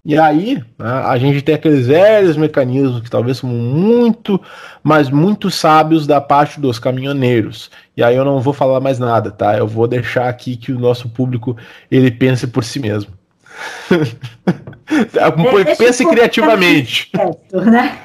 E 0.05 0.19
aí, 0.19 0.57
né, 0.77 0.91
a 1.05 1.17
gente 1.17 1.43
tem 1.43 1.55
aqueles 1.55 1.87
velhos 1.87 2.37
mecanismos 2.37 3.01
que 3.01 3.11
talvez 3.11 3.39
são 3.39 3.49
muito, 3.49 4.41
mas 4.83 5.09
muito 5.09 5.49
sábios 5.49 6.07
da 6.07 6.21
parte 6.21 6.59
dos 6.59 6.81
caminhoneiros. 6.81 7.71
E 7.97 8.03
aí 8.03 8.17
eu 8.17 8.25
não 8.25 8.41
vou 8.41 8.53
falar 8.53 8.81
mais 8.81 8.99
nada, 8.99 9.31
tá? 9.31 9.57
Eu 9.57 9.69
vou 9.69 9.87
deixar 9.87 10.29
aqui 10.29 10.57
que 10.57 10.73
o 10.73 10.79
nosso 10.79 11.09
público 11.09 11.57
ele 11.89 12.11
pense 12.11 12.49
por 12.49 12.65
si 12.65 12.81
mesmo. 12.81 13.13
pense 15.79 16.05
criativamente. 16.05 17.11
Certo, 17.15 17.61
né? 17.61 18.01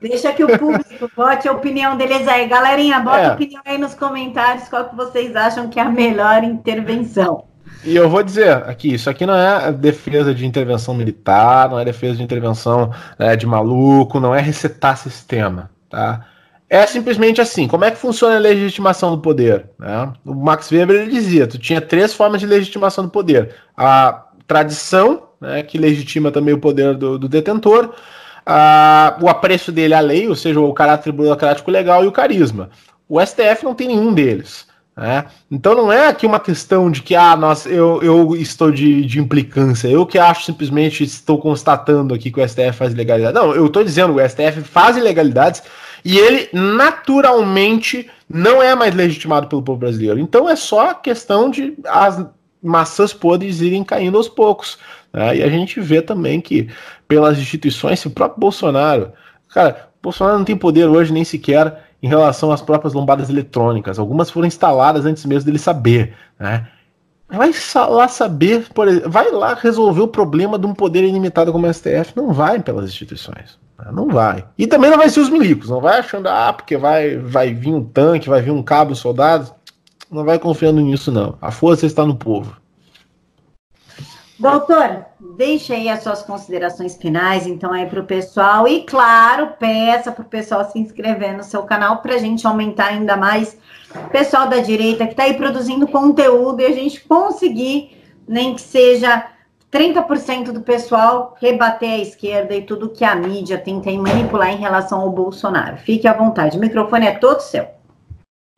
Deixa 0.00 0.32
que 0.32 0.44
o 0.44 0.58
público 0.58 1.10
bote 1.16 1.48
a 1.48 1.52
opinião 1.52 1.96
deles 1.96 2.28
aí. 2.28 2.46
Galerinha, 2.46 3.00
bota 3.00 3.18
é. 3.18 3.26
a 3.26 3.32
opinião 3.32 3.62
aí 3.64 3.78
nos 3.78 3.94
comentários 3.94 4.68
qual 4.68 4.88
que 4.88 4.96
vocês 4.96 5.34
acham 5.34 5.68
que 5.68 5.80
é 5.80 5.82
a 5.82 5.90
melhor 5.90 6.44
intervenção. 6.44 7.44
E 7.84 7.96
eu 7.96 8.08
vou 8.08 8.22
dizer 8.22 8.50
aqui, 8.68 8.94
isso 8.94 9.10
aqui 9.10 9.26
não 9.26 9.34
é 9.34 9.70
defesa 9.72 10.34
de 10.34 10.46
intervenção 10.46 10.94
militar, 10.94 11.68
não 11.68 11.78
é 11.78 11.84
defesa 11.84 12.16
de 12.16 12.22
intervenção 12.22 12.92
é, 13.18 13.36
de 13.36 13.46
maluco, 13.46 14.20
não 14.20 14.34
é 14.34 14.40
resetar 14.40 14.96
sistema, 14.96 15.70
tá? 15.90 16.24
É 16.68 16.86
simplesmente 16.86 17.40
assim, 17.40 17.68
como 17.68 17.84
é 17.84 17.90
que 17.90 17.98
funciona 17.98 18.36
a 18.36 18.40
legitimação 18.40 19.14
do 19.14 19.20
poder? 19.20 19.66
Né? 19.78 20.12
O 20.24 20.34
Max 20.34 20.72
Weber 20.72 21.02
ele 21.02 21.10
dizia, 21.10 21.46
tu 21.46 21.58
tinha 21.58 21.80
três 21.80 22.14
formas 22.14 22.40
de 22.40 22.46
legitimação 22.46 23.04
do 23.04 23.10
poder. 23.10 23.54
A 23.76 24.24
tradição, 24.46 25.24
né, 25.40 25.62
que 25.62 25.78
legitima 25.78 26.32
também 26.32 26.54
o 26.54 26.58
poder 26.58 26.94
do, 26.96 27.18
do 27.18 27.28
detentor, 27.28 27.94
a, 28.46 29.16
o 29.20 29.28
apreço 29.28 29.72
dele 29.72 29.94
à 29.94 30.00
lei, 30.00 30.28
ou 30.28 30.34
seja, 30.34 30.60
o 30.60 30.72
caráter 30.72 31.12
burocrático 31.12 31.70
legal 31.70 32.04
e 32.04 32.06
o 32.06 32.12
carisma. 32.12 32.70
O 33.08 33.20
STF 33.24 33.64
não 33.64 33.74
tem 33.74 33.88
nenhum 33.88 34.12
deles. 34.12 34.66
Né? 34.96 35.24
Então 35.50 35.74
não 35.74 35.92
é 35.92 36.06
aqui 36.06 36.24
uma 36.24 36.38
questão 36.38 36.88
de 36.88 37.02
que 37.02 37.16
ah, 37.16 37.36
nossa, 37.36 37.68
eu, 37.68 38.00
eu 38.02 38.36
estou 38.36 38.70
de, 38.70 39.04
de 39.04 39.18
implicância, 39.18 39.88
eu 39.88 40.06
que 40.06 40.18
acho 40.18 40.44
simplesmente 40.44 41.02
estou 41.02 41.38
constatando 41.38 42.14
aqui 42.14 42.30
que 42.30 42.40
o 42.40 42.48
STF 42.48 42.72
faz 42.72 42.92
ilegalidade. 42.92 43.34
Não, 43.34 43.52
eu 43.52 43.66
estou 43.66 43.82
dizendo 43.82 44.14
o 44.14 44.28
STF 44.28 44.62
faz 44.62 44.96
ilegalidades 44.96 45.62
e 46.04 46.16
ele 46.16 46.48
naturalmente 46.52 48.08
não 48.28 48.62
é 48.62 48.74
mais 48.74 48.94
legitimado 48.94 49.48
pelo 49.48 49.62
povo 49.62 49.80
brasileiro. 49.80 50.20
Então 50.20 50.48
é 50.48 50.54
só 50.54 50.94
questão 50.94 51.50
de 51.50 51.74
as 51.86 52.24
maçãs 52.62 53.12
podres 53.12 53.60
irem 53.60 53.82
caindo 53.82 54.16
aos 54.16 54.28
poucos. 54.28 54.78
Né? 55.14 55.36
E 55.36 55.42
a 55.42 55.48
gente 55.48 55.80
vê 55.80 56.02
também 56.02 56.40
que 56.40 56.68
pelas 57.06 57.38
instituições, 57.38 58.04
o 58.04 58.10
próprio 58.10 58.40
Bolsonaro, 58.40 59.12
cara, 59.48 59.88
Bolsonaro 60.02 60.38
não 60.38 60.44
tem 60.44 60.56
poder 60.56 60.86
hoje 60.86 61.12
nem 61.12 61.24
sequer 61.24 61.84
em 62.02 62.08
relação 62.08 62.50
às 62.50 62.60
próprias 62.60 62.92
lombadas 62.92 63.30
eletrônicas. 63.30 63.98
Algumas 63.98 64.28
foram 64.28 64.48
instaladas 64.48 65.06
antes 65.06 65.24
mesmo 65.24 65.46
dele 65.46 65.58
saber, 65.58 66.14
né? 66.38 66.66
Vai 67.26 67.52
lá 67.88 68.06
saber, 68.06 68.66
por 68.74 68.86
exemplo, 68.86 69.10
vai 69.10 69.30
lá 69.30 69.54
resolver 69.54 70.02
o 70.02 70.08
problema 70.08 70.58
de 70.58 70.66
um 70.66 70.74
poder 70.74 71.02
ilimitado 71.02 71.50
como 71.50 71.66
o 71.66 71.72
STF. 71.72 72.12
Não 72.14 72.32
vai 72.32 72.60
pelas 72.60 72.84
instituições. 72.84 73.58
Né? 73.78 73.86
Não 73.92 74.08
vai. 74.08 74.44
E 74.58 74.66
também 74.66 74.90
não 74.90 74.98
vai 74.98 75.08
ser 75.08 75.20
os 75.20 75.30
milicos. 75.30 75.70
Não 75.70 75.80
vai 75.80 75.98
achando, 75.98 76.28
ah, 76.28 76.52
porque 76.52 76.76
vai, 76.76 77.16
vai 77.16 77.54
vir 77.54 77.72
um 77.72 77.82
tanque, 77.82 78.28
vai 78.28 78.42
vir 78.42 78.50
um 78.50 78.62
cabo 78.62 78.94
soldado. 78.94 79.52
Não 80.10 80.22
vai 80.22 80.38
confiando 80.38 80.80
nisso, 80.82 81.10
não. 81.10 81.36
A 81.40 81.50
força 81.50 81.86
está 81.86 82.04
no 82.04 82.14
povo. 82.14 82.54
Doutor, 84.44 85.06
deixe 85.38 85.72
aí 85.72 85.88
as 85.88 86.02
suas 86.02 86.22
considerações 86.22 86.98
finais, 86.98 87.46
então, 87.46 87.72
aí 87.72 87.86
para 87.86 88.00
o 88.00 88.04
pessoal. 88.04 88.68
E, 88.68 88.82
claro, 88.82 89.54
peça 89.58 90.12
para 90.12 90.20
o 90.20 90.28
pessoal 90.28 90.70
se 90.70 90.78
inscrever 90.78 91.34
no 91.34 91.42
seu 91.42 91.62
canal 91.62 92.02
para 92.02 92.16
a 92.16 92.18
gente 92.18 92.46
aumentar 92.46 92.88
ainda 92.88 93.16
mais 93.16 93.56
o 93.94 94.10
pessoal 94.10 94.46
da 94.46 94.58
direita 94.58 95.06
que 95.06 95.12
está 95.12 95.22
aí 95.22 95.32
produzindo 95.32 95.88
conteúdo 95.88 96.60
e 96.60 96.66
a 96.66 96.72
gente 96.72 97.00
conseguir, 97.04 97.96
nem 98.28 98.54
que 98.54 98.60
seja 98.60 99.24
30% 99.72 100.52
do 100.52 100.60
pessoal 100.60 101.34
rebater 101.40 101.92
a 101.92 102.02
esquerda 102.02 102.54
e 102.54 102.60
tudo 102.60 102.90
que 102.90 103.02
a 103.02 103.14
mídia 103.14 103.56
tenta 103.56 103.90
manipular 103.92 104.52
em 104.52 104.58
relação 104.58 105.00
ao 105.00 105.10
Bolsonaro. 105.10 105.78
Fique 105.78 106.06
à 106.06 106.12
vontade, 106.12 106.58
o 106.58 106.60
microfone 106.60 107.06
é 107.06 107.12
todo 107.12 107.40
seu. 107.40 107.66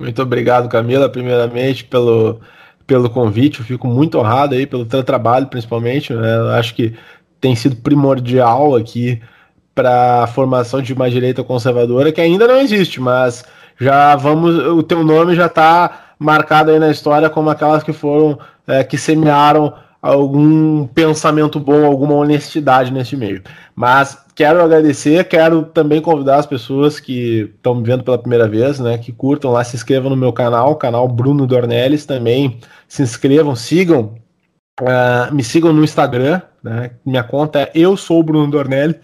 Muito 0.02 0.20
obrigado, 0.20 0.68
Camila, 0.68 1.08
primeiramente, 1.08 1.84
pelo 1.84 2.40
pelo 2.86 3.10
convite, 3.10 3.60
eu 3.60 3.66
fico 3.66 3.86
muito 3.88 4.18
honrado 4.18 4.54
aí 4.54 4.66
pelo 4.66 4.86
teu 4.86 5.02
trabalho, 5.02 5.46
principalmente. 5.48 6.12
Né? 6.12 6.36
Eu 6.36 6.50
acho 6.50 6.74
que 6.74 6.94
tem 7.40 7.54
sido 7.56 7.76
primordial 7.76 8.76
aqui 8.76 9.20
para 9.74 10.24
a 10.24 10.26
formação 10.26 10.80
de 10.80 10.92
uma 10.92 11.10
direita 11.10 11.44
conservadora 11.44 12.12
que 12.12 12.20
ainda 12.20 12.46
não 12.46 12.58
existe, 12.58 13.00
mas 13.00 13.44
já 13.78 14.16
vamos, 14.16 14.56
o 14.56 14.82
teu 14.82 15.04
nome 15.04 15.34
já 15.34 15.46
está 15.46 16.14
marcado 16.18 16.70
aí 16.70 16.78
na 16.78 16.90
história 16.90 17.28
como 17.28 17.50
aquelas 17.50 17.82
que 17.82 17.92
foram 17.92 18.38
é, 18.66 18.82
que 18.82 18.96
semearam 18.96 19.74
algum 20.00 20.86
pensamento 20.86 21.60
bom, 21.60 21.84
alguma 21.84 22.14
honestidade 22.14 22.92
nesse 22.92 23.16
meio. 23.16 23.42
Mas 23.74 24.18
quero 24.36 24.62
agradecer, 24.62 25.24
quero 25.24 25.62
também 25.62 26.00
convidar 26.00 26.36
as 26.36 26.46
pessoas 26.46 27.00
que 27.00 27.50
estão 27.56 27.74
me 27.74 27.82
vendo 27.82 28.04
pela 28.04 28.18
primeira 28.18 28.46
vez, 28.46 28.78
né, 28.78 28.98
que 28.98 29.10
curtam 29.10 29.50
lá, 29.50 29.64
se 29.64 29.74
inscrevam 29.74 30.10
no 30.10 30.16
meu 30.16 30.30
canal, 30.30 30.76
canal 30.76 31.08
Bruno 31.08 31.46
Dornelles 31.46 32.04
também, 32.04 32.60
se 32.86 33.02
inscrevam, 33.02 33.56
sigam, 33.56 34.14
uh, 34.82 35.34
me 35.34 35.42
sigam 35.42 35.72
no 35.72 35.82
Instagram, 35.82 36.42
né, 36.62 36.90
minha 37.04 37.24
conta 37.24 37.60
é 37.60 37.70
eu 37.74 37.96
sou 37.96 38.22
Bruno 38.22 38.50
Dornelles, 38.50 38.96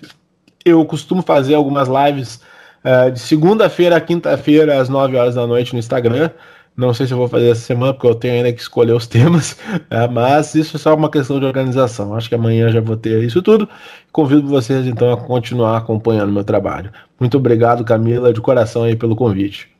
eu 0.66 0.85
costumo 0.85 1.22
fazer 1.22 1.55
algumas 1.55 1.89
lives 1.89 2.43
uh, 2.85 3.11
de 3.11 3.18
segunda-feira 3.18 3.97
a 3.97 4.01
quinta-feira 4.03 4.83
às 4.83 4.91
9 4.91 5.16
horas 5.16 5.35
da 5.35 5.47
noite 5.47 5.72
no 5.72 5.78
Instagram, 5.78 6.28
não 6.77 6.95
sei 6.95 7.07
se 7.07 7.12
eu 7.12 7.18
vou 7.18 7.29
fazer 7.29 7.51
essa 7.51 7.61
semana, 7.61 7.93
porque 7.93 8.07
eu 8.07 8.14
tenho 8.14 8.35
ainda 8.35 8.53
que 8.53 8.61
escolher 8.61 8.93
os 8.93 9.07
temas, 9.09 9.57
é, 9.91 10.09
mas 10.09 10.55
isso 10.55 10.77
é 10.77 10.81
só 10.81 10.95
uma 10.95 11.11
questão 11.11 11.39
de 11.39 11.47
organização. 11.47 12.14
Acho 12.14 12.29
que 12.29 12.35
amanhã 12.35 12.70
já 12.70 12.81
vou 12.81 12.97
ter 12.97 13.23
isso 13.23 13.43
tudo. 13.43 13.68
Convido 14.11 14.49
vocês 14.49 14.87
então 14.87 15.12
a 15.12 15.16
continuar 15.16 15.77
acompanhando 15.77 16.33
meu 16.33 16.45
trabalho. 16.45 16.93
Muito 17.20 17.37
obrigado, 17.37 17.85
Camila, 17.85 18.33
de 18.33 18.41
coração 18.41 18.85
aí 18.85 18.97
pelo 18.97 19.16
convite. 19.16 19.70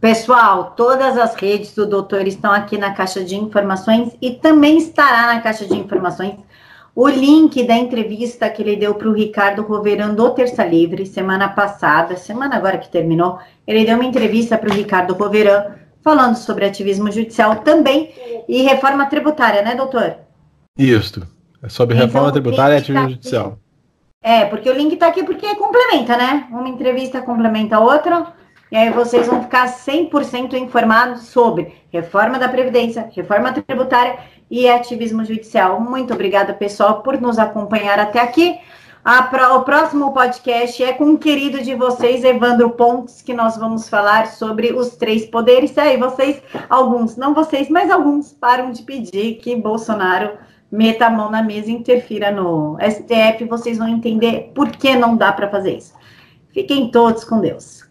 Pessoal, 0.00 0.74
todas 0.76 1.18
as 1.18 1.34
redes 1.34 1.74
do 1.74 1.84
doutor 1.84 2.26
estão 2.26 2.52
aqui 2.52 2.78
na 2.78 2.92
caixa 2.92 3.24
de 3.24 3.34
informações 3.34 4.16
e 4.22 4.30
também 4.30 4.78
estará 4.78 5.34
na 5.34 5.40
caixa 5.40 5.66
de 5.66 5.74
informações 5.74 6.36
o 7.00 7.08
link 7.08 7.62
da 7.62 7.76
entrevista 7.76 8.50
que 8.50 8.60
ele 8.60 8.74
deu 8.74 8.92
para 8.92 9.08
o 9.08 9.12
Ricardo 9.12 9.62
Roverão 9.62 10.16
do 10.16 10.30
Terça 10.30 10.64
Livre 10.64 11.06
semana 11.06 11.48
passada, 11.48 12.16
semana 12.16 12.56
agora 12.56 12.76
que 12.76 12.88
terminou, 12.88 13.38
ele 13.64 13.84
deu 13.84 13.94
uma 13.94 14.04
entrevista 14.04 14.58
para 14.58 14.68
o 14.68 14.74
Ricardo 14.74 15.14
Roverão 15.14 15.76
falando 16.02 16.34
sobre 16.34 16.64
ativismo 16.64 17.08
judicial 17.08 17.62
também 17.62 18.12
e 18.48 18.62
reforma 18.62 19.06
tributária, 19.06 19.62
né, 19.62 19.76
doutor? 19.76 20.16
Isso. 20.76 21.22
É 21.62 21.68
sobre 21.68 21.94
então, 21.94 22.08
reforma 22.08 22.32
tributária 22.32 22.74
e 22.74 22.78
ativismo 22.78 23.06
tá 23.06 23.10
judicial. 23.10 23.58
É, 24.20 24.44
porque 24.46 24.68
o 24.68 24.74
link 24.74 24.94
está 24.94 25.06
aqui 25.06 25.22
porque 25.22 25.54
complementa, 25.54 26.16
né? 26.16 26.48
Uma 26.50 26.68
entrevista 26.68 27.22
complementa 27.22 27.76
a 27.76 27.80
outra. 27.80 28.26
E 28.72 28.76
aí 28.76 28.90
vocês 28.90 29.28
vão 29.28 29.40
ficar 29.40 29.68
100% 29.68 30.54
informados 30.54 31.28
sobre 31.28 31.74
reforma 31.92 32.40
da 32.40 32.48
Previdência, 32.48 33.08
reforma 33.14 33.52
tributária 33.52 34.18
e 34.50 34.68
ativismo 34.68 35.24
judicial. 35.24 35.80
Muito 35.80 36.14
obrigada, 36.14 36.52
pessoal, 36.52 37.02
por 37.02 37.20
nos 37.20 37.38
acompanhar 37.38 37.98
até 37.98 38.20
aqui. 38.20 38.58
A, 39.04 39.30
o 39.56 39.62
próximo 39.62 40.12
podcast 40.12 40.82
é 40.82 40.92
com 40.92 41.04
um 41.04 41.16
querido 41.16 41.62
de 41.62 41.74
vocês, 41.74 42.24
Evandro 42.24 42.70
Pontes, 42.70 43.22
que 43.22 43.32
nós 43.32 43.56
vamos 43.56 43.88
falar 43.88 44.26
sobre 44.26 44.72
os 44.72 44.96
três 44.96 45.24
poderes. 45.24 45.74
E 45.76 45.80
aí, 45.80 45.96
vocês, 45.96 46.42
alguns, 46.68 47.16
não 47.16 47.32
vocês, 47.32 47.70
mas 47.70 47.90
alguns, 47.90 48.32
param 48.32 48.70
de 48.70 48.82
pedir 48.82 49.36
que 49.36 49.56
Bolsonaro 49.56 50.36
meta 50.70 51.06
a 51.06 51.10
mão 51.10 51.30
na 51.30 51.42
mesa 51.42 51.70
e 51.70 51.74
interfira 51.74 52.30
no 52.30 52.76
STF. 52.80 53.44
Vocês 53.46 53.78
vão 53.78 53.88
entender 53.88 54.52
por 54.54 54.70
que 54.70 54.94
não 54.94 55.16
dá 55.16 55.32
para 55.32 55.48
fazer 55.48 55.78
isso. 55.78 55.94
Fiquem 56.50 56.90
todos 56.90 57.24
com 57.24 57.40
Deus. 57.40 57.87